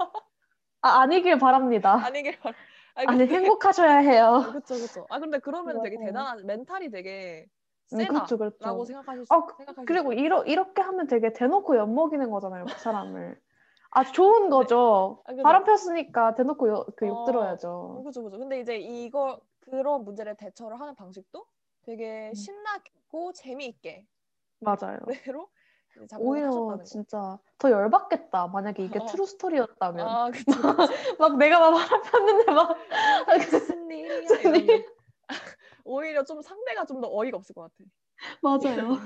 아, 0.82 1.02
아니길 1.02 1.38
바랍니다. 1.38 1.93
아니길 2.04 2.39
바라. 2.39 2.56
아니, 2.95 3.25
행복하셔야 3.25 3.97
해요. 3.97 4.41
그렇죠, 4.63 4.75
그렇죠. 4.75 5.05
아 5.09 5.19
근데 5.19 5.39
그러면 5.39 5.81
되게 5.81 5.95
맞아요. 5.97 6.07
대단한 6.07 6.45
멘탈이 6.45 6.89
되게 6.89 7.45
음, 7.93 7.97
세다라고 7.97 8.13
그렇죠, 8.13 8.37
그렇죠. 8.37 8.85
생각하실 8.85 9.25
수 9.25 9.33
아, 9.33 9.45
그- 9.45 9.55
생각하실 9.57 9.85
그리고 9.85 10.11
수 10.13 10.19
이러, 10.19 10.43
이렇게 10.43 10.81
하면 10.81 11.07
되게 11.07 11.33
대놓고 11.33 11.77
엿먹이는 11.77 12.29
거잖아요, 12.29 12.65
그 12.65 12.79
사람을. 12.79 13.39
아, 13.93 14.03
좋은 14.05 14.49
거죠. 14.49 15.21
아. 15.25 15.33
바람 15.43 15.63
폈으니까 15.65 16.35
대놓고 16.35 16.69
욕, 16.69 16.86
그 16.95 17.07
욕 17.07 17.17
어, 17.19 17.25
들어야죠. 17.25 18.03
그죠, 18.05 18.23
그죠. 18.23 18.37
근데 18.39 18.59
이제 18.61 18.77
이거 18.77 19.39
그런 19.59 20.03
문제를 20.05 20.35
대처를 20.35 20.79
하는 20.79 20.95
방식도 20.95 21.45
되게 21.83 22.29
음. 22.29 22.33
신나고 22.33 23.33
재미있게 23.33 24.05
맞아요. 24.59 24.99
작곡을 25.25 25.47
오히려. 26.17 26.81
진짜 26.83 27.37
더 27.57 27.69
열받겠다. 27.71 28.47
만약에 28.47 28.83
이게 28.85 28.99
어. 28.99 29.05
true 29.05 29.26
story였다면. 29.26 30.07
아. 30.07 30.31
그쵸. 30.31 30.51
막 31.19 31.37
내가 31.37 31.59
막 31.71 31.77
바람 31.77 32.01
폈는데 32.03 32.51
막. 32.51 32.77
무슨 33.37 33.91
일이야? 33.91 34.21
무슨 34.21 34.39
이러면. 34.39 34.61
일? 34.69 34.85
오히려 35.85 36.23
좀 36.23 36.41
상대가 36.41 36.85
좀 36.85 37.01
더 37.01 37.07
어이가 37.11 37.37
없을 37.37 37.53
것 37.55 37.61
같아. 37.63 37.89
맞아요. 38.41 38.97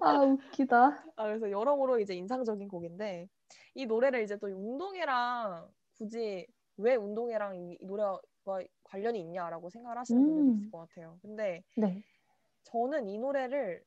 아, 0.00 0.18
웃기다. 0.22 1.04
아, 1.16 1.24
그래서 1.24 1.50
여러모로 1.50 1.98
이제 2.00 2.14
인상적인 2.14 2.68
곡인데 2.68 3.28
이 3.74 3.86
노래를 3.86 4.22
이제 4.22 4.36
또 4.38 4.46
운동회랑 4.46 5.68
굳이 5.98 6.46
왜 6.76 6.94
운동회랑 6.94 7.56
이, 7.56 7.76
이 7.80 7.84
노래가 7.84 8.20
관련이 8.84 9.20
있냐라고 9.20 9.68
생각을 9.68 9.98
하시는 9.98 10.22
분들도 10.22 10.50
음. 10.50 10.56
있을 10.56 10.70
것 10.70 10.78
같아요. 10.78 11.18
근데 11.20 11.62
네. 11.76 12.02
저는 12.64 13.08
이 13.08 13.18
노래를 13.18 13.82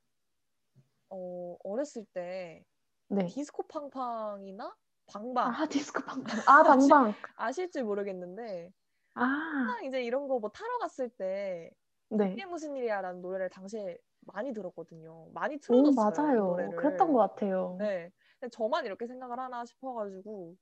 어, 1.14 1.57
어렸을 1.64 2.05
때 2.14 2.66
네. 3.09 3.36
디스코 3.36 3.68
팡팡이나 3.68 4.76
방방 5.07 5.59
아, 5.61 5.66
디스코 5.68 6.01
방방. 6.03 6.39
아, 6.47 6.64
방방. 6.64 7.14
아실 7.36 7.70
지 7.72 7.84
모르겠는데 7.84 8.72
아, 9.16 9.24
항상 9.66 9.86
이제 9.86 10.03
이런 10.03 10.28
거 10.28 10.39
뭐 10.39 10.49
타러 10.51 10.78
갔을 10.80 11.09
때 11.09 11.72
네. 12.09 12.38
이게 12.38 12.45
무슨 12.45 12.76
일이야 12.78 13.01
라는 13.01 13.22
노래를 13.22 13.49
당시에 13.49 13.97
많이 14.22 14.53
들었거든요. 14.53 15.30
많이 15.34 15.59
오, 15.68 15.91
틀어줬어요. 15.91 16.32
이 16.34 16.41
맞아요. 16.41 16.43
노래를. 16.43 16.78
그랬던 16.78 17.11
것 17.14 17.20
같아요. 17.20 17.78
네. 17.80 18.11
근데 18.39 18.49
저만 18.51 18.86
이렇게 18.86 19.07
생각을 19.07 19.39
하나 19.39 19.66
싶어가지고 19.66 20.57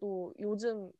또 0.00 0.34
요즘 0.40 0.92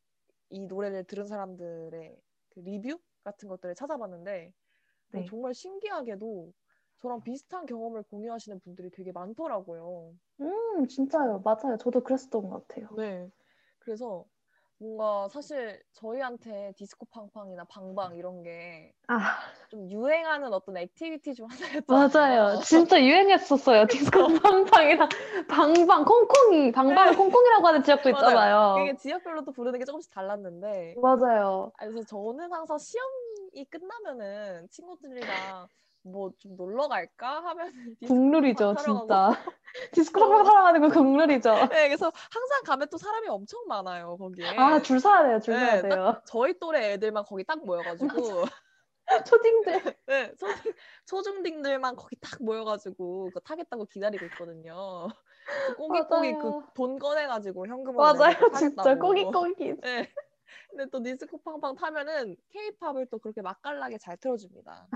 이 0.50 0.66
노래를 0.66 1.04
들은 1.04 1.26
사람들의 1.26 2.16
그 2.50 2.60
리뷰 2.60 2.98
같은 3.24 3.48
것들을 3.48 3.74
찾아봤는데 3.76 4.52
어, 5.12 5.22
네. 5.22 5.24
정말 5.24 5.54
신기하게도 5.54 6.52
저랑 7.04 7.20
비슷한 7.20 7.66
경험을 7.66 8.02
공유하시는 8.04 8.60
분들이 8.60 8.90
되게 8.90 9.12
많더라고요. 9.12 10.14
음, 10.40 10.88
진짜요. 10.88 11.42
맞아요. 11.44 11.76
저도 11.78 12.02
그랬었던 12.02 12.48
것 12.48 12.66
같아요. 12.66 12.88
네. 12.96 13.30
그래서 13.78 14.24
뭔가 14.78 15.28
사실 15.28 15.82
저희한테 15.92 16.72
디스코 16.78 17.04
팡팡이나 17.10 17.64
방방 17.64 18.16
이런 18.16 18.42
게 18.42 18.94
아, 19.08 19.36
좀 19.68 19.90
유행하는 19.90 20.50
어떤 20.54 20.78
activity 20.78 21.34
중 21.34 21.46
하나였잖아요. 21.46 22.08
맞아요. 22.08 22.60
진짜 22.62 22.98
유행했었어요. 22.98 23.86
디스코 24.16 24.26
팡팡이랑 24.40 25.06
방방, 25.46 26.06
콩콩이. 26.06 26.72
방방을 26.72 27.16
콩콩이라고 27.18 27.66
하는 27.66 27.82
지역도 27.82 28.08
네. 28.08 28.10
있잖아요. 28.12 28.76
이게 28.80 28.96
지역별로 28.96 29.44
또 29.44 29.52
부르는 29.52 29.78
게 29.78 29.84
조금씩 29.84 30.10
달랐는데 30.10 30.96
맞아요. 31.02 31.70
아, 31.76 31.86
그래서 31.86 32.02
저는 32.06 32.50
항상 32.50 32.78
시험이 32.78 33.66
끝나면은 33.66 34.68
친구들이랑 34.70 35.68
뭐 36.04 36.30
좀 36.38 36.56
놀러 36.56 36.88
갈까 36.88 37.42
하면 37.44 37.72
국룰이죠. 38.06 38.74
진짜. 39.08 39.32
디스코 39.92 40.20
방방 40.20 40.44
타러 40.44 40.62
가는 40.62 40.80
건 40.80 40.90
국룰이죠. 40.90 41.52
네, 41.72 41.88
그래서 41.88 42.12
항상 42.30 42.62
가면 42.64 42.88
또 42.90 42.98
사람이 42.98 43.28
엄청 43.28 43.60
많아요 43.66 44.16
거기에. 44.18 44.56
아, 44.56 44.80
줄 44.82 45.00
서야 45.00 45.22
돼요, 45.24 45.40
줄 45.40 45.54
서야 45.54 45.82
네, 45.82 45.88
돼요. 45.88 46.20
저희 46.26 46.58
또래 46.58 46.92
애들만 46.92 47.24
거기 47.24 47.44
딱 47.44 47.64
모여가지고 47.64 48.06
초딩들. 49.26 49.96
네, 50.06 50.32
초중, 50.36 50.72
초중딩들만 51.06 51.96
거기 51.96 52.16
딱 52.20 52.42
모여가지고 52.42 53.26
그거 53.26 53.40
타겠다고 53.40 53.86
기다리고 53.86 54.24
있거든요. 54.26 55.08
그 55.66 55.74
꼬깃꼬깃. 55.76 56.38
그 56.38 56.60
돈 56.74 56.98
꺼내가지고 56.98 57.66
현금으로 57.66 57.98
맞아요, 58.02 58.34
진짜. 58.58 58.94
꼬깃꼬깃. 58.96 59.80
네. 59.82 60.10
근데 60.70 60.86
또 60.90 61.02
디스코 61.02 61.42
팡팡 61.42 61.74
타면은 61.74 62.36
케이팝을 62.50 63.06
또 63.10 63.18
그렇게 63.18 63.42
맛깔나게 63.42 63.98
잘 63.98 64.16
틀어줍니다. 64.18 64.88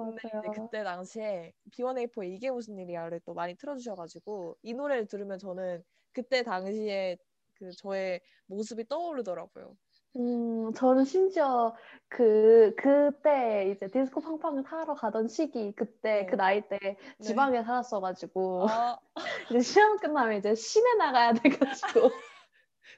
근데 0.00 0.22
이제 0.38 0.48
맞아요. 0.48 0.52
그때 0.52 0.84
당시에 0.84 1.52
B1A4 1.72 2.24
이게 2.24 2.50
무슨 2.50 2.78
일이야를 2.78 3.20
또 3.24 3.34
많이 3.34 3.56
틀어주셔가지고 3.56 4.58
이 4.62 4.74
노래를 4.74 5.06
들으면 5.06 5.38
저는 5.38 5.82
그때 6.12 6.42
당시에 6.42 7.18
그 7.54 7.70
저의 7.72 8.20
모습이 8.46 8.88
떠오르더라고요. 8.88 9.76
음, 10.16 10.72
저는 10.74 11.04
심지어 11.04 11.74
그, 12.08 12.74
그때 12.76 13.70
이제 13.70 13.88
디스코 13.88 14.20
팡팡을 14.20 14.62
타러 14.64 14.94
가던 14.94 15.28
시기, 15.28 15.72
그때 15.74 16.20
네. 16.20 16.26
그 16.26 16.36
나이 16.36 16.60
때 16.68 16.78
지방에 17.18 17.62
살았어가지고, 17.62 18.68
아, 18.68 18.98
이제 19.50 19.60
시험 19.60 19.98
끝나면 19.98 20.38
이제 20.38 20.54
시내 20.54 20.94
나가야 20.98 21.32
돼가지고, 21.34 22.10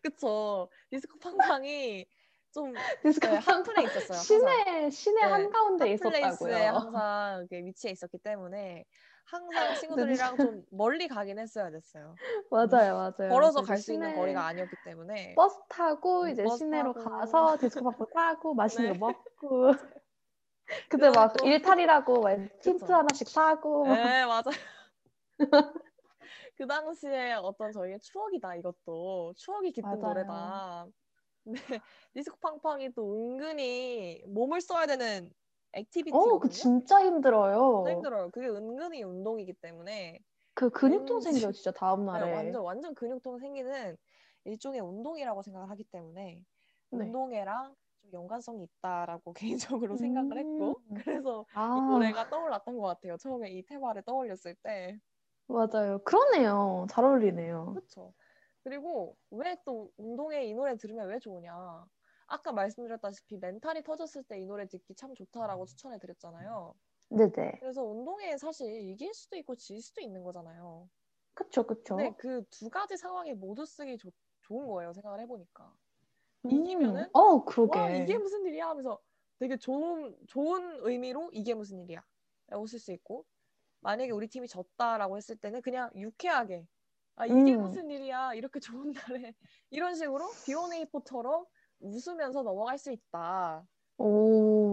그쵸. 0.02 0.68
디스코 0.90 1.18
팡팡이 1.18 2.06
좀 2.52 2.74
디스코 3.02 3.28
네, 3.28 3.38
팡팡 3.40 3.74
핫플에 3.74 3.84
있었어요. 3.84 4.18
시내, 4.18 4.90
시내 4.90 5.20
네, 5.20 5.26
한가운데 5.26 5.92
있었다고요. 5.92 6.56
항상 6.56 7.38
이렇게 7.40 7.64
위치해 7.66 7.92
있었기 7.92 8.18
때문에 8.18 8.84
항상 9.26 9.74
친구들이랑 10.34 10.38
좀 10.38 10.62
멀리 10.70 11.08
가긴 11.08 11.38
했어야 11.38 11.70
됐어요. 11.70 12.14
맞아요, 12.50 12.94
맞아요. 12.94 13.30
걸어서 13.30 13.62
갈 13.62 13.78
수 13.78 13.92
있는 13.92 14.14
거리가 14.14 14.46
아니었기 14.46 14.76
때문에 14.84 15.34
버스 15.34 15.58
타고 15.68 16.22
음, 16.24 16.28
이제 16.30 16.44
버스 16.44 16.58
시내로 16.58 16.92
타고. 16.92 17.10
가서 17.10 17.56
디스코팡도 17.58 18.06
타고 18.12 18.54
맛있는 18.54 18.92
네. 18.92 18.98
거 18.98 19.06
먹고 19.06 19.72
근데 20.88 21.10
막 21.10 21.32
또- 21.36 21.46
일탈이라고 21.46 22.20
막 22.22 22.38
그쵸. 22.62 22.86
하나씩 22.94 23.28
사고 23.28 23.84
막 23.84 24.09
네 24.09 24.26
맞아요. 24.26 24.42
그 26.54 26.66
당시에 26.66 27.32
어떤 27.34 27.72
저희의 27.72 27.98
추억이다 28.00 28.56
이것도 28.56 29.34
추억이 29.36 29.72
깃든 29.72 30.00
맞아요. 30.00 30.04
노래다. 30.04 30.86
근데 31.44 31.80
디스코 32.14 32.38
팡팡이 32.40 32.92
또 32.94 33.14
은근히 33.14 34.22
몸을 34.28 34.60
써야 34.60 34.86
되는 34.86 35.30
activity거든요. 35.72 36.36
어, 36.36 36.38
그 36.38 36.48
진짜 36.48 37.04
힘들어요. 37.04 38.08
힘들어요. 38.08 38.30
그게 38.30 38.48
은근히 38.48 39.02
운동이기 39.02 39.54
때문에 39.54 40.20
그 40.54 40.70
근육통 40.70 41.20
왠지- 41.20 41.20
생겨 41.20 41.52
진짜 41.52 41.70
다음 41.72 42.04
네, 42.12 42.22
날에. 42.22 42.24
완전 42.24 42.62
완전 42.64 42.94
근육통 42.94 43.38
생기는 43.38 43.96
일종의 44.44 44.80
운동이라고 44.80 45.42
생각을 45.42 45.70
하기 45.70 45.84
때문에 45.84 46.44
네. 46.90 47.12
운동회랑 47.12 47.76
좀 48.02 48.12
연관성이 48.14 48.64
있다라고 48.64 49.34
개인적으로 49.82 49.96
생각을 49.96 50.38
했고 50.38 50.82
음. 50.90 50.94
그래서 50.94 51.46
이 51.74 51.80
아, 51.80 51.80
노래가 51.82 52.28
떠올랐던 52.30 52.76
것 52.78 52.82
같아요. 52.88 53.16
처음에 53.18 53.50
이 53.52 53.64
테마를 53.64 54.02
떠올렸을 54.04 54.54
때. 54.62 54.98
맞아요. 55.46 55.98
그러네요. 56.04 56.86
잘 56.90 57.04
어울리네요. 57.04 57.66
그렇죠. 57.72 58.14
그리고 58.62 59.16
왜 59.30 59.56
또 59.64 59.92
운동회 59.96 60.44
이 60.46 60.54
노래 60.54 60.76
들으면 60.76 61.08
왜 61.08 61.18
좋으냐? 61.18 61.86
아까 62.26 62.52
말씀드렸다시피 62.52 63.36
멘탈이 63.38 63.82
터졌을 63.82 64.24
때 64.24 64.38
이 64.40 64.46
노래 64.46 64.66
듣기 64.66 64.94
참 64.94 65.14
좋다라고 65.14 65.66
추천해 65.66 65.98
드렸잖아요. 65.98 66.74
네네. 67.10 67.60
그래서 67.60 67.84
운동회에 67.84 68.38
사실 68.38 68.68
이길 68.90 69.14
수도 69.14 69.36
있고 69.36 69.56
질 69.56 69.82
수도 69.82 70.00
있는 70.02 70.22
거잖아요. 70.24 70.88
그쵸, 71.34 71.66
그쵸. 71.66 71.96
근데 71.96 72.10
그 72.16 72.44
두 72.50 72.68
가지 72.70 72.96
상황에 72.96 73.34
모두 73.34 73.64
쓰기 73.66 73.96
좋- 73.98 74.12
좋은 74.42 74.66
거예요. 74.66 74.92
생각을 74.92 75.20
해보니까. 75.20 75.74
음, 76.46 76.50
이기면은 76.50 77.08
어, 77.12 77.44
그러게. 77.44 77.78
와 77.78 77.90
이게 77.90 78.18
무슨 78.18 78.44
일이야 78.46 78.68
하면서 78.68 79.00
되게 79.38 79.56
좋은 79.58 80.16
좋은 80.28 80.80
의미로 80.82 81.30
이게 81.32 81.54
무슨 81.54 81.80
일이야 81.80 82.04
라고 82.48 82.66
쓸 82.66 82.78
수 82.80 82.92
있고 82.92 83.26
만약에 83.84 84.12
우리 84.12 84.28
팀이 84.28 84.48
졌다라고 84.48 85.18
했을 85.18 85.36
때는 85.36 85.62
그냥 85.62 85.90
유쾌하게 85.96 86.68
아 87.16 87.26
이게 87.26 87.56
음. 87.56 87.58
무슨 87.58 87.90
일이야 87.90 88.34
이렇게 88.34 88.60
좋은 88.82 88.92
날에 88.92 89.34
이런 89.70 89.94
식으로 89.96 90.38
비오네이포처럼 90.44 91.46
웃으면서 91.80 92.42
넘어갈 92.44 92.78
수 92.78 92.92
있다 92.92 93.66
오. 93.98 94.06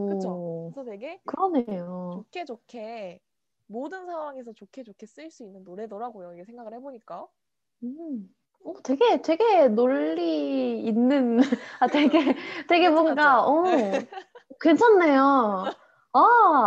그쵸? 0.06 0.44
그래서 0.66 0.84
되게 0.84 1.22
그러네요. 1.26 2.26
좋게 2.32 2.46
좋게 2.46 3.22
모든 3.68 4.06
상황에서 4.06 4.54
좋게 4.54 4.84
좋게 4.84 5.06
쓰일 5.06 5.32
수 5.32 5.44
있는 5.46 5.64
노래더라고요 5.64 6.34
이게 6.34 6.44
생각을 6.46 6.74
해보니까 6.76 7.28
음. 7.84 8.30
어, 8.64 8.74
되게, 8.84 9.22
되게 9.24 9.68
논리 9.70 10.82
있는, 10.86 11.40
아, 11.80 11.88
되게, 11.88 12.20
되게 12.70 12.90
뭔가, 12.90 13.44
어, 13.48 14.08
괜찮네요. 14.62 15.76
아, 16.14 16.20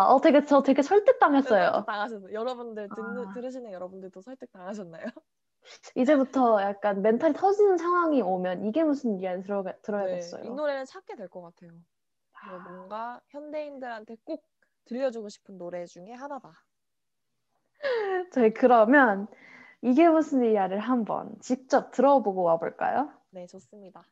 어, 0.08 0.20
되게, 0.22 0.44
저 0.44 0.62
되게 0.62 0.82
설득당했어요. 0.82 1.84
당하셨어요 1.86 2.32
여러분들 2.32 2.88
듣는, 2.94 3.28
아. 3.28 3.32
들으시는 3.32 3.72
여러분들도 3.72 4.20
설득 4.22 4.50
당하셨나요? 4.52 5.04
이제부터 5.96 6.62
약간 6.62 7.02
멘탈이 7.02 7.34
터지는 7.34 7.76
상황이 7.78 8.22
오면 8.22 8.66
이게 8.66 8.84
무슨 8.84 9.16
일이야 9.16 9.42
들어, 9.42 9.64
들어야겠어요. 9.82 10.42
네, 10.42 10.48
이 10.48 10.50
노래는 10.52 10.84
찾게 10.86 11.16
될 11.16 11.28
것 11.28 11.42
같아요. 11.42 11.72
네, 11.72 12.58
뭔가 12.70 13.20
현대인들한테 13.28 14.16
꼭 14.24 14.44
들려주고 14.84 15.28
싶은 15.30 15.56
노래 15.58 15.86
중에 15.86 16.12
하나다. 16.12 16.52
저희 18.32 18.52
그러면 18.52 19.26
이게 19.82 20.08
무슨 20.08 20.42
일이야를 20.42 20.78
한번 20.80 21.34
직접 21.40 21.90
들어보고 21.90 22.42
와볼까요? 22.42 23.10
네, 23.30 23.46
좋습니다. 23.46 24.02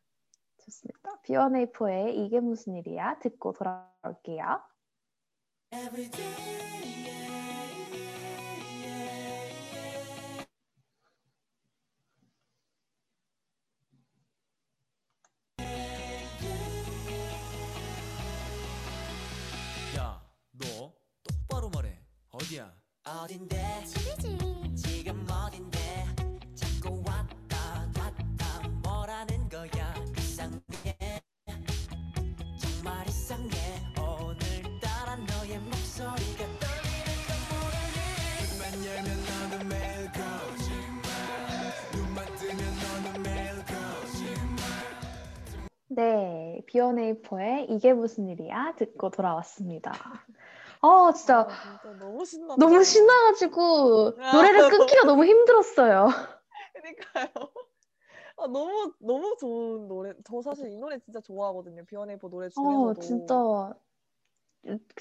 좋습니다. 0.59 1.21
B1A4의 1.25 2.15
이게 2.15 2.41
무슨 2.41 2.77
일이야 2.77 3.19
듣고 3.21 3.53
돌아올게요. 3.53 4.63
야, 19.97 20.23
너 20.53 20.93
똑바로 21.23 21.71
말해. 21.71 21.99
어디야? 22.31 22.71
어딘데 23.05 23.85
네, 45.95 46.63
B1A4의 46.67 47.67
이게 47.71 47.93
무슨 47.93 48.29
일이야 48.29 48.75
듣고 48.77 49.11
돌아왔습니다. 49.11 49.93
아, 50.81 51.13
진짜 51.15 51.41
아, 51.41 51.49
진짜 51.49 51.99
너무 51.99 52.25
신나. 52.25 52.57
너무 52.57 52.83
신나가지고 52.83 54.15
아, 54.19 54.33
노래를 54.33 54.71
끊기가 54.71 55.05
너무 55.05 55.25
힘들었어요. 55.27 56.09
그러니까요. 56.75 57.53
아, 58.39 58.47
너무 58.47 58.93
너무 59.01 59.37
좋은 59.39 59.87
노래. 59.87 60.15
저 60.25 60.41
사실 60.41 60.71
이 60.71 60.77
노래 60.77 60.99
진짜 60.99 61.21
좋아하거든요. 61.21 61.85
비원에이퍼 61.85 62.29
노래 62.29 62.49
중에서도. 62.49 62.91
아, 62.91 62.95
진짜 63.01 63.75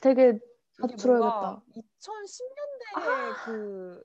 되게 0.02 0.34
자주 0.74 0.94
이게 0.94 0.96
들어야겠다. 0.98 1.40
뭔가 1.40 1.62
2010년대의 1.74 3.32
아. 3.32 3.46
그 3.46 4.04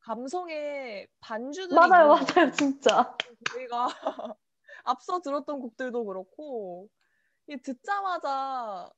감성의 0.00 1.08
반주들이 1.20 1.74
맞아요, 1.76 2.08
맞아요. 2.08 2.52
진짜. 2.52 3.16
저희가 3.52 3.88
앞서 4.88 5.20
들었던 5.20 5.60
곡들도 5.60 6.04
그렇고 6.04 6.88
이 7.46 7.56
듣자마자 7.60 8.90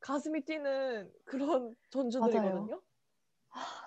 가슴이 0.00 0.44
뛰는 0.44 1.12
그런 1.24 1.74
전주들이거든요. 2.66 2.80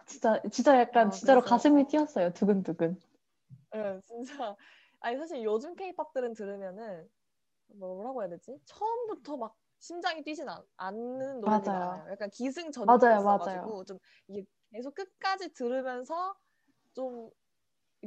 진짜, 0.06 0.42
진짜 0.52 0.80
약간 0.80 1.08
아, 1.08 1.10
진짜로 1.12 1.42
그래서- 1.42 1.56
가슴이 1.56 1.88
뛰었어요, 1.88 2.34
두근두근. 2.34 3.00
네, 3.74 4.02
진짜. 4.06 4.24
아니 5.02 5.18
사실 5.18 5.44
요즘 5.44 5.76
케이팝들은 5.76 6.34
들으면은 6.34 7.08
뭐라고 7.76 8.22
해야 8.24 8.30
되지? 8.30 8.60
처음부터 8.66 9.38
막 9.38 9.56
심장이 9.78 10.24
뛰진 10.24 10.50
않, 10.50 10.62
않는 10.78 11.42
맞아요. 11.42 11.62
많아요. 11.66 12.12
약간 12.12 12.30
기승전결이 12.32 13.00
맞아요, 13.00 13.20
있어가지고 13.20 13.68
맞아요. 13.74 13.84
좀 13.86 13.98
이게 14.28 14.44
계속 14.72 14.94
끝까지 14.96 15.54
들으면서 15.54 16.36
좀이 16.96 17.32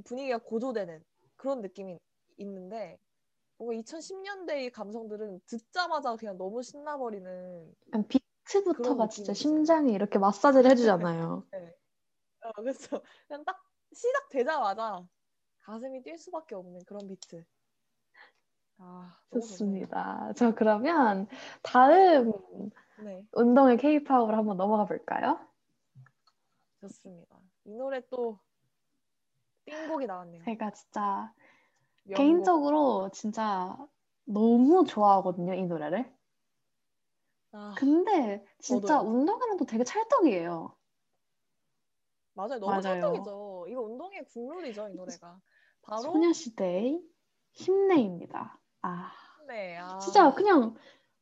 분위기가 0.05 0.39
고조되는 0.39 1.03
그런 1.37 1.61
느낌이 1.63 1.99
있는데 2.39 2.99
뭔가 3.63 3.81
2010년대의 3.81 4.73
감성들은 4.73 5.41
듣자마자 5.47 6.17
그냥 6.17 6.37
너무 6.37 6.63
신나버리는 6.63 7.75
비트부터가 8.09 9.09
진짜. 9.09 9.33
심장에 9.33 9.93
이렇게 9.93 10.19
마사지를 10.19 10.71
해주잖아요. 10.73 11.47
어, 12.43 12.53
그래서 12.57 13.01
그냥 13.29 13.45
딱 13.45 13.63
시작되자마자 13.93 15.07
가슴이 15.61 16.03
뛸 16.03 16.19
수밖에 16.19 16.57
없는 16.57 16.85
그런 16.85 17.07
비트. 17.07 17.45
아, 18.79 19.17
좋네요. 19.31 19.47
좋습니다. 19.47 20.33
저 20.35 20.55
그러면 20.55 21.29
다음 21.63 22.33
네, 22.99 23.25
운동의 23.33 23.77
K-팝으로 23.77 24.37
한번 24.37 24.57
넘어가 24.57 24.87
볼까요? 24.87 25.39
좋습니다. 26.81 27.39
이 27.65 27.75
노래 27.77 28.01
또 28.11 28.41
띵곡이 29.67 30.07
나왔네요. 30.07 30.43
제가 30.45 30.73
진짜 30.73 31.33
명곡. 32.05 32.17
개인적으로 32.17 33.11
진짜 33.13 33.77
너무 34.25 34.85
좋아하거든요, 34.85 35.55
이 35.55 35.65
노래를. 35.65 36.13
아, 37.53 37.75
근데 37.77 38.45
진짜 38.59 38.99
저도요. 38.99 39.11
운동하는 39.11 39.57
또 39.57 39.67
되게 39.67 39.85
찰떡이에요. 39.85 40.75
맞아요. 42.35 42.59
너무 42.61 42.67
맞아요. 42.71 42.81
찰떡이죠. 42.83 43.67
이거 43.69 43.81
운동의 43.83 44.25
국룰이죠, 44.33 44.89
이 44.89 44.95
노래가. 44.95 45.39
바로 45.83 46.01
소녀시대의 46.03 47.03
힘내입니다. 47.53 48.59
아, 48.81 49.13
네. 49.47 49.77
아, 49.77 49.99
진짜 49.99 50.33
그냥 50.33 50.75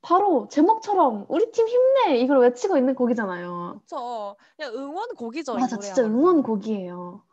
바로 0.02 0.46
제목처럼 0.48 1.26
우리 1.28 1.50
팀 1.50 1.66
힘내 1.66 2.18
이걸 2.18 2.38
외치고 2.38 2.76
있는 2.76 2.94
곡이잖아요. 2.94 3.80
그쵸. 3.80 4.36
그냥 4.56 4.74
응원곡이죠, 4.74 5.58
이 5.58 5.60
맞아. 5.60 5.78
진짜 5.78 6.02
응원곡이에요. 6.04 7.24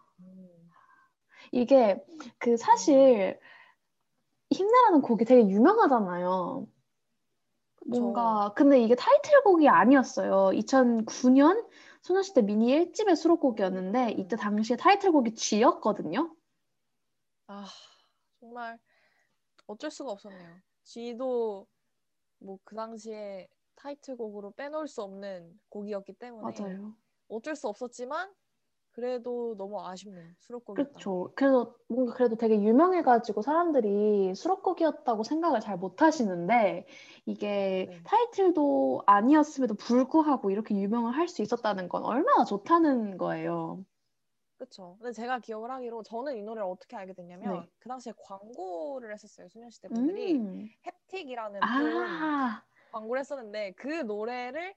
음, 1.54 1.60
이게 1.60 2.04
그 2.38 2.58
사실 2.58 3.40
힘내라는 4.50 5.02
곡이 5.02 5.26
되게 5.26 5.48
유명하잖아요. 5.48 6.68
그쵸. 7.76 8.02
뭔가 8.02 8.54
근데 8.56 8.82
이게 8.82 8.96
타이틀곡이 8.96 9.68
아니었어요. 9.70 10.52
2009년 10.58 11.66
소녀시대 12.02 12.42
미니 12.42 12.68
1집의 12.68 13.16
수록곡이었는데 13.16 14.12
이때 14.18 14.36
당시에 14.36 14.78
타이틀곡이 14.78 15.34
G였거든요. 15.36 16.34
아 17.48 17.66
정말 18.40 18.78
어쩔 19.68 19.92
수가 19.92 20.12
없었네요. 20.12 20.56
G도 20.84 21.68
뭐 22.40 22.58
그 22.64 22.76
당시에 22.76 23.48
타이틀곡으로 23.76 24.52
빼놓을 24.52 24.88
수 24.88 25.02
없는 25.04 25.60
곡이었기 25.70 26.14
때문에 26.14 26.58
맞아요. 26.60 26.96
어쩔 27.30 27.56
수 27.56 27.68
없었지만 27.68 28.34
그래도 28.98 29.54
너무 29.60 29.80
아쉽네요. 29.86 30.26
수록곡이었다. 30.40 30.90
그렇죠. 30.90 31.32
그래서 31.36 31.76
뭔가 31.88 32.16
그래도 32.16 32.36
되게 32.36 32.60
유명해가지고 32.60 33.44
사람들이 33.44 34.34
수록곡이었다고 34.34 35.22
생각을 35.22 35.60
잘 35.60 35.78
못하시는데 35.78 36.88
이게 37.28 37.86
네. 37.92 38.02
타이틀도 38.04 39.04
아니었음에도 39.06 39.76
불구하고 39.76 40.50
이렇게 40.50 40.76
유명을 40.76 41.12
할 41.16 41.28
수 41.28 41.44
있었다는 41.44 41.90
건 41.90 42.06
얼마나 42.06 42.44
좋다는 42.44 43.20
거예요. 43.20 43.86
그쵸. 44.58 44.98
근데 45.00 45.12
제가 45.12 45.38
기억을 45.42 45.70
하기로 45.70 46.02
저는 46.02 46.36
이 46.36 46.42
노래를 46.42 46.64
어떻게 46.64 46.96
알게 46.96 47.14
됐냐면 47.14 47.60
네. 47.62 47.70
그 47.78 47.90
당시에 47.90 48.14
광고를 48.26 49.14
했었어요. 49.14 49.48
소녀시대 49.50 49.90
분들이 49.90 50.38
음. 50.40 50.68
햅틱이라는 51.12 51.60
폰 51.60 52.04
아, 52.04 52.64
광고를 52.92 53.20
했었는데 53.20 53.74
그 53.74 53.90
노래를 53.90 54.74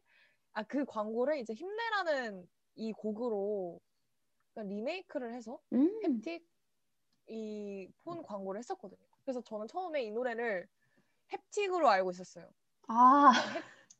아 0.53 0.63
그 0.65 0.85
광고를 0.85 1.39
이제 1.39 1.55
힘내라는 1.55 2.47
이 2.75 2.93
곡으로 2.93 3.81
그러니까 4.55 4.75
리메이크를 4.75 5.35
해서 5.35 5.61
음. 5.73 5.89
햅틱 6.03 6.45
이 7.29 7.89
폰 8.05 8.23
광고를 8.23 8.59
했었거든요. 8.61 9.01
그래서 9.25 9.41
저는 9.43 9.69
처음에 9.69 10.03
이 10.05 10.11
노래를 10.13 10.69
햅틱으로 11.31 11.87
알고 11.87 12.11
있었어요. 12.13 12.51
아, 12.89 13.33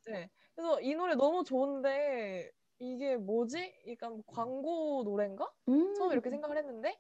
네. 0.07 0.31
그래서 0.55 0.81
이 0.81 0.95
노래 0.95 1.15
너무 1.15 1.45
좋은데 1.45 2.51
이게 2.79 3.17
뭐지? 3.17 3.75
약간 3.89 4.23
광고 4.27 5.03
노래인가? 5.05 5.53
음. 5.69 5.95
처음에 5.95 6.15
이렇게 6.15 6.31
생각을 6.31 6.57
했는데 6.59 6.99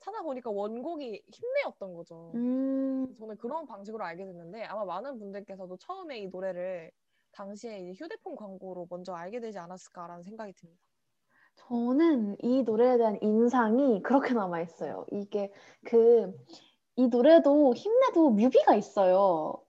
찾아보니까 0.00 0.50
원곡이 0.50 1.24
힘내였던 1.28 1.94
거죠. 1.94 2.32
음. 2.34 3.14
저는 3.14 3.36
그런 3.38 3.66
방식으로 3.66 4.04
알게 4.04 4.24
됐는데 4.26 4.64
아마 4.64 4.84
많은 4.84 5.18
분들께서도 5.18 5.76
처음에 5.78 6.18
이 6.20 6.28
노래를 6.28 6.92
당시에 7.32 7.92
휴대폰 7.94 8.36
광고로 8.36 8.86
먼저 8.90 9.14
알게 9.14 9.40
되지 9.40 9.58
않았을까라는 9.58 10.22
생각이 10.22 10.52
듭니다. 10.54 10.82
저는 11.68 12.36
이 12.42 12.62
노래에 12.62 12.96
대한 12.98 13.18
인상이 13.22 14.02
그렇게 14.02 14.34
남아 14.34 14.60
있어요. 14.62 15.06
이게 15.12 15.52
그 15.84 16.32
이 16.96 17.08
노래도 17.08 17.72
힘내도 17.74 18.30
뮤비가 18.30 18.74
있어요. 18.74 19.64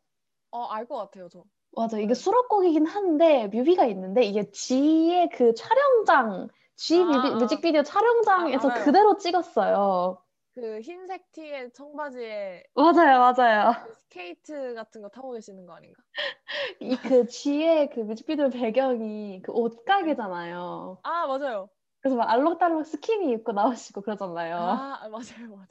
어, 0.51 0.63
알 0.65 0.85
것 0.85 0.97
같아요, 0.97 1.29
저. 1.29 1.43
맞아. 1.73 1.97
이게 1.97 2.07
네. 2.07 2.13
수록곡이긴 2.13 2.85
한데 2.85 3.47
뮤비가 3.47 3.85
있는데 3.85 4.23
이게 4.23 4.49
Gee의 4.51 5.29
그 5.29 5.53
촬영장, 5.53 6.49
Gee 6.75 6.99
아, 7.01 7.05
뮤비, 7.05 7.27
아. 7.29 7.35
뮤직비디오 7.35 7.83
촬영장에서 7.83 8.69
아. 8.69 8.73
그대로 8.83 9.17
찍었어요. 9.17 10.21
그 10.53 10.81
흰색 10.81 11.31
티에 11.31 11.69
청바지에 11.71 12.63
맞아요, 12.73 13.19
맞아요. 13.19 13.73
그 13.85 13.93
스케이트 13.95 14.73
같은 14.73 15.01
거 15.01 15.09
타고 15.09 15.31
계시는 15.31 15.65
거 15.65 15.73
아닌가? 15.73 16.01
이 16.81 16.95
그 16.97 17.25
Gee의 17.27 17.89
그 17.91 18.01
뮤직비디오 18.01 18.49
배경이 18.49 19.41
그 19.43 19.51
옷가게잖아요. 19.53 20.99
아, 21.03 21.27
맞아요. 21.27 21.69
그래서 22.01 22.17
막 22.17 22.29
알록달록 22.29 22.85
스키니 22.85 23.31
입고 23.33 23.51
나오시고 23.51 24.01
그러잖아요. 24.01 24.57
아, 24.57 24.99
아, 25.01 25.09
맞아요, 25.09 25.49
맞아요. 25.49 25.67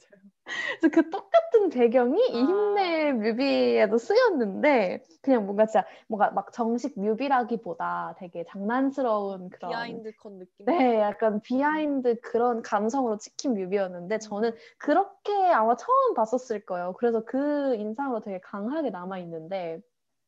그래서 0.79 0.89
그 0.93 1.09
똑같은 1.09 1.69
배경이 1.69 2.19
이 2.29 2.35
아. 2.35 2.45
힘내 2.45 3.11
뮤비에도 3.13 3.97
쓰였는데 3.97 5.03
그냥 5.21 5.45
뭔가 5.45 5.65
진짜 5.65 5.85
뭔가 6.07 6.31
막 6.31 6.51
정식 6.53 6.99
뮤비라기보다 6.99 8.15
되게 8.17 8.45
장난스러운 8.45 9.49
그런 9.49 9.69
behind 9.71 10.11
컷 10.15 10.31
느낌. 10.33 10.65
네, 10.65 10.99
약간 10.99 11.41
behind 11.41 12.21
그런 12.21 12.61
감성으로 12.61 13.17
찍힌 13.17 13.53
뮤비였는데 13.53 14.15
음. 14.15 14.19
저는 14.19 14.55
그렇게 14.77 15.33
아마 15.51 15.75
처음 15.75 16.13
봤었을 16.13 16.65
거예요. 16.65 16.93
그래서 16.97 17.23
그 17.25 17.75
인상으로 17.75 18.21
되게 18.21 18.39
강하게 18.39 18.89
남아 18.89 19.19
있는데 19.19 19.81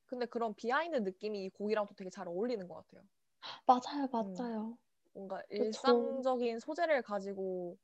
근데 0.06 0.26
그런 0.26 0.54
behind 0.54 0.98
느낌이 0.98 1.46
이 1.46 1.50
곡이랑 1.50 1.88
또 1.88 1.96
되게 1.96 2.10
잘 2.10 2.28
어울리는 2.28 2.68
것 2.68 2.76
같아요. 2.76 3.04
맞아요, 3.66 4.08
맞아요. 4.12 4.78
뭔가 5.14 5.42
그쵸. 5.54 6.24
일상적인 6.30 6.60
소재를 6.60 7.02
가지고 7.02 7.78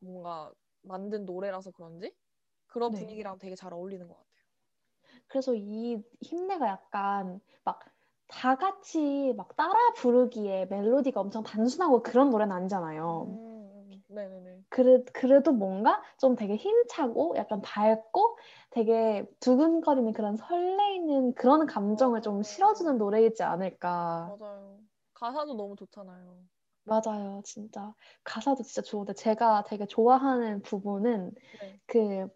뭔가 0.00 0.52
만든 0.82 1.24
노래라서 1.26 1.70
그런지 1.72 2.14
그런 2.68 2.92
네. 2.92 2.94
분위기랑 2.94 3.38
되게 3.38 3.54
잘 3.56 3.72
어울리는 3.74 4.06
것 4.08 4.16
같아요. 4.16 4.44
그래서 5.28 5.54
이 5.54 6.02
힘내가 6.20 6.68
약간 6.68 7.40
막 7.64 7.80
다 8.26 8.56
같이 8.56 9.34
막 9.36 9.54
따라 9.54 9.74
부르기에 9.96 10.64
멜로디가 10.66 11.20
엄청 11.20 11.42
단순하고 11.44 12.02
그런 12.02 12.30
노래는 12.30 12.56
아니잖아요. 12.56 13.38
음, 13.38 14.02
네네네. 14.08 14.64
그래, 14.70 15.04
그래도 15.12 15.52
뭔가 15.52 16.02
좀 16.18 16.34
되게 16.36 16.56
힘차고 16.56 17.34
약간 17.36 17.60
밝고 17.62 18.38
되게 18.70 19.24
두근거리는 19.40 20.12
그런 20.12 20.36
설레이는 20.36 21.34
그런 21.34 21.66
감정을 21.66 22.22
좀 22.22 22.42
실어주는 22.42 22.98
노래이지 22.98 23.42
않을까. 23.42 24.34
맞아요. 24.36 24.82
가사도 25.14 25.54
너무 25.56 25.76
좋잖아요. 25.76 26.48
맞아요, 26.84 27.40
진짜. 27.44 27.94
가사도 28.24 28.62
진짜 28.62 28.82
좋은데 28.82 29.14
제가 29.14 29.64
되게 29.64 29.86
좋아하는 29.86 30.62
부분은 30.62 31.34
네. 31.60 31.80
그 31.86 32.28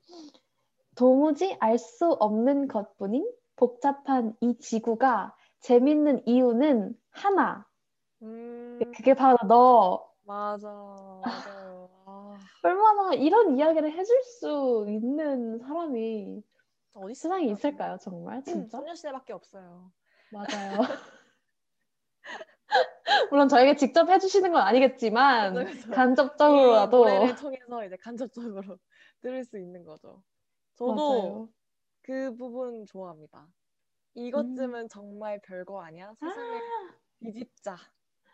도무지 0.96 1.56
알 1.60 1.78
수 1.78 2.10
없는 2.20 2.68
것뿐인 2.68 3.26
복잡한 3.56 4.36
이 4.42 4.58
지구가 4.58 5.34
재밌는 5.60 6.26
이유는 6.26 6.94
하나. 7.10 7.66
음, 8.22 8.80
그게 8.94 9.14
바로 9.14 9.38
너. 9.46 10.12
맞아, 10.22 10.68
맞아요. 10.68 11.90
아, 12.06 12.38
얼마나 12.62 13.14
이런 13.14 13.56
이야기를 13.56 13.92
해줄 13.92 14.22
수 14.22 14.86
있는 14.88 15.58
사람이 15.58 16.42
어디 16.94 17.14
세상에 17.14 17.46
있을까요? 17.46 17.98
정말? 18.00 18.42
진짜? 18.44 18.78
소녀시대밖에 18.78 19.32
없어요. 19.32 19.92
맞아요. 20.30 20.78
물론 23.30 23.48
저에게 23.48 23.76
직접 23.76 24.08
해주시는 24.08 24.52
건 24.52 24.62
아니겠지만 24.62 25.54
그죠, 25.54 25.70
그죠. 25.72 25.88
이 25.88 25.90
간접적으로라도 25.94 26.98
노래를 26.98 27.36
통해서 27.36 27.84
이제 27.84 27.96
간접적으로 27.96 28.78
들을 29.20 29.44
수 29.44 29.58
있는 29.58 29.84
거죠. 29.84 30.22
저도 30.76 30.94
맞아요. 30.94 31.48
그 32.02 32.34
부분 32.36 32.86
좋아합니다. 32.86 33.48
이것쯤은 34.14 34.88
정말 34.88 35.40
별거 35.40 35.80
아니야? 35.82 36.14
세상을 36.20 36.60
뒤집자. 37.20 37.76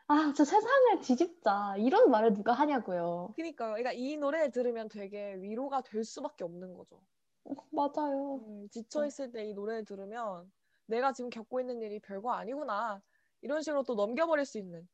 아, 0.07 0.33
저 0.37 0.45
세상을 0.45 1.01
뒤집자 1.01 1.77
이런 1.79 2.11
말을 2.11 2.35
누가 2.35 2.53
하냐고요. 2.53 3.33
그니까요. 3.37 3.71
그러니까 3.73 3.93
이 3.93 4.17
노래 4.17 4.51
들으면 4.51 4.89
되게 4.89 5.35
위로가 5.37 5.83
될 5.83 6.05
수밖에 6.05 6.45
없는 6.45 6.75
거죠. 6.75 7.01
어, 7.45 7.55
맞아요. 7.71 8.37
음, 8.47 8.69
지쳐 8.71 9.05
있을 9.07 9.33
때 9.33 9.45
이 9.45 9.55
노래를 9.55 9.85
들으면 9.85 10.51
내가 10.87 11.13
지금 11.13 11.31
겪고 11.31 11.61
있는 11.61 11.81
일이 11.83 11.99
별거 12.01 12.33
아니구나. 12.33 13.03
이런 13.45 13.61
식으로 13.61 13.83
또 13.83 13.95
넘겨버릴 13.95 14.47
수 14.47 14.59
있는 14.59 14.89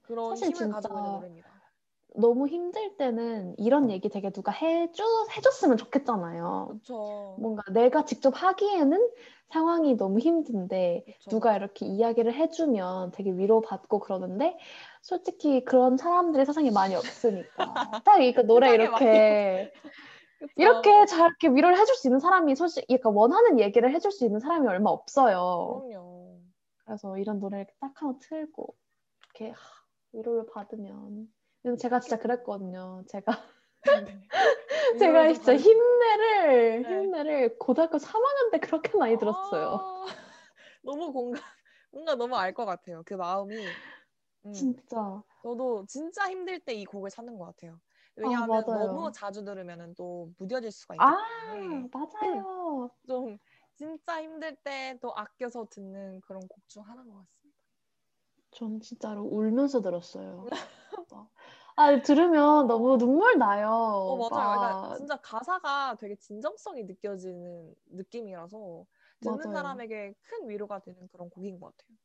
그런 0.00 0.30
사실 0.30 0.56
힘을 0.56 0.72
가지고 0.72 0.98
있는 0.98 1.12
노래입니다. 1.12 1.62
너무 2.16 2.48
힘들 2.48 2.96
때는 2.96 3.54
이런 3.58 3.90
얘기 3.90 4.08
되게 4.08 4.30
누가 4.30 4.50
해줘 4.50 5.04
해줬으면 5.36 5.76
좋겠잖아요. 5.76 6.68
그렇죠. 6.70 7.36
뭔가 7.38 7.62
내가 7.70 8.06
직접 8.06 8.30
하기에는 8.34 9.10
상황이 9.50 9.94
너무 9.94 10.18
힘든데 10.18 11.04
누가 11.28 11.54
이렇게 11.54 11.84
이야기를 11.84 12.32
해주면 12.32 13.12
되게 13.12 13.30
위로받고 13.30 13.98
그러는데 13.98 14.56
솔직히 15.02 15.64
그런 15.66 15.98
사람들이 15.98 16.46
세상에 16.46 16.70
많이 16.70 16.94
없으니까 16.94 17.74
딱 18.06 18.22
이거 18.22 18.42
노래 18.42 18.72
이렇게 18.72 19.70
이렇게 20.56 21.04
잘 21.06 21.28
이렇게 21.28 21.48
위로를 21.48 21.78
해줄 21.78 21.94
수 21.94 22.08
있는 22.08 22.20
사람이 22.20 22.56
솔직히 22.56 22.94
약간 22.94 23.12
원하는 23.12 23.60
얘기를 23.60 23.94
해줄 23.94 24.12
수 24.12 24.24
있는 24.24 24.40
사람이 24.40 24.66
얼마 24.66 24.88
없어요. 24.90 25.82
그럼요. 25.90 26.17
그래서 26.88 27.18
이런 27.18 27.38
노래를 27.38 27.66
딱 27.80 27.92
한번 28.02 28.18
틀고 28.20 28.76
이렇게 29.36 29.52
하, 29.52 29.58
위로를 30.12 30.46
받으면 30.52 31.32
제가 31.80 32.00
진짜 32.00 32.18
그랬거든요. 32.18 33.04
제가 33.08 33.32
제가 34.98 35.26
위로를 35.26 35.28
좀 35.28 35.34
진짜 35.34 35.56
힘내를 35.56 36.82
네. 36.82 36.88
힘내를 36.88 37.58
고등학교 37.58 37.98
3학년 37.98 38.50
때 38.50 38.58
그렇게 38.60 38.96
많이 38.98 39.16
들었어요. 39.18 39.78
아, 39.80 40.04
너무 40.82 41.12
공감, 41.12 41.42
뭔가 41.92 42.14
너무 42.16 42.36
알 42.36 42.54
것 42.54 42.64
같아요. 42.66 43.02
그 43.06 43.14
마음이. 43.14 43.78
음, 44.46 44.76
진짜 44.78 45.22
저도 45.42 45.86
진짜 45.88 46.30
힘들 46.30 46.60
때 46.60 46.74
이 46.74 46.84
곡을 46.86 47.10
찾는 47.10 47.38
것 47.38 47.46
같아요. 47.46 47.80
왜냐하면 48.16 48.46
맞아요. 48.46 48.72
너무 48.72 49.12
자주 49.12 49.44
들으면 49.44 49.94
또 49.96 50.32
무뎌질 50.38 50.72
수가 50.72 50.96
있기 50.96 51.06
아 51.06 51.14
때문에 51.14 51.90
맞아요. 51.92 52.90
좀 53.08 53.38
진짜 53.78 54.22
힘들 54.22 54.56
때 54.56 54.98
또 55.00 55.16
아껴서 55.16 55.64
듣는 55.70 56.20
그런 56.20 56.46
곡 56.48 56.68
중 56.68 56.82
하나인 56.86 57.08
것 57.08 57.20
같습니다. 57.20 57.58
전 58.50 58.80
진짜로 58.80 59.22
울면서 59.22 59.80
들었어요. 59.80 60.46
막, 61.10 61.30
아 61.76 62.02
들으면 62.02 62.66
너무 62.66 62.98
눈물 62.98 63.38
나요. 63.38 63.68
어, 64.04 64.16
맞아요. 64.16 64.48
그러니까 64.58 64.74
막, 64.80 64.88
진짜 64.92 65.16
가사가 65.20 65.96
되게 66.00 66.16
진정성이 66.16 66.84
느껴지는 66.84 67.74
느낌이라서 67.86 68.86
듣는 69.20 69.50
맞아요. 69.50 69.52
사람에게 69.52 70.14
큰 70.22 70.48
위로가 70.48 70.80
되는 70.80 71.08
그런 71.08 71.28
곡인 71.30 71.60
것 71.60 71.76
같아요. 71.76 71.96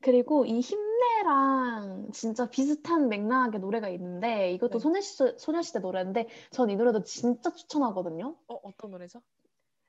그리고 0.00 0.44
이 0.44 0.60
힘내랑 0.60 2.10
진짜 2.12 2.48
비슷한 2.50 3.08
맥락의 3.08 3.60
노래가 3.60 3.88
있는데 3.90 4.52
이것도 4.52 4.78
네. 4.78 4.82
소녀시대, 4.82 5.36
소녀시대 5.38 5.78
노래인데 5.80 6.28
전 6.50 6.68
이 6.70 6.76
노래도 6.76 7.02
진짜 7.02 7.52
추천하거든요. 7.52 8.36
어 8.46 8.54
어떤 8.62 8.90
노래죠? 8.90 9.22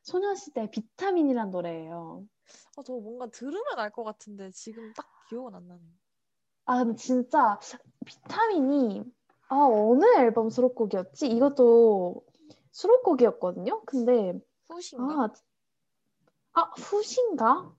소녀시대 0.03 0.69
비타민이란 0.71 1.51
노래예요. 1.51 2.25
어, 2.77 2.83
저 2.83 2.93
뭔가 2.93 3.27
들으면 3.27 3.63
알 3.77 3.91
것 3.91 4.03
같은데 4.03 4.49
지금 4.51 4.93
딱 4.93 5.05
기억은 5.29 5.53
안 5.55 5.67
나네요. 5.67 5.89
아 6.65 6.83
근데 6.83 6.97
진짜 6.97 7.59
비타민이 8.05 9.03
아 9.49 9.55
어느 9.55 10.05
앨범 10.19 10.49
수록곡이었지? 10.49 11.27
이것도 11.27 12.23
수록곡이었거든요. 12.71 13.83
근데 13.85 14.39
후신가? 14.69 15.23
아, 15.23 15.29
아 16.53 16.61
후신가? 16.77 17.75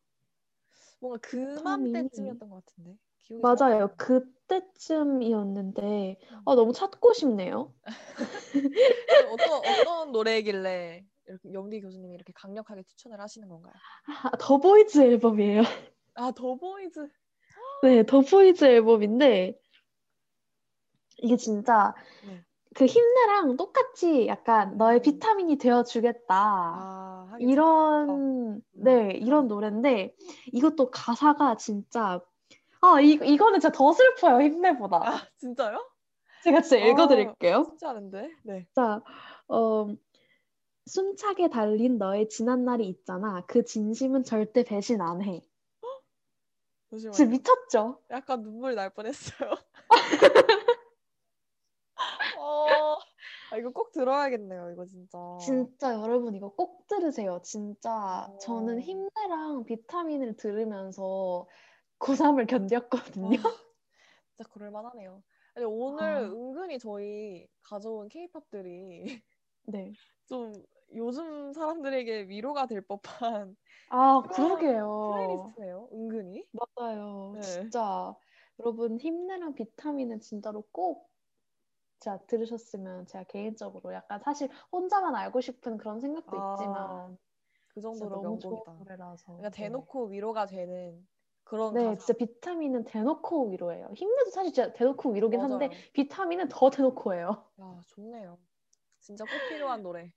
뭔가. 1.01 1.19
그맘때쯤이었던 1.21 2.49
것 2.51 2.65
같은데. 2.65 2.97
맞아요. 3.43 3.95
그때쯤이었는데 3.97 6.19
아 6.45 6.55
너무 6.55 6.73
찾고 6.73 7.13
싶네요. 7.15 7.73
어떤 9.33 9.63
어떤 9.65 10.13
노래길래 10.13 11.05
이렇게 11.31 11.53
영디 11.53 11.81
교수님이 11.81 12.15
이렇게 12.15 12.33
강력하게 12.35 12.83
추천을 12.83 13.21
하시는 13.21 13.49
건가요? 13.49 13.73
아, 14.25 14.31
더보이즈 14.39 15.01
앨범이에요. 15.01 15.63
아 16.15 16.33
더보이즈. 16.33 17.09
네, 17.83 18.05
더보이즈 18.05 18.65
앨범인데 18.65 19.59
이게 21.19 21.37
진짜 21.37 21.95
네. 22.27 22.45
그 22.75 22.85
힘내랑 22.87 23.57
똑같이 23.57 24.27
약간 24.27 24.77
너의 24.77 25.03
비타민이 25.03 25.59
되어주겠다. 25.59 26.35
아 26.35 27.31
음. 27.35 27.41
이런 27.41 28.63
네 28.73 29.13
이런 29.13 29.47
노래인데 29.49 30.15
이것도 30.53 30.91
가사가 30.91 31.57
진짜 31.57 32.21
아 32.81 33.01
이, 33.01 33.13
이거는 33.13 33.61
진짜 33.61 33.73
더 33.73 33.93
슬퍼요 33.93 34.41
힘내보다 34.43 34.97
아 34.97 35.23
진짜요? 35.39 35.87
제가 36.43 36.63
진짜 36.63 36.85
어. 36.85 36.89
읽어드릴게요 36.89 37.65
쉽지 37.65 37.87
않은데. 37.87 38.31
네. 38.45 38.65
진짜 38.67 39.03
어, 39.49 39.87
숨차게 40.91 41.51
달린 41.51 41.99
너의 41.99 42.29
지난 42.29 42.65
날이 42.65 42.89
있잖아 42.89 43.45
그 43.47 43.65
진심은 43.65 44.25
절대 44.25 44.65
배신 44.65 45.01
안해 45.01 45.41
진짜 46.91 47.13
잠시만요. 47.13 47.31
미쳤죠 47.31 48.03
약간 48.11 48.43
눈물이 48.43 48.75
날 48.75 48.91
뻔했어요. 48.91 49.55
어, 52.37 52.97
아, 53.51 53.57
이거 53.57 53.71
꼭 53.71 53.93
들어야겠네요. 53.93 54.73
이거 54.73 54.85
진짜. 54.85 55.19
진짜 55.39 55.95
여러분 55.95 56.35
이거 56.35 56.49
꼭 56.51 56.89
들으세요 56.89 57.41
진짜 57.45 58.27
어. 58.29 58.39
저는 58.39 58.81
힘내랑 58.81 59.65
비타민을 59.67 60.37
들으면서 60.37 61.47
고3을 62.01 62.47
견뎠거든요 62.47 63.39
아, 63.39 63.57
진짜 64.37 64.51
그럴 64.53 64.73
만하네요. 64.73 65.23
아니, 65.55 65.65
오늘 65.67 66.05
아. 66.05 66.23
은근히 66.23 66.81
저희 66.81 67.47
가져온 67.63 68.09
케이팝들이 68.09 69.23
네. 69.67 69.93
좀 70.27 70.53
요즘 70.95 71.53
사람들에게 71.53 72.23
위로가 72.29 72.67
될 72.67 72.81
법한 72.83 73.57
아 73.89 74.23
그러게요 74.33 74.87
플레이리스트네요. 75.05 75.89
은근히. 75.93 76.47
맞아요. 76.53 77.39
네. 77.41 77.41
진짜 77.43 78.15
여러분 78.59 78.99
힘내랑 78.99 79.55
비타민은 79.55 80.21
진짜로 80.21 80.63
꼭 80.73 81.11
진짜 81.99 82.19
들으셨으면 82.27 83.07
제가 83.07 83.25
개인적으로 83.25 83.93
약간 83.95 84.21
사실 84.21 84.51
혼자만 84.73 85.15
알고 85.17 85.41
싶은 85.41 85.79
그런 85.79 86.01
생각도 86.01 86.37
아, 86.37 86.37
있지만 86.37 87.19
그 87.69 87.81
정도로 87.81 88.19
명곡이다. 88.19 88.73
노래라서. 88.79 89.33
그러니까 89.37 89.51
네. 89.57 89.57
대놓고 89.57 90.07
위로가 90.09 90.47
되는 90.47 91.07
그런 91.45 91.79
네, 91.79 91.81
가사. 91.81 91.97
진짜 91.97 92.15
비타민은 92.19 92.85
대놓고 92.85 93.49
위로예요. 93.51 93.91
힘내도 93.95 94.31
사실 94.31 94.53
진짜 94.53 94.73
대놓고 94.73 95.11
위로긴 95.13 95.41
한데 95.41 95.71
맞아요. 95.71 95.83
비타민은 95.93 96.49
더 96.49 96.71
대놓고예요. 96.71 97.51
야, 97.61 97.85
좋네요. 97.87 98.41
진짜 99.01 99.27
꼭 99.27 99.45
필요한 99.45 99.83
노래. 99.83 100.13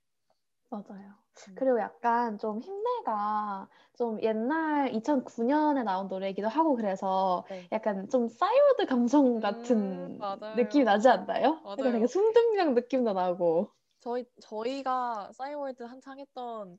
맞아요. 0.74 1.14
음. 1.48 1.54
그리고 1.54 1.80
약간 1.80 2.38
좀 2.38 2.60
힘내가 2.60 3.68
좀 3.94 4.20
옛날 4.22 4.90
2009년에 4.92 5.84
나온 5.84 6.08
노래이기도 6.08 6.48
하고 6.48 6.74
그래서 6.76 7.44
네. 7.48 7.68
약간 7.72 8.08
좀 8.08 8.28
싸이월드 8.28 8.86
감성 8.86 9.40
같은 9.40 10.20
음. 10.20 10.40
느낌이 10.56 10.84
나지 10.84 11.08
않나요? 11.08 11.60
맞아요. 11.62 11.76
약간 11.78 11.92
되게 11.92 12.06
순둥명 12.06 12.74
느낌도 12.74 13.12
나고. 13.12 13.70
저희 14.00 14.24
저희가 14.40 15.30
싸이월드 15.32 15.82
한창 15.84 16.18
했던 16.18 16.78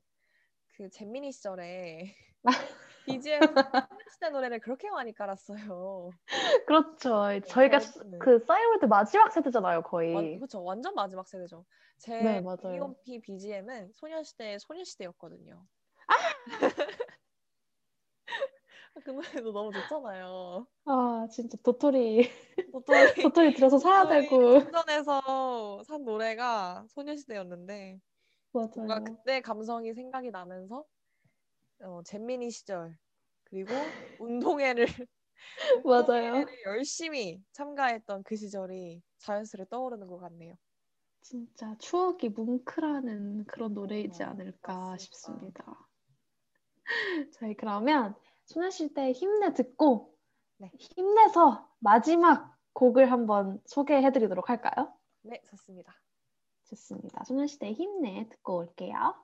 그 0.76 0.88
잼미니 0.90 1.32
시절에 1.32 2.14
BGM 3.06 3.40
시대 4.12 4.28
노래를 4.30 4.60
그렇게 4.60 4.90
많이 4.90 5.14
깔았어요. 5.14 6.10
그렇죠. 6.66 7.22
저희가 7.46 7.78
저- 7.78 8.02
네. 8.04 8.18
그 8.18 8.38
싸이월드 8.40 8.86
마지막 8.86 9.32
세대잖아요, 9.32 9.76
완, 9.76 9.82
거의. 9.82 10.36
그렇죠. 10.38 10.62
완전 10.62 10.94
마지막 10.94 11.26
세대죠. 11.28 11.64
제 11.98 12.20
네, 12.20 12.40
맞아요. 12.40 12.58
B.O.P 12.62 13.20
BGM은 13.20 13.92
소녀시대의 13.92 14.58
소녀시대였거든요. 14.60 15.64
그 19.04 19.10
노래도 19.10 19.52
너무 19.52 19.72
좋잖아요. 19.72 20.66
아, 20.86 21.26
진짜 21.30 21.58
도토리, 21.62 22.30
도토리 22.72 22.96
도토리 23.34 23.54
들어서 23.54 23.78
사야 23.78 24.08
되고. 24.08 24.60
충전해서 24.60 25.82
산 25.84 26.04
노래가 26.04 26.84
소녀시대였는데 26.88 28.00
뭔가 28.52 28.94
맞아요. 28.94 29.04
그때 29.04 29.40
감성이 29.42 29.92
생각이 29.92 30.30
나면서 30.30 30.84
어, 31.80 32.02
잼미니 32.04 32.50
시절 32.50 32.96
그리고 33.44 33.70
운동회를 34.20 34.86
맞아요. 35.84 36.44
열심히 36.66 37.42
참가했던 37.52 38.22
그 38.24 38.36
시절이 38.36 39.02
자연스레 39.18 39.66
떠오르는 39.70 40.06
것 40.06 40.18
같네요. 40.18 40.54
진짜 41.20 41.76
추억이 41.78 42.28
뭉클하는 42.28 43.46
그런 43.46 43.74
노래이지 43.74 44.22
어, 44.22 44.26
않을까 44.26 44.72
맞습니다. 44.72 44.96
싶습니다. 44.98 45.88
저희 47.38 47.54
그러면 47.54 48.14
소녀시대 48.46 49.12
힘내 49.12 49.52
듣고 49.52 50.14
네. 50.58 50.70
힘내서 50.78 51.68
마지막 51.80 52.56
곡을 52.74 53.10
한번 53.10 53.60
소개해드리도록 53.66 54.48
할까요? 54.48 54.92
네, 55.22 55.40
좋습니다. 55.50 55.94
좋습니다. 56.64 57.24
소녀시대 57.24 57.72
힘내 57.72 58.28
듣고 58.28 58.58
올게요. 58.58 59.14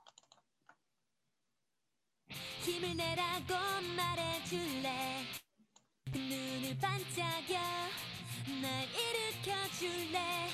힘을 2.63 2.97
내라고 2.97 3.55
말해줄래? 3.97 5.25
그 6.13 6.19
눈을 6.19 6.77
반짝여 6.79 7.61
날 8.61 8.89
일으켜줄래? 8.89 10.49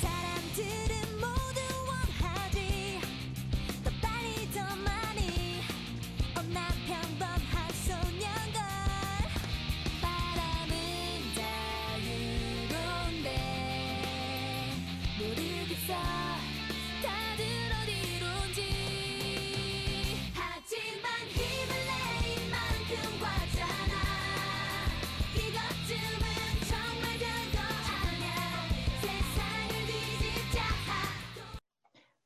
사람들은 0.00 0.97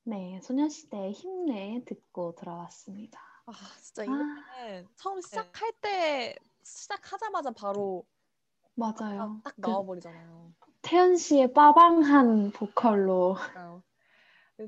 네, 0.04 0.40
소녀시대 0.42 1.10
힘내 1.12 1.82
듣고 1.86 2.34
들어왔습니다. 2.34 3.20
아, 3.46 3.52
진짜 3.80 4.04
이 4.04 4.10
아. 4.10 4.84
처음 4.96 5.20
시작할 5.20 5.72
때 5.80 6.36
시작하자마자 6.62 7.50
바로 7.52 8.04
맞아요. 8.74 9.40
딱그 9.44 9.60
나와버리잖아요. 9.60 10.52
태연 10.82 11.16
씨의 11.16 11.52
빠방한 11.54 12.50
보컬로. 12.52 13.36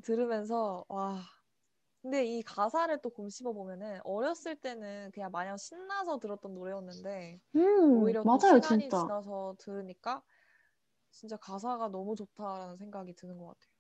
들으면서 0.03 0.85
와. 0.89 1.23
근데 2.03 2.25
이 2.25 2.43
가사를 2.43 2.99
또 3.03 3.11
곰씹어 3.11 3.53
보면은 3.53 4.01
어렸을 4.05 4.57
때는 4.57 5.11
그냥 5.13 5.31
마냥 5.33 5.57
신나서 5.57 6.19
들었던 6.19 6.55
노래였는데 6.55 7.41
음, 7.57 8.03
오히려 8.03 8.25
또 8.25 8.39
맞아요, 8.39 8.61
시간이 8.61 8.91
진짜. 8.91 8.97
지나서 8.99 9.57
들으니까 9.59 10.23
진짜 11.11 11.37
가사가 11.39 11.89
너무 11.89 12.17
좋다라는 12.17 12.77
생각이 12.79 13.15
드는 13.15 13.39
것 13.39 13.47
같아요. 13.49 13.74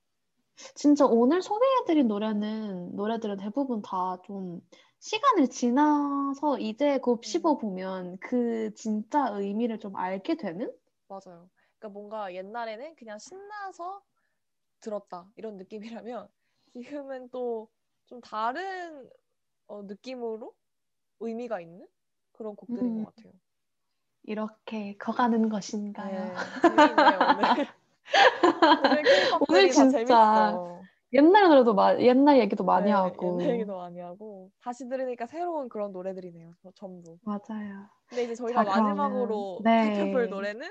진짜 0.74 1.06
오늘 1.06 1.42
소개해드린 1.42 2.08
노래는 2.08 2.94
노래들은 2.96 3.36
대부분 3.38 3.82
다 3.82 4.18
좀 4.24 4.60
시간을 5.00 5.48
지나서 5.48 6.58
이제 6.60 6.98
곱씹어 6.98 7.58
보면 7.58 8.18
그 8.20 8.72
진짜 8.74 9.28
의미를 9.34 9.78
좀 9.78 9.96
알게 9.96 10.36
되는? 10.36 10.72
맞아요. 11.08 11.50
그러니까 11.78 11.88
뭔가 11.92 12.34
옛날에는 12.34 12.94
그냥 12.96 13.18
신나서 13.18 14.02
들었다 14.80 15.30
이런 15.36 15.56
느낌이라면 15.58 16.28
지금은 16.74 17.30
또 17.30 17.70
좀 18.06 18.20
다른 18.20 19.10
어, 19.68 19.82
느낌으로 19.84 20.54
의미가 21.20 21.60
있는 21.60 21.88
그런 22.32 22.56
곡들인 22.56 22.92
음. 22.92 22.96
것 22.96 23.14
같아요. 23.16 23.32
이렇게 24.24 24.96
거가는 24.98 25.48
것인가요? 25.48 26.24
네, 26.24 26.68
재밌네요 26.68 27.20
오늘. 27.22 27.44
오늘 29.48 29.70
진짜. 29.70 30.54
옛날 31.12 31.48
노래도 31.48 31.74
마, 31.74 31.96
옛날 31.98 32.38
얘기도 32.40 32.64
많이 32.64 32.86
네, 32.86 32.90
하고. 32.90 33.40
옛날 33.40 33.54
얘기도 33.54 33.76
많이 33.76 34.00
하고 34.00 34.50
다시 34.62 34.88
들으니까 34.88 35.26
새로운 35.26 35.68
그런 35.68 35.92
노래들이네요. 35.92 36.50
저- 36.62 36.72
전부. 36.74 37.18
맞아요. 37.22 37.86
근데 38.08 38.24
이제 38.24 38.34
저희가 38.34 38.64
자, 38.64 38.70
마지막으로 38.80 39.60
네. 39.62 39.94
살펴볼 39.94 40.28
노래는 40.28 40.66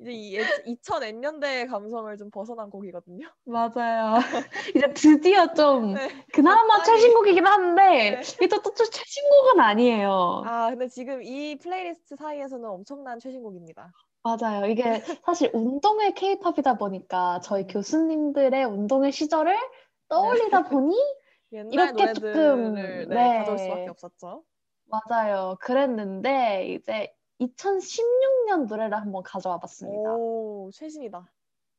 이제 0.00 0.12
이 0.12 0.38
2000N년대의 0.38 1.66
감성을 1.68 2.14
좀 2.18 2.30
벗어난 2.30 2.68
곡이거든요. 2.68 3.26
맞아요. 3.46 4.16
이제 4.76 4.92
드디어 4.92 5.52
좀 5.54 5.94
네. 5.94 6.08
그나마. 6.34 6.82
최신곡이긴 6.82 7.46
한데 7.46 7.82
네. 8.16 8.20
이게 8.20 8.48
또, 8.48 8.60
또 8.62 8.72
최신곡은 8.74 9.60
아니에요. 9.60 10.42
아 10.44 10.68
근데 10.70 10.88
지금 10.88 11.22
이 11.22 11.56
플레이리스트 11.56 12.16
사이에서는 12.16 12.68
엄청난 12.68 13.18
최신곡입니다. 13.18 13.90
맞아요. 14.22 14.66
이게 14.66 15.00
사실 15.24 15.50
운동회 15.54 16.12
케이팝이다 16.12 16.76
보니까 16.76 17.40
저희 17.40 17.62
음. 17.62 17.66
교수님들의 17.68 18.64
운동회 18.64 19.10
시절을 19.10 19.56
떠올리다 20.08 20.64
보니 20.64 20.94
이렇게 21.50 22.12
조금, 22.12 22.74
네, 22.74 23.06
네. 23.06 23.38
가져올 23.38 23.58
수밖에 23.58 23.88
없었죠. 23.88 24.44
맞아요. 24.86 25.56
그랬는데 25.60 26.74
이제 26.74 27.14
2016년 27.40 28.68
노래를 28.68 28.96
한번 28.96 29.22
가져와 29.22 29.58
봤습니다. 29.58 30.14
오 30.14 30.70
최신이다. 30.72 31.26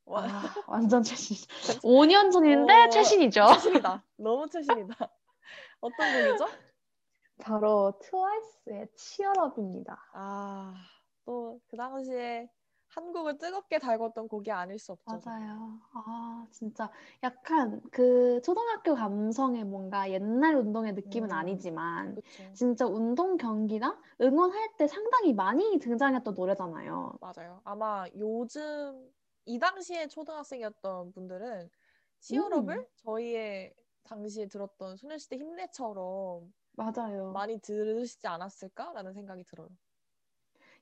와, 0.06 0.24
아, 0.24 0.42
완전 0.68 1.04
최신. 1.04 1.38
5년 1.84 2.32
전인데 2.32 2.74
어, 2.74 2.90
최신이죠. 2.90 3.46
최신이다. 3.54 4.04
너무 4.18 4.50
최신이다. 4.50 4.96
어떤 5.82 6.28
곡이죠? 6.28 6.48
바로 7.40 7.94
트와이스의 8.02 8.88
치얼업입니다. 8.96 10.10
아, 10.14 10.74
또 11.26 11.60
그 11.68 11.78
당시에 11.78 12.48
한국을 12.90 13.38
뜨겁게 13.38 13.80
달궜던 13.80 14.28
곡이 14.30 14.52
아닐 14.52 14.78
수 14.80 14.92
없죠. 14.92 15.24
맞아요. 15.26 15.82
아, 15.94 16.48
진짜 16.52 16.90
약간 17.24 17.82
그 17.92 18.40
초등학교 18.44 18.96
감성의 18.96 19.66
뭔가 19.66 20.10
옛날 20.12 20.56
운동의 20.56 20.94
느낌은 20.94 21.32
음. 21.32 21.32
아니지만 21.32 22.16
그렇죠. 22.16 22.44
진짜 22.54 22.86
운동 22.86 23.36
경기나 23.38 24.00
응원할 24.22 24.76
때 24.78 24.88
상당히 24.88 25.34
많이 25.34 25.80
등장했던 25.80 26.34
노래잖아요. 26.36 27.20
맞아요. 27.20 27.62
아마 27.64 28.06
요즘 28.16 29.12
이 29.46 29.60
당시에 29.60 30.08
초등학생이었던 30.08 31.12
분들은 31.12 31.70
치얼업을 32.20 32.78
음. 32.78 32.86
저희의 32.98 33.74
당시에 34.04 34.48
들었던 34.48 34.98
소녀시대 34.98 35.38
힘내처럼 35.38 36.54
맞아요. 36.74 37.34
많이 37.34 37.60
들으시지 37.62 38.28
않았을까라는 38.28 39.14
생각이 39.14 39.46
들어요. 39.46 39.70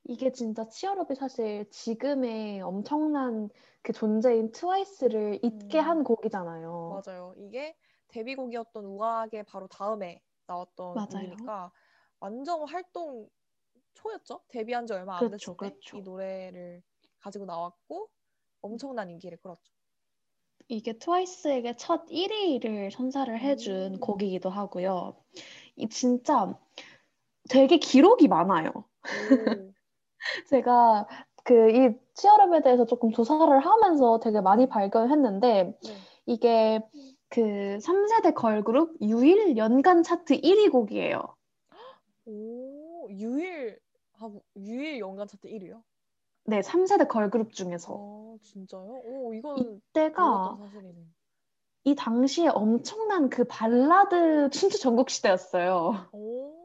이게 0.04 0.32
진짜 0.32 0.66
치얼업이 0.68 1.14
사실 1.14 1.68
지금의 1.70 2.62
엄청난 2.62 3.48
그 3.82 3.92
존재인 3.92 4.50
트와이스를 4.52 5.40
잊게 5.42 5.78
음. 5.78 5.84
한 5.84 6.04
곡이잖아요. 6.04 7.02
맞아요. 7.04 7.34
이게 7.36 7.76
데뷔곡이었던 8.08 8.84
우아하게 8.84 9.44
바로 9.44 9.68
다음에 9.68 10.20
나왔던 10.46 10.94
맞아요. 10.94 11.08
곡이니까 11.08 11.72
완전 12.18 12.68
활동 12.68 13.28
초였죠? 13.94 14.40
데뷔한 14.48 14.86
지 14.86 14.92
얼마 14.92 15.14
안 15.14 15.18
그렇죠, 15.20 15.36
됐을 15.36 15.52
때 15.52 15.56
그렇죠. 15.56 15.98
이 15.98 16.02
노래를 16.02 16.82
가지고 17.18 17.44
나왔고 17.44 18.08
엄청난 18.62 19.10
인기를 19.10 19.38
끌었죠. 19.38 19.72
이게 20.68 20.98
트와이스에게 20.98 21.76
첫 21.76 22.06
1위를 22.06 22.90
선사를 22.92 23.38
해준 23.40 23.94
음. 23.94 24.00
곡이기도 24.00 24.50
하고요. 24.50 25.16
이 25.76 25.88
진짜 25.88 26.56
되게 27.48 27.78
기록이 27.78 28.28
많아요. 28.28 28.70
오, 29.30 29.69
제가 30.48 31.06
그 31.44 31.70
이 31.70 31.94
치얼업에 32.14 32.62
대해서 32.62 32.84
조금 32.86 33.12
조사를 33.12 33.58
하면서 33.58 34.20
되게 34.20 34.40
많이 34.40 34.68
발견했는데 34.68 35.64
네. 35.64 35.96
이게 36.26 36.80
그 37.28 37.78
3세대 37.80 38.34
걸그룹 38.34 38.96
유일 39.00 39.56
연간 39.56 40.02
차트 40.02 40.40
1위 40.40 40.70
곡이에요. 40.70 41.22
오, 42.26 43.08
유일 43.10 43.80
유일 44.56 44.98
연간 44.98 45.26
차트 45.26 45.48
1위요? 45.48 45.82
네, 46.44 46.60
3세대 46.60 47.08
걸그룹 47.08 47.52
중에서. 47.52 47.94
어, 47.96 48.36
진짜요? 48.42 49.00
오, 49.04 49.34
이건 49.34 49.58
이때가. 49.58 50.58
이 51.84 51.94
당시에 51.94 52.48
엄청난 52.48 53.30
그 53.30 53.44
발라드 53.44 54.50
춘추 54.50 54.78
전국 54.78 55.08
시대였어요. 55.08 56.08
오, 56.12 56.59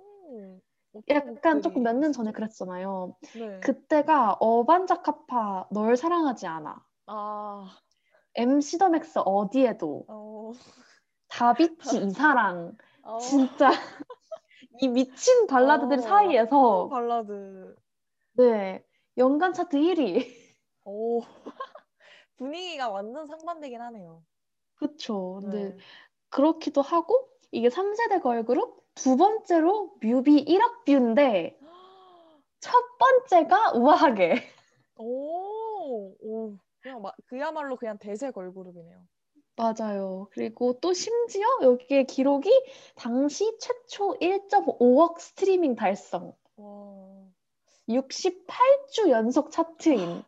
약간 1.09 1.61
조금 1.61 1.83
몇 1.83 1.95
년 1.95 2.11
전에 2.11 2.29
있었죠? 2.29 2.35
그랬잖아요. 2.37 3.15
네. 3.33 3.59
그때가 3.61 4.33
어반자카파 4.39 5.69
널 5.71 5.95
사랑하지 5.97 6.47
않아. 6.47 6.85
아, 7.07 7.77
MC 8.35 8.77
더 8.77 8.89
맥스 8.89 9.19
어디에도 9.19 10.05
어, 10.07 10.51
다비치 11.27 11.97
이 12.05 12.16
사랑 12.16 12.77
어, 13.03 13.17
진짜 13.19 13.69
이 14.81 14.87
미친 14.87 15.47
발라드들 15.47 15.97
어, 15.97 16.01
사이에서 16.01 16.87
발라드. 16.89 17.75
네 18.33 18.83
연간 19.17 19.53
차트 19.53 19.77
1위. 19.77 20.35
오, 20.85 21.21
분위기가 22.37 22.89
완전 22.89 23.25
상반되긴 23.27 23.81
하네요. 23.81 24.23
그쵸. 24.75 25.39
근데 25.41 25.71
네. 25.71 25.77
그렇기도 26.29 26.81
하고 26.81 27.29
이게 27.51 27.69
3세대 27.69 28.21
걸그룹 28.21 28.83
두 28.95 29.17
번째로 29.17 29.95
뮤비 30.01 30.43
1억 30.45 30.85
뷰인데 30.85 31.57
첫 32.59 32.73
번째가 32.97 33.73
우아하게. 33.73 34.35
오, 34.97 36.15
오, 36.19 36.57
그냥 36.81 37.01
마, 37.01 37.11
그야말로 37.27 37.75
그냥 37.75 37.97
대세 37.97 38.31
걸그룹이네요. 38.31 39.05
맞아요. 39.57 40.27
그리고 40.31 40.79
또 40.81 40.93
심지어 40.93 41.45
여기에 41.61 42.03
기록이 42.03 42.49
당시 42.95 43.57
최초 43.59 44.17
1.5억 44.19 45.19
스트리밍 45.19 45.75
달성. 45.75 46.33
와, 46.57 47.27
68주 47.87 49.09
연속 49.09 49.51
차트인. 49.51 50.23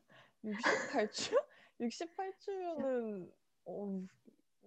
68주? 0.46 1.38
68주면은 1.82 3.30
어, 3.66 4.02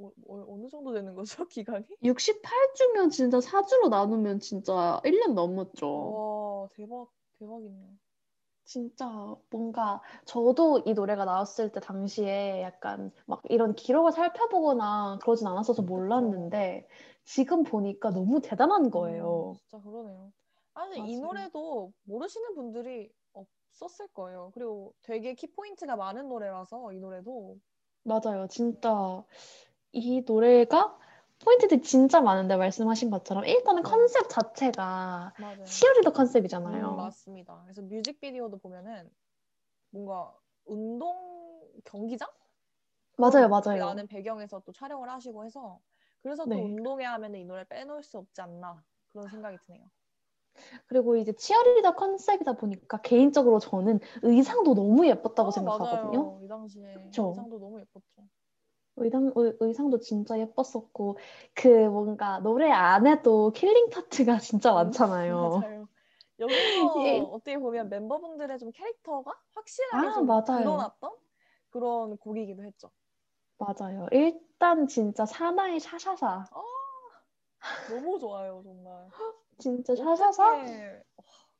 어, 0.02 0.10
어, 0.28 0.56
느 0.58 0.68
정도 0.68 0.92
되는 0.92 1.14
거죠, 1.14 1.46
기간이? 1.48 1.86
68주면 2.04 3.10
진짜 3.10 3.40
4주로 3.40 3.88
나누면 3.88 4.38
진짜 4.40 5.00
1년 5.04 5.34
넘었죠. 5.34 6.20
와, 6.20 6.68
대박, 6.74 7.08
대박이네요. 7.38 7.96
진짜 8.64 9.06
뭔가 9.50 10.00
저도 10.26 10.82
이 10.86 10.94
노래가 10.94 11.24
나왔을 11.24 11.72
때 11.72 11.80
당시에 11.80 12.62
약간 12.62 13.12
막 13.26 13.42
이런 13.50 13.74
기록을 13.74 14.12
살펴보거나 14.12 15.18
그러진 15.22 15.46
않았어서 15.48 15.82
몰랐는데 15.82 16.88
지금 17.24 17.64
보니까 17.64 18.10
너무 18.10 18.40
대단한 18.40 18.90
거예요. 18.90 19.52
음, 19.52 19.54
진짜 19.54 19.80
그러네요. 19.80 20.32
아니, 20.74 21.10
이 21.10 21.16
맞아요. 21.16 21.20
노래도 21.20 21.92
모르시는 22.04 22.54
분들이 22.54 23.12
없었을 23.32 24.08
거예요. 24.08 24.50
그리고 24.54 24.94
되게 25.02 25.34
키포인트가 25.34 25.96
많은 25.96 26.28
노래라서 26.28 26.92
이 26.92 27.00
노래도 27.00 27.58
맞아요. 28.04 28.46
진짜 28.48 29.24
이 29.92 30.22
노래가 30.26 30.98
포인트들이 31.44 31.82
진짜 31.82 32.20
많은데 32.20 32.56
말씀하신 32.56 33.10
것처럼 33.10 33.44
일단은 33.44 33.82
네. 33.82 33.88
컨셉 33.90 34.28
자체가 34.28 35.32
맞아요. 35.36 35.64
치어리더 35.64 36.12
컨셉이잖아요. 36.12 36.92
음, 36.92 36.96
맞습니다. 36.96 37.62
그래서 37.64 37.82
뮤직비디오도 37.82 38.58
보면은 38.58 39.10
뭔가 39.90 40.34
운동 40.66 41.16
경기장? 41.84 42.28
맞아요, 43.18 43.48
맞아요. 43.48 43.86
나는 43.86 44.06
배경에서 44.06 44.60
또 44.64 44.72
촬영을 44.72 45.08
하시고 45.10 45.44
해서 45.44 45.80
그래서 46.22 46.46
또 46.46 46.50
네. 46.50 46.64
운동회 46.64 47.04
하면은 47.04 47.40
이 47.40 47.44
노래 47.44 47.64
빼놓을 47.64 48.02
수 48.02 48.18
없지 48.18 48.40
않나 48.42 48.82
그런 49.08 49.28
생각이 49.28 49.58
드네요. 49.66 49.90
그리고 50.86 51.16
이제 51.16 51.32
치어리더 51.32 51.94
컨셉이다 51.94 52.54
보니까 52.54 53.00
개인적으로 53.02 53.58
저는 53.58 54.00
의상도 54.22 54.74
너무 54.74 55.06
예뻤다고 55.06 55.50
아, 55.50 55.52
생각하거든요. 55.52 56.18
맞아요. 56.18 56.40
이 56.42 56.48
당시에 56.48 56.84
그쵸? 57.06 57.24
의상도 57.26 57.58
너무 57.58 57.80
예뻤죠. 57.80 58.28
의상, 58.96 59.32
의, 59.36 59.56
의상도 59.60 59.98
진짜 60.00 60.38
예뻤었고 60.38 61.18
그 61.54 61.68
뭔가 61.68 62.40
노래 62.40 62.70
안에도 62.70 63.52
killing 63.52 63.90
part가 63.90 64.38
진짜 64.40 64.72
많잖아요. 64.72 65.64
맞아요. 65.64 65.88
여기서 66.38 66.98
예. 66.98 67.30
어떻게 67.30 67.58
보면 67.58 67.88
멤버분들의 67.88 68.58
좀 68.58 68.70
캐릭터가 68.72 69.32
확실하게 69.54 70.10
아, 70.10 70.12
좀 70.12 70.26
맞아요. 70.26 70.50
드러났던 70.52 71.16
그런 71.70 72.16
곡이기도 72.18 72.64
했죠. 72.64 72.90
맞아요. 73.58 74.06
일단 74.12 74.86
진짜 74.88 75.24
사나의 75.26 75.78
샤샤샤 75.80 76.50
너무 77.86 78.18
좋아요, 78.18 78.62
정말. 78.64 79.12
진짜 79.58 79.94
샤샤샤 79.96 80.44
어떻게 80.44 81.02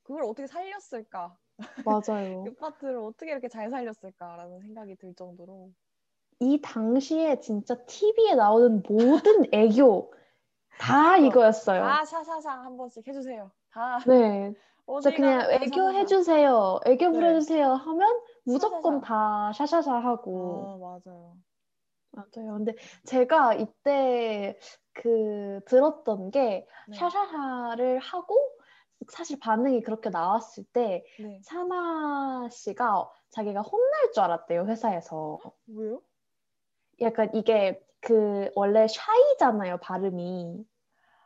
그걸 0.03 0.24
어떻게 0.24 0.47
살렸을까? 0.47 1.39
맞아요. 1.85 2.55
그 2.55 2.55
파트를 2.57 2.99
어떻게 2.99 3.33
이렇게 3.33 3.49
잘 3.49 3.70
살렸을까라는 3.70 4.61
생각이 4.61 4.97
들 4.97 5.14
정도로 5.14 5.72
이 6.41 6.61
당시에 6.62 7.38
진짜 7.41 7.74
TV에 7.84 8.34
나오는 8.34 8.82
모든 8.88 9.45
애교 9.55 10.12
다 10.78 11.18
이거였어요. 11.18 11.84
아 11.84 12.05
샤샤상 12.05 12.64
한 12.64 12.76
번씩 12.78 13.07
해주세요. 13.07 13.51
다 13.70 13.99
네, 14.07 14.55
진짜 15.03 15.14
그냥 15.14 15.51
애교. 15.51 15.93
해주세요, 15.93 16.80
애교 16.86 17.07
네. 17.09 17.12
부려주세요 17.12 17.72
하면 17.74 18.20
무조건 18.45 19.01
샤샤샤. 19.01 19.07
다 19.07 19.53
샤샤샤 19.53 19.95
하고. 19.97 20.64
아 20.66 20.76
맞아요. 20.78 21.36
맞아요. 22.12 22.55
근데 22.55 22.74
제가 23.05 23.55
이때 23.55 24.59
그 24.95 25.61
들었던 25.66 26.30
게 26.30 26.66
네. 26.88 26.97
샤샤샤를 26.97 27.99
하고 27.99 28.34
사실 29.09 29.38
반응이 29.38 29.82
그렇게 29.82 30.09
나왔을 30.09 30.64
때 30.72 31.05
네. 31.18 31.38
사나 31.43 32.49
씨가 32.51 33.09
자기가 33.28 33.61
혼날 33.61 34.12
줄 34.12 34.22
알았대요, 34.24 34.64
회사에서. 34.66 35.38
왜요? 35.68 36.01
약간 37.01 37.30
이게 37.34 37.80
그 38.01 38.51
원래 38.55 38.86
shy잖아요, 38.88 39.78
발음이. 39.78 40.64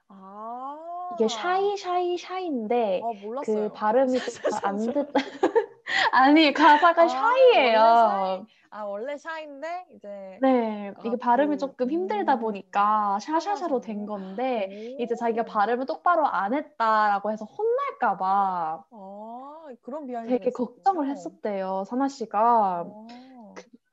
아 0.09 0.79
이게 1.15 1.29
shy 1.29 1.77
shy 1.77 2.17
shy인데 2.19 3.01
아. 3.05 3.41
그 3.45 3.73
발음이 3.73 4.19
샤샤샤. 4.51 4.61
좀안 4.61 4.77
듣. 4.93 5.13
아니 6.13 6.53
가사가 6.53 7.03
아, 7.03 7.09
shy예요. 7.09 7.81
원래 7.81 7.97
shy? 7.97 8.47
아 8.71 8.83
원래 8.85 9.17
shy인데 9.17 9.87
이제 9.95 10.39
네, 10.43 10.93
이게 11.05 11.11
아, 11.11 11.17
발음이 11.21 11.51
그, 11.55 11.59
조금 11.59 11.91
힘들다 11.91 12.35
음. 12.35 12.41
보니까 12.41 13.19
샤샤샤로 13.21 13.81
된 13.81 14.07
샤샤샤로? 14.07 14.07
건데 14.07 14.97
이제 14.99 15.15
오. 15.15 15.17
자기가 15.17 15.45
발음을 15.45 15.87
똑바로 15.87 16.27
안 16.27 16.55
했다라고 16.55 17.31
해서 17.31 17.45
혼날까 17.45 18.17
봐 18.19 18.85
아 18.91 19.67
그런 19.83 20.07
behind 20.07 20.39
되게 20.39 20.51
걱정을 20.51 21.09
했었대요, 21.11 21.85
사나 21.87 22.09
씨가. 22.09 22.85
어. 22.87 23.07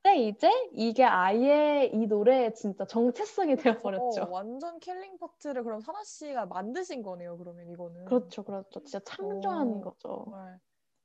근데 0.04 0.18
이제 0.28 0.50
이게 0.74 1.04
아예 1.04 1.86
이 1.94 2.08
노래의 2.08 2.56
진짜 2.56 2.86
정체성이 2.86 3.56
되어버렸죠. 3.90 4.24
어, 4.24 4.30
완전 4.32 4.80
killing 4.80 5.18
part를 5.20 5.64
그럼 5.64 5.80
사나 5.82 6.04
씨가 6.04 6.48
만드신 6.48 7.04
거네요. 7.04 7.38
그러면 7.38 7.68
이거는. 7.68 8.06
그렇죠, 8.06 8.44
그렇죠. 8.44 8.80
진짜 8.84 9.00
창조한 9.00 9.68
오. 9.68 9.82
거죠. 9.82 10.24
정말 10.26 10.60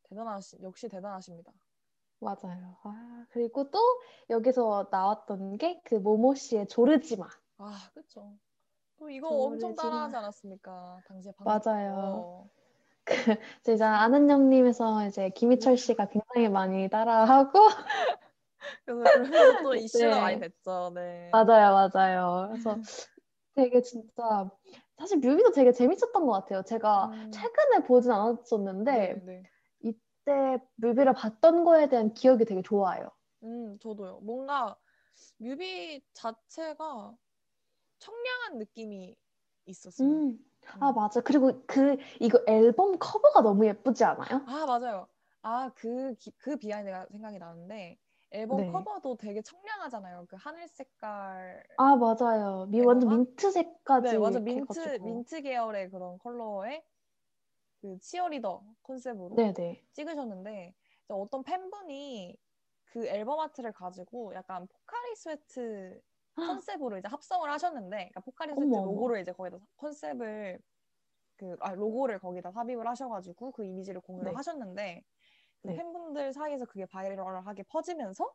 대단하시 0.08 0.58
역시 0.62 0.88
대단하십니다. 0.88 1.52
맞아요. 2.20 2.76
아, 2.84 3.26
그리고 3.30 3.70
또 3.70 3.78
여기서 4.30 4.88
나왔던 4.90 5.58
게 5.58 5.80
그 5.84 5.96
모모 5.96 6.34
씨의 6.34 6.68
조르지마. 6.68 7.26
아 7.58 7.72
그렇죠. 7.92 8.32
또 8.98 9.10
이거 9.10 9.28
엄청 9.28 9.74
조르지마. 9.74 9.90
따라하지 9.90 10.16
않았습니까? 10.16 11.00
당시에 11.06 11.32
맞아요. 11.38 11.60
방송. 11.94 12.50
이제 13.68 13.84
아는 13.84 14.28
형님에서 14.30 15.06
이제 15.06 15.28
김희철 15.30 15.76
씨가 15.76 16.08
굉장히 16.08 16.48
많이 16.48 16.88
따라하고 16.88 17.58
그래서 18.84 19.54
또 19.62 19.74
이슈가 19.76 20.16
네. 20.16 20.20
많이 20.20 20.38
됐죠. 20.40 20.90
네. 20.94 21.32
맞아요, 21.32 21.90
맞아요. 21.92 22.46
그래서 22.48 22.78
되게 23.54 23.82
진짜 23.82 24.50
사실 24.98 25.18
뮤비도 25.18 25.52
되게 25.52 25.72
재밌었던 25.72 26.26
것 26.26 26.32
같아요. 26.32 26.62
제가 26.64 27.12
음. 27.12 27.32
최근에 27.32 27.84
보진 27.86 28.12
않았었는데 28.12 28.92
네, 28.92 29.14
네. 29.20 29.42
이때 29.80 30.58
뮤비를 30.76 31.14
봤던 31.14 31.64
거에 31.64 31.88
대한 31.88 32.14
기억이 32.14 32.44
되게 32.46 32.62
좋아요. 32.62 33.10
음, 33.42 33.78
저도요. 33.78 34.20
뭔가 34.20 34.76
뮤비 35.38 36.02
자체가 36.12 37.16
청량한 37.98 38.58
느낌이 38.58 39.16
있었어요. 39.66 40.24
음. 40.24 40.38
아 40.78 40.92
음. 40.92 40.92
맞아. 40.92 41.20
그리고 41.20 41.62
그 41.66 41.96
이거 42.20 42.42
앨범 42.46 42.98
커버가 42.98 43.42
너무 43.42 43.66
예쁘지 43.66 44.04
않아요? 44.04 44.46
아, 44.46 44.64
맞아요. 44.66 45.08
아, 45.42 45.70
그, 45.74 46.14
기- 46.16 46.32
그 46.38 46.56
behind가 46.56 47.06
생각이 47.10 47.38
나는데, 47.38 47.98
앨범 48.30 48.58
네. 48.58 48.66
커버도 48.66 49.16
되게 49.16 49.40
청량하잖아요. 49.42 50.26
그 50.28 50.36
하늘 50.36 50.68
색깔. 50.68 51.62
아 51.76 51.96
맞아요. 51.96 52.66
미? 52.70 52.80
완전 52.80 53.08
민트색까지 53.10 54.10
네, 54.12 54.16
완전 54.16 54.44
민트, 54.44 54.60
해가지고. 54.60 55.04
민트 55.04 55.42
계열의 55.42 55.90
그런 55.90 56.18
컬러의 56.18 56.84
그 57.80 57.98
치어리더 58.00 58.62
컨셉으로 58.82 59.36
네네. 59.36 59.82
찍으셨는데, 59.92 60.74
이제 61.04 61.14
어떤 61.14 61.42
팬분이 61.44 62.36
그 62.86 63.06
앨범 63.06 63.40
아트를 63.40 63.72
가지고 63.72 64.34
약간 64.34 64.66
포카리 64.66 65.14
스웨트 65.16 66.00
컨셉으로 66.36 66.98
이제 66.98 67.08
합성을 67.08 67.50
하셨는데, 67.50 67.96
그러니까 67.96 68.20
포카리 68.20 68.54
스웨트 68.54 68.78
어머. 68.78 68.84
로고를 68.86 69.20
이제 69.20 69.32
거기다 69.32 69.58
컨셉을 69.76 70.58
그 71.36 71.56
아, 71.60 71.74
로고를 71.74 72.18
거기다 72.20 72.50
삽입을 72.52 72.86
하셔가지고 72.88 73.52
그 73.52 73.64
이미지를 73.64 74.00
공유를 74.00 74.32
네. 74.32 74.36
하셨는데 74.36 75.02
그 75.02 75.15
네. 75.66 75.74
팬분들 75.74 76.32
사이에서 76.32 76.64
그게 76.66 76.86
viral하게 76.86 77.64
퍼지면서 77.64 78.32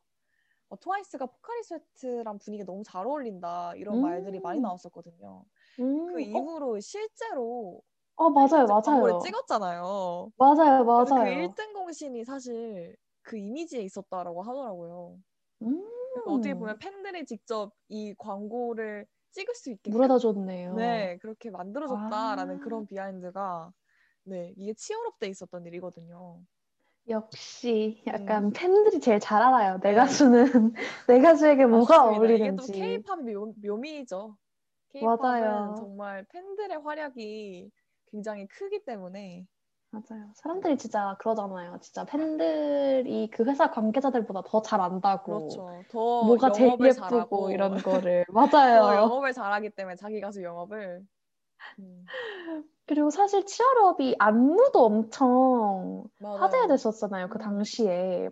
어, 0.69 0.79
트와이스가 0.79 1.27
포카리 1.27 1.63
스웨트랑 1.63 2.39
분위기 2.39 2.63
너무 2.65 2.83
잘 2.85 3.07
어울린다 3.07 3.75
이런 3.75 3.99
음. 3.99 4.01
말들이 4.01 4.39
많이 4.41 4.61
나왔었거든요. 4.61 5.45
음, 5.79 5.85
그 6.05 6.21
어, 6.33 6.41
이후로 6.41 6.79
실제로 6.81 7.81
어 8.15 8.29
맞아요, 8.29 8.67
광고를 8.75 9.15
맞아요. 9.19 9.19
찍었잖아요. 9.19 10.31
맞아요, 10.37 10.83
그 11.05 11.05
맞아요. 11.05 11.55
1등 11.55 11.73
공신이 11.73 12.25
사실 12.25 12.95
그 13.23 13.37
이미지에 13.37 13.81
있었다라고 13.83 14.43
하더라고요. 14.43 15.19
음, 15.61 15.77
어떻게 16.25 16.53
보면 16.55 16.77
팬들이 16.79 17.25
직접 17.25 17.73
이 17.89 18.13
광고를 18.17 19.07
찍을 19.31 19.55
수 19.55 19.71
있게 19.71 19.91
물어다 19.91 20.17
줬네요. 20.17 21.07
네, 21.07 21.17
그렇게 21.21 21.51
만들어줬다라는 21.51 22.59
아. 22.59 22.59
그런 22.59 22.87
비하인드가 22.87 23.73
네, 24.23 24.53
이게 24.57 24.73
치열업 24.75 25.19
돼 25.19 25.27
있었던 25.29 25.65
일이거든요. 25.67 26.43
역시 27.09 28.03
음. 28.07 28.13
약간 28.13 28.51
팬들이 28.51 28.99
제일 28.99 29.19
잘 29.19 29.41
알아요. 29.41 29.79
내 29.81 29.91
네. 29.91 29.95
가수는 29.95 30.73
내 31.07 31.19
가수에게 31.19 31.65
뭐가 31.65 31.97
맞습니다. 32.05 32.33
이게 32.35 32.55
또 32.55 32.67
어울리는지. 32.67 32.71
K-팝 32.73 33.19
묘, 33.23 33.53
묘미죠. 33.61 34.37
K-팝은 34.89 35.75
정말 35.75 36.25
팬들의 36.29 36.77
활약이 36.83 37.71
굉장히 38.11 38.47
크기 38.47 38.83
때문에 38.85 39.45
맞아요. 39.91 40.31
사람들이 40.35 40.77
진짜 40.77 41.17
그러잖아요. 41.19 41.77
진짜 41.81 42.05
팬들이 42.05 43.29
그 43.29 43.43
회사 43.45 43.69
관계자들보다 43.71 44.43
더 44.45 44.61
잘 44.61 44.79
안다고. 44.79 45.23
그렇죠. 45.49 45.83
더 45.89 46.23
뭐가 46.23 46.51
제일 46.51 46.67
영업을 46.69 46.87
예쁘고 46.87 47.09
잘하고 47.09 47.51
이런 47.51 47.75
거를. 47.83 48.25
더 48.25 48.33
맞아요. 48.33 48.95
영업을 48.95 49.33
잘하기 49.33 49.71
때문에 49.71 49.95
자기 49.97 50.21
가수 50.21 50.41
영업을 50.43 51.05
음, 51.79 52.05
그리고 52.91 53.09
사실 53.09 53.45
Cheer 53.45 53.90
Up이 53.90 54.17
안무도 54.19 54.83
엄청 54.83 56.03
맞아요. 56.19 56.35
화제가 56.39 56.67
됐었잖아요. 56.67 57.29
그 57.29 57.37
음. 57.37 57.39
당시에. 57.39 58.29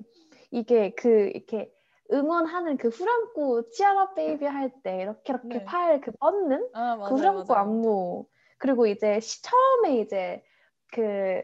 이게 0.52 0.94
그 0.96 1.32
이렇게 1.34 1.72
응원하는 2.12 2.76
그 2.76 2.90
후렴구 2.90 3.70
cheer 3.72 4.03
up 4.03 4.16
baby 4.16 4.44
할 4.46 4.74
때 4.84 4.98
이렇게 5.02 5.32
이렇게 5.32 5.48
네. 5.60 5.64
팔 5.64 5.88
그 5.88 6.12
뻗는 6.20 6.68
아, 6.74 6.96
그 6.98 7.00
맞아요, 7.00 7.16
후렴구 7.16 7.54
맞아요. 7.54 7.64
안무 7.64 8.26
그리고 8.58 8.86
이제 8.86 9.22
시- 9.22 9.42
처음에 9.44 10.00
이제 10.00 10.44
그 10.92 11.42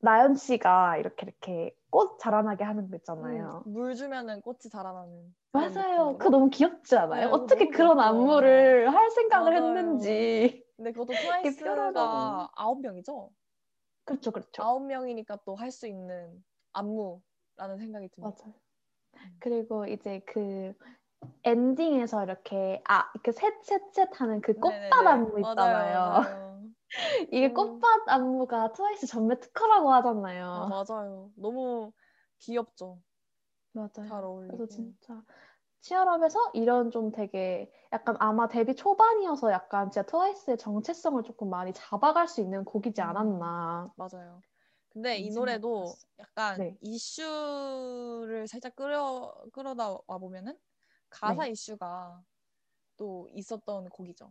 나연 0.00 0.36
씨가 0.36 0.98
이렇게 0.98 1.26
이렇게 1.26 1.74
꽃 1.90 2.18
자라나게 2.20 2.62
하는 2.62 2.88
거 2.88 2.96
있잖아요. 2.98 3.64
음, 3.66 3.72
물 3.72 3.96
주면은 3.96 4.42
꽃이 4.42 4.70
자라나는 4.70 5.34
맞아요. 5.52 6.18
그거 6.18 6.30
너무 6.30 6.50
귀엽지 6.50 6.94
않아요? 6.96 7.26
네, 7.26 7.32
어떻게 7.32 7.68
그런 7.68 7.96
귀엽죠. 7.96 8.00
안무를 8.00 8.94
할 8.94 9.10
생각을 9.10 9.58
맞아요. 9.60 9.76
했는지. 9.76 10.64
근데 10.82 10.90
그것도. 10.92 11.12
트와이스가 11.14 12.50
아홉 12.56 12.80
명이죠. 12.80 13.30
그렇죠, 14.04 14.32
그렇죠. 14.32 14.62
아홉 14.62 14.84
명이니까 14.86 15.38
또 15.44 15.54
할 15.54 15.70
수 15.70 15.86
있는 15.86 16.42
안무라는 16.72 17.78
생각이 17.78 18.08
듭니다. 18.08 18.36
맞아요. 18.44 18.54
그리고 19.38 19.86
이제 19.86 20.20
그 20.26 20.74
엔딩에서 21.44 22.24
이렇게 22.24 22.82
아 22.88 23.10
이렇게 23.14 23.30
셋셋셋 23.30 24.20
하는 24.20 24.40
그 24.40 24.54
꽃밭. 24.54 24.92
안무 24.92 25.38
맞아요, 25.38 25.52
있잖아요. 25.52 25.98
맞아요. 25.98 26.62
이게 27.32 27.46
음. 27.46 27.54
꽃밭 27.54 28.08
안무가 28.08 28.72
트와이스 28.72 29.06
전매 29.06 29.38
특허라고 29.38 29.92
하잖아요. 29.92 30.44
아, 30.44 30.66
맞아요. 30.66 31.30
너무 31.36 31.92
귀엽죠. 32.38 32.98
맞아요. 33.72 34.08
잘 34.08 34.24
어울리고. 34.24 34.56
그래서 34.56 34.66
진짜 34.74 35.22
치얼업에서 35.82 36.52
이런 36.54 36.90
좀 36.90 37.10
되게 37.10 37.70
약간 37.92 38.16
아마 38.20 38.48
데뷔 38.48 38.74
초반이어서 38.74 39.50
약간 39.50 39.90
진짜 39.90 40.06
트와이스의 40.06 40.56
정체성을 40.56 41.22
조금 41.24 41.50
많이 41.50 41.72
잡아갈 41.72 42.28
수 42.28 42.40
있는 42.40 42.64
곡이지 42.64 43.02
음. 43.02 43.06
않았나. 43.08 43.92
맞아요. 43.96 44.40
근데 44.90 45.18
이 45.18 45.30
노래도. 45.30 45.92
약간 46.18 46.58
네. 46.58 46.76
이슈를 46.80 48.46
살짝 48.46 48.76
끌어 48.76 49.34
끌어다 49.52 49.98
와 50.06 50.18
보면은 50.18 50.56
가사 51.10 51.44
네. 51.44 51.50
이슈가 51.50 52.22
또 52.96 53.28
있었던 53.32 53.88
곡이죠. 53.88 54.30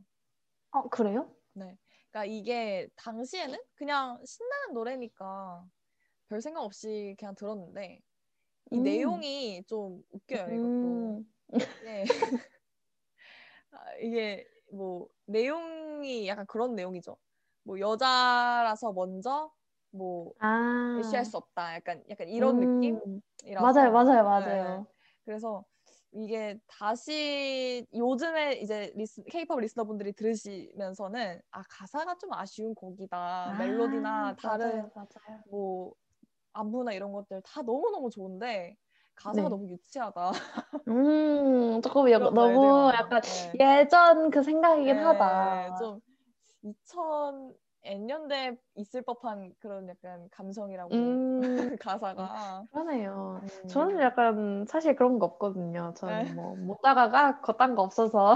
어 0.71 0.87
그래요? 0.89 1.35
그러니까 1.53 2.25
이게 2.25 2.87
당시에는 2.95 3.59
그냥 3.75 4.21
신나는 4.25 4.73
노래니까 4.73 5.65
별 6.29 6.41
생각 6.41 6.63
없이 6.63 7.15
그냥 7.19 7.35
들었는데 7.35 7.99
이 8.71 8.77
음. 8.77 8.83
내용이 8.83 9.63
좀 9.67 10.01
웃겨요 10.11 10.47
이것도. 10.47 11.17
음. 11.17 11.33
네. 11.83 12.03
아, 13.71 13.95
이게 14.01 14.47
뭐 14.71 15.07
내용이 15.25 16.27
약간 16.27 16.45
그런 16.45 16.75
내용이죠. 16.75 17.17
뭐 17.63 17.79
여자라서 17.79 18.91
먼저 18.93 19.51
뭐 19.91 20.33
아. 20.39 20.95
대시할 20.97 21.25
수 21.25 21.37
없다. 21.37 21.75
약간 21.75 22.03
약간 22.09 22.27
이런 22.29 22.57
음. 22.57 22.59
느낌이라서 22.59 23.61
맞아요, 23.61 23.91
맞아요, 23.91 24.23
네. 24.45 24.45
맞아요. 24.45 24.87
그래서 25.25 25.65
이게 26.13 26.59
다시 26.67 27.85
요즘에 27.93 28.55
이제 28.55 28.91
lis- 28.95 29.23
케이팝 29.23 29.59
listener분들이 29.59 30.11
들으시면서는 30.13 31.41
아 31.51 31.63
가사가 31.69 32.17
좀 32.17 32.33
아쉬운 32.33 32.75
곡이다 32.75 33.55
멜로디나 33.57 34.27
아, 34.29 34.35
다른 34.35 34.67
맞아요, 34.71 34.91
맞아요. 34.93 35.43
뭐 35.49 35.93
안무나 36.53 36.91
이런 36.93 37.13
것들 37.13 37.41
다 37.43 37.61
너무 37.61 37.89
너무 37.91 38.09
좋은데 38.09 38.75
가사가 39.15 39.49
네. 39.49 39.49
너무 39.49 39.67
유치하다. 39.69 40.31
음, 40.87 41.81
조금 41.81 42.09
여, 42.11 42.17
그런 42.17 42.33
너무 42.33 42.91
약간 42.93 43.21
많아요. 43.23 43.53
예전 43.59 44.31
그 44.31 44.43
생각이긴 44.43 44.97
네, 44.97 45.03
하다. 45.03 45.75
좀 45.79 46.01
2000 46.63 47.53
N년대 47.83 48.57
있을 48.75 49.01
법한 49.03 49.55
그런 49.59 49.89
약간 49.89 50.29
감성이라고 50.31 50.91
음, 50.93 51.75
가사가. 51.81 52.67
그러네요. 52.71 53.41
음. 53.43 53.67
저는 53.67 54.01
약간 54.01 54.65
사실 54.67 54.95
그런 54.95 55.19
거 55.19 55.25
없거든요. 55.25 55.93
네. 56.05 56.25
저는 56.25 56.35
뭐 56.35 56.55
못 56.55 56.81
다가가 56.81 57.41
겉단 57.41 57.75
거 57.75 57.81
없어서 57.83 58.35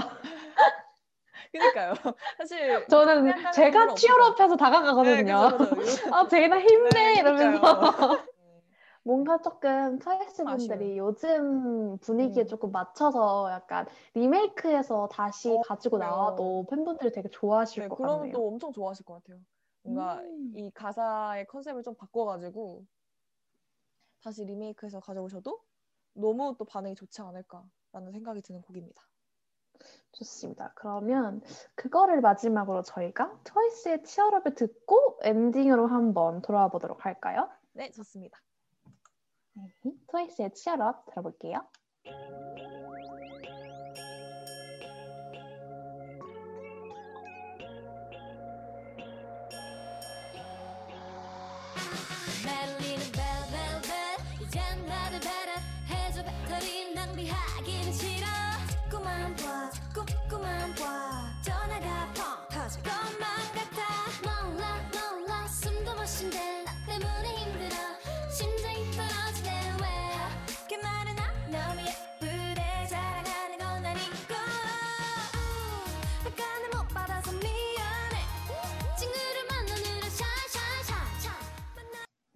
그니까요. 1.52 1.94
사실 2.38 2.86
저는 2.88 3.24
생각하는 3.24 3.52
제가 3.52 3.94
치열업해서 3.94 4.56
네, 4.56 4.56
다가가거든요. 4.56 5.34
그죠, 5.48 5.58
그죠. 5.58 6.14
아, 6.14 6.26
제이나 6.28 6.58
힘내 6.60 6.90
네, 6.90 7.20
이러면서 7.20 7.60
그러니까요. 7.60 8.26
뭔가 9.06 9.40
조금 9.40 10.00
트와이스 10.00 10.42
아쉬워요. 10.44 10.78
분들이 10.78 10.98
요즘 10.98 11.96
분위기에 11.98 12.42
음. 12.42 12.48
조금 12.48 12.72
맞춰서 12.72 13.48
약간 13.52 13.86
리메이크해서 14.14 15.08
다시 15.12 15.50
어, 15.50 15.62
가지고 15.62 15.98
그래요. 15.98 16.10
나와도 16.10 16.66
팬분들이 16.68 17.12
되게 17.12 17.28
좋아하실 17.28 17.84
네, 17.84 17.88
것 17.88 17.96
그러면 17.96 18.18
같네요. 18.18 18.32
또 18.32 18.48
엄청 18.48 18.72
좋아하실 18.72 19.06
것 19.06 19.14
같아요. 19.22 19.40
뭔가 19.82 20.20
음. 20.22 20.52
이 20.56 20.70
가사의 20.72 21.46
컨셉을 21.46 21.84
좀 21.84 21.94
바꿔가지고 21.94 22.84
다시 24.24 24.44
리메이크해서 24.44 24.98
가져오셔도 24.98 25.60
너무 26.14 26.56
또 26.58 26.64
반응이 26.64 26.96
좋지 26.96 27.22
않을까라는 27.22 28.10
생각이 28.12 28.42
드는 28.42 28.60
곡입니다. 28.62 29.02
좋습니다. 30.12 30.72
그러면 30.74 31.42
그거를 31.74 32.20
마지막으로 32.20 32.82
저희가 32.82 33.38
트와이스의 33.44 34.02
치얼업을 34.02 34.54
듣고 34.54 35.18
엔딩으로 35.22 35.86
한번 35.86 36.42
돌아와 36.42 36.68
보도록 36.68 37.04
할까요? 37.04 37.48
네, 37.74 37.90
좋습니다. 37.92 38.38
네, 39.56 39.92
트와이스의 40.08 40.52
치얼업 40.54 41.06
들어볼게요. 41.06 41.66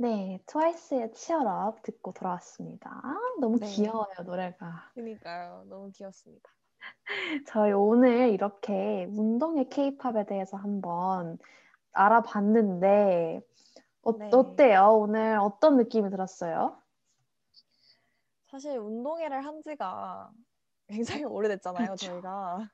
네, 0.00 0.40
트와이스의 0.46 1.12
치얼업 1.12 1.82
듣고 1.82 2.14
돌아왔습니다. 2.14 3.02
너무 3.38 3.58
네. 3.58 3.66
귀여워요, 3.66 4.14
노래가. 4.24 4.90
그러니까요. 4.94 5.66
너무 5.68 5.90
귀엽습니다. 5.92 6.48
저희 7.46 7.72
오늘 7.72 8.30
이렇게 8.30 9.04
운동의 9.10 9.68
케이팝에 9.68 10.24
대해서 10.24 10.56
한번 10.56 11.36
알아봤는데 11.92 13.42
어, 14.00 14.16
네. 14.16 14.30
어때요? 14.32 15.00
오늘 15.02 15.36
어떤 15.38 15.76
느낌이 15.76 16.08
들었어요? 16.08 16.80
사실 18.46 18.78
운동회를 18.78 19.44
한 19.44 19.60
지가 19.60 20.30
굉장히 20.88 21.24
오래됐잖아요, 21.24 21.84
그렇죠. 21.84 22.06
저희가. 22.06 22.70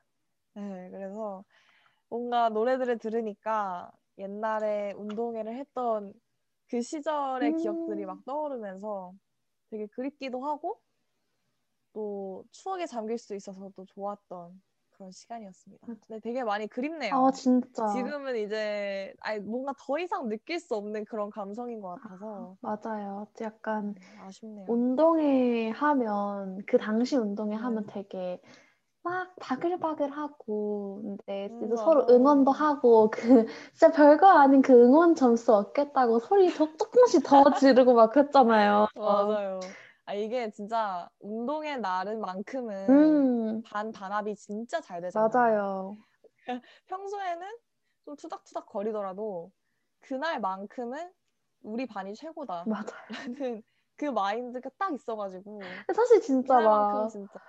네, 0.53 0.89
그래서 0.91 1.43
뭔가 2.07 2.47
노래들을 2.47 2.99
들으니까 2.99 3.91
옛날에 4.17 4.93
운동회를 4.93 5.57
했던 5.57 6.13
그 6.69 6.81
시절의 6.81 7.53
음. 7.53 7.55
기억들이 7.55 8.05
막 8.05 8.23
떠오르면서 8.25 9.13
되게 9.71 9.87
그립기도 9.87 10.45
하고 10.45 10.81
또 11.93 12.45
추억에 12.51 12.85
잠길 12.85 13.17
수 13.17 13.35
있어서 13.35 13.71
또 13.75 13.85
좋았던 13.85 14.61
그런 14.91 15.11
시간이었습니다. 15.11 15.87
근데 16.07 16.19
되게 16.21 16.43
많이 16.43 16.67
그립네요. 16.67 17.23
아, 17.23 17.31
진짜. 17.31 17.83
지금은 17.85 18.37
이제 18.37 19.13
아니, 19.21 19.39
뭔가 19.39 19.73
더 19.79 19.99
이상 19.99 20.27
느낄 20.29 20.59
수 20.59 20.75
없는 20.75 21.05
그런 21.05 21.29
감성인 21.29 21.81
것 21.81 21.89
같아서 22.01 22.57
맞아요. 22.61 23.27
약간 23.41 23.95
아쉽네요. 24.17 24.67
운동회 24.67 25.69
하면 25.71 26.59
그 26.67 26.77
당시 26.77 27.17
운동회 27.17 27.55
네. 27.59 27.67
하면 27.67 27.85
되게 27.87 28.41
막 29.09 29.35
바글바글하고 29.39 31.01
근데 31.03 31.49
음, 31.49 31.65
이제 31.65 31.75
서로. 31.75 32.05
응원도 32.09 32.51
하고 32.51 33.09
그 33.11 33.45
진짜 33.73 33.91
별거 33.91 34.27
아닌 34.27 34.61
그 34.61 34.73
응원 34.73 35.15
점수 35.15 35.53
얻겠다고 35.55 36.19
소리 36.19 36.53
더 36.53 36.67
조금씩 36.77 37.23
더 37.23 37.53
지르고 37.53 37.93
막 37.93 38.11
그랬잖아요. 38.11 38.87
맞아요. 38.95 39.75
아 40.05 40.13
이게 40.13 40.49
진짜 40.51 41.09
운동의 41.19 41.79
날은 41.79 42.19
만큼은 42.19 43.23
음 43.29 43.61
반 43.63 43.91
단합이 43.91 44.35
진짜 44.37 44.79
잘 44.79 45.01
되잖아요. 45.01 45.33
맞아요. 45.33 45.97
평소에는 46.87 47.57
좀 48.05 48.15
투닥투닥 48.15 48.65
거리더라도 48.67 49.51
그날만큼은 50.01 51.13
우리 51.63 51.85
반이 51.87 52.15
최고다라는 52.15 52.65
맞아요. 52.65 53.07
그 53.97 54.05
마인드가 54.05 54.69
딱 54.77 54.93
있어가지고 54.93 55.85
사실 55.93 56.21
진짜 56.21 56.59
막 56.61 57.07
진짜 57.09 57.39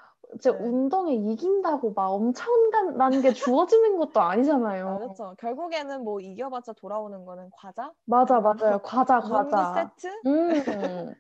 제 0.41 0.51
네. 0.51 0.59
운동에 0.59 1.15
이긴다고 1.15 1.93
막 1.95 2.11
엄청난 2.11 3.23
게 3.23 3.33
주어지는 3.33 3.97
것도 3.97 4.21
아니잖아요. 4.21 4.89
아, 4.89 4.99
그렇죠. 4.99 5.35
결국에는 5.39 6.05
뭐 6.05 6.21
이겨봤자 6.21 6.75
돌아오는 6.75 7.25
거는 7.25 7.51
과자, 7.53 7.93
맞아 8.05 8.41
맞아요. 8.41 8.79
과자 8.85 9.21
문구 9.21 9.51
과자. 9.51 9.91
세트, 9.97 10.23
음 10.27 11.15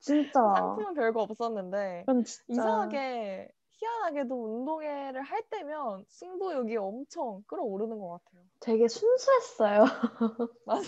진짜. 0.00 0.32
상품은 0.32 0.94
별거 0.94 1.22
없었는데 1.22 2.04
진짜 2.24 2.42
이상하게 2.48 3.48
희한하게도 3.72 4.34
운동회를 4.34 5.22
할 5.22 5.42
때면 5.50 6.04
승부욕이 6.08 6.76
엄청 6.76 7.42
끌어오르는 7.46 7.98
것 7.98 8.08
같아요. 8.08 8.42
되게 8.60 8.88
순수했어요. 8.88 9.84
맞아요. 10.64 10.82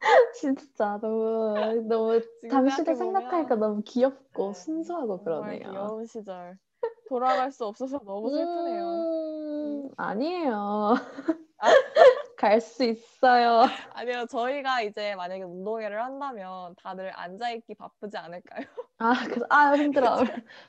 진짜 0.34 1.00
너무 1.02 1.86
너무 1.88 2.22
당시를 2.50 2.86
생각해보면 2.86 2.96
생각하니까 2.96 3.56
너무 3.56 3.82
귀엽고 3.84 4.54
네, 4.54 4.60
순수하고 4.60 5.24
그러네요. 5.24 5.60
귀여운 5.60 6.06
시절. 6.06 6.58
돌아갈 7.10 7.52
수 7.52 7.66
없어서 7.66 8.00
너무 8.06 8.30
슬프네요. 8.30 8.84
음, 8.84 9.90
아니에요. 9.98 10.96
아. 11.60 11.68
갈수 12.38 12.84
있어요. 12.84 13.66
아니요, 13.94 14.26
저희가 14.30 14.82
이제 14.82 15.16
만약에 15.16 15.42
운동회를 15.42 16.04
한다면 16.04 16.76
다들 16.78 17.12
앉아 17.18 17.50
있기 17.52 17.74
바쁘지 17.74 18.16
않을까요? 18.18 18.64
아, 19.00 19.14
그, 19.28 19.42
아 19.50 19.76
힘들어. 19.76 20.18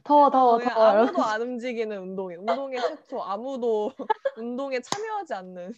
더워 0.02 0.30
더워 0.30 0.56
그냥 0.58 0.74
더워. 0.74 0.86
아무도 0.86 1.22
안 1.22 1.42
움직이는 1.42 1.98
운동회. 1.98 2.36
운동회 2.36 2.78
최초 2.80 3.22
아무도 3.22 3.92
운동에 4.36 4.80
참여하지 4.80 5.34
않는. 5.34 5.74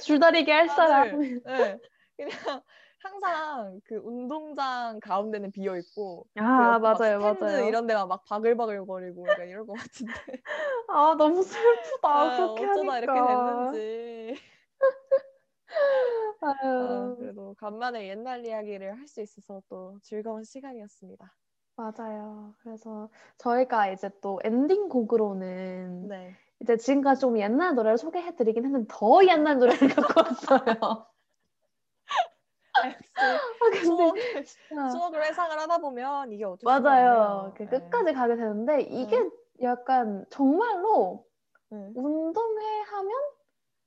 줄다리기 0.00 0.50
할 0.50 0.68
사람. 0.68 1.18
네, 1.44 1.78
그냥 2.16 2.28
항상 2.98 3.80
그 3.84 3.96
운동장 3.96 5.00
가운데는 5.00 5.50
비어 5.52 5.76
있고 5.78 6.26
그아 6.36 6.78
맞아요 6.78 7.20
맞아요. 7.20 7.64
이런 7.66 7.86
데가 7.86 8.06
막 8.06 8.24
바글바글 8.24 8.86
거리고 8.86 9.30
약간 9.30 9.48
이럴 9.48 9.66
것 9.66 9.74
같은데 9.74 10.12
아 10.88 11.14
너무 11.16 11.42
슬프다 11.42 12.08
아, 12.08 12.30
그렇게 12.30 12.64
어쩌다 12.64 12.92
하니까. 12.92 12.98
이렇게 12.98 13.22
됐는지 13.22 14.34
아, 16.78 17.14
그래도 17.18 17.54
간만에 17.54 18.08
옛날 18.08 18.44
이야기를 18.46 18.98
할 18.98 19.06
수 19.08 19.20
있어서 19.22 19.62
또 19.68 19.98
즐거운 20.02 20.44
시간이었습니다. 20.44 21.36
맞아요. 21.76 22.54
그래서 22.62 23.10
저희가 23.38 23.88
이제 23.90 24.10
또 24.20 24.40
엔딩 24.44 24.88
곡으로는 24.88 26.08
네. 26.08 26.36
이제 26.60 26.76
지금까지 26.76 27.20
좀 27.22 27.38
옛날 27.38 27.74
노래를 27.74 27.98
소개해드리긴 27.98 28.64
했는데 28.66 28.86
더 28.90 29.20
옛날 29.26 29.58
노래를 29.58 29.88
갖고 29.88 30.20
왔어요. 30.20 31.11
아 32.74 33.70
근데 33.70 34.12
추억을, 34.90 35.22
회상을 35.24 35.58
하다 35.58 35.78
보면 35.78 36.32
이게 36.32 36.44
어쩔 36.44 36.64
맞아요. 36.64 37.52
그 37.56 37.64
네. 37.64 37.70
끝까지 37.70 38.12
가게 38.12 38.36
되는데 38.36 38.80
이게 38.82 39.16
약간 39.62 40.24
정말로 40.30 41.26
네. 41.70 41.90
운동회 41.94 42.80
하면 42.80 43.12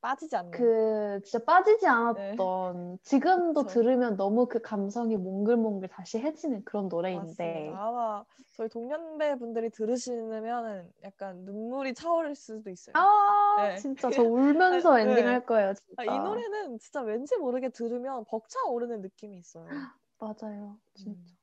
빠지지 0.05 0.35
않는. 0.35 0.51
그 0.51 1.21
진짜 1.23 1.43
빠지지 1.45 1.87
않았던 1.87 2.99
지금도 3.03 3.65
네. 3.65 3.67
그쵸. 3.67 3.73
들으면 3.73 4.15
너무 4.17 4.47
그 4.47 4.61
감성이 4.61 5.17
몽글몽글 5.17 5.89
다시 5.89 6.19
해지는 6.19 6.63
그런 6.65 6.87
노래인데 6.87 7.23
맞습니다. 7.23 7.87
아마 7.87 8.25
저희 8.53 8.69
동년배 8.69 9.37
분들이 9.37 9.69
들으시면 9.69 10.91
약간 11.03 11.45
눈물이 11.45 11.93
차오를 11.93 12.35
수도 12.35 12.69
있어요. 12.69 12.95
아 12.95 13.69
네. 13.69 13.75
진짜 13.75 14.09
저 14.11 14.21
울면서 14.23 14.99
아, 14.99 14.99
엔딩 14.99 15.25
네. 15.25 15.27
할 15.27 15.45
거예요 15.45 15.73
진짜 15.73 15.93
아, 15.97 16.05
이 16.05 16.19
노래는 16.19 16.79
진짜 16.79 17.01
왠지 17.01 17.37
모르게 17.37 17.69
들으면 17.69 18.25
벅차 18.25 18.63
오르는 18.65 19.01
느낌이 19.01 19.37
있어요. 19.37 19.67
맞아요 20.19 20.79
진짜 20.93 21.19
음. 21.23 21.37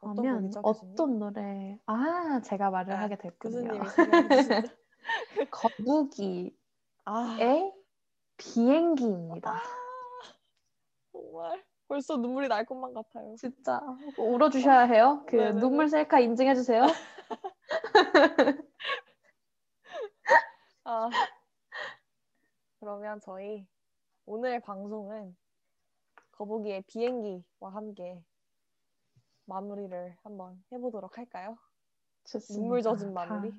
어떤 0.00 0.50
그러면? 0.52 0.52
어떤 0.62 1.18
노래 1.18 1.80
아 1.86 2.40
제가 2.44 2.70
말을 2.70 2.94
아, 2.94 3.00
하게 3.00 3.16
됐군요. 3.18 3.80
거북이의 5.50 6.56
아, 7.06 7.36
비행기입니다 8.36 9.60
정말 11.12 11.64
벌써 11.88 12.16
눈물이 12.16 12.48
날 12.48 12.64
것만 12.66 12.92
같아요. 12.94 13.36
진짜 13.36 13.80
울어주셔야 14.18 14.80
해요 14.86 15.24
그 15.28 15.36
네네네. 15.36 15.60
눈물 15.60 15.88
셀카 15.88 16.18
인증해주세요 16.20 16.82
아, 20.84 21.08
그러면 22.80 23.20
저희 23.20 23.66
오늘 24.24 24.60
방송은 24.60 25.36
거북이의 26.32 26.82
비행기와 26.86 27.70
함께 27.72 28.22
마무리를 29.46 30.16
한번 30.22 30.62
해보도록 30.72 31.18
할까요? 31.18 31.56
좋습니다. 32.24 32.60
눈물 32.60 32.82
젖은 32.82 33.14
다 33.14 33.26
마무리. 33.26 33.52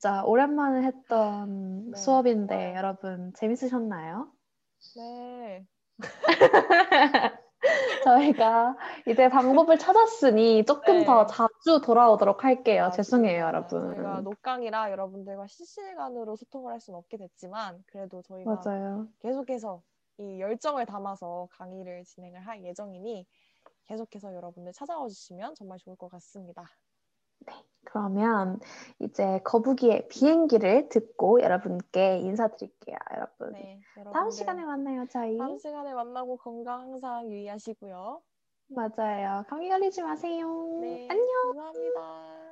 진짜 0.00 0.24
오랜만에 0.24 0.86
했던 0.86 1.90
네, 1.90 1.96
수업인데. 1.98 2.74
여러분 2.74 3.34
재밌으셨나요? 3.34 4.32
네. 4.96 5.66
저희가 8.04 8.78
이제 9.06 9.28
방법을 9.28 9.76
찾았으니 9.78 10.64
조금 10.64 11.00
네. 11.00 11.04
더 11.04 11.26
자주 11.26 11.82
돌아오도록 11.84 12.44
할게요. 12.44 12.84
아, 12.84 12.90
죄송해요, 12.90 13.44
여러분. 13.44 13.94
저희가 13.94 14.22
녹강이라 14.22 14.90
여러분들과 14.90 15.46
실시간으로 15.46 16.34
소통을 16.36 16.72
할 16.72 16.80
수는 16.80 16.96
없게 16.96 17.18
됐지만 17.18 17.84
그래도 17.88 18.22
저희가 18.22 18.62
맞아요. 18.64 19.06
계속해서 19.20 19.82
이 20.16 20.40
열정을 20.40 20.86
담아서 20.86 21.48
강의를 21.50 22.04
진행을 22.04 22.40
할 22.46 22.64
예정이니 22.64 23.26
계속해서 23.84 24.34
여러분들 24.34 24.72
찾아와 24.72 25.06
주시면 25.08 25.56
정말 25.56 25.76
좋을 25.78 25.96
것 25.96 26.08
같습니다. 26.08 26.64
그러면 27.84 28.60
이제 29.00 29.40
거북이의 29.44 30.08
비행기를 30.08 30.88
듣고 30.88 31.40
여러분께 31.42 32.18
인사드릴게요, 32.18 32.96
여러분. 33.16 33.52
네, 33.52 33.80
여러분들 33.96 34.12
다음 34.12 34.30
시간에 34.30 34.64
만나요, 34.64 35.06
저희. 35.10 35.38
다음 35.38 35.58
시간에 35.58 35.92
만나고 35.92 36.36
건강 36.36 36.80
항상 36.80 37.28
유의하시고요. 37.28 38.22
맞아요. 38.68 39.44
감기 39.48 39.68
걸리지 39.68 40.02
마세요. 40.02 40.78
네, 40.80 41.08
안녕. 41.10 41.26
감사합니다. 41.46 42.49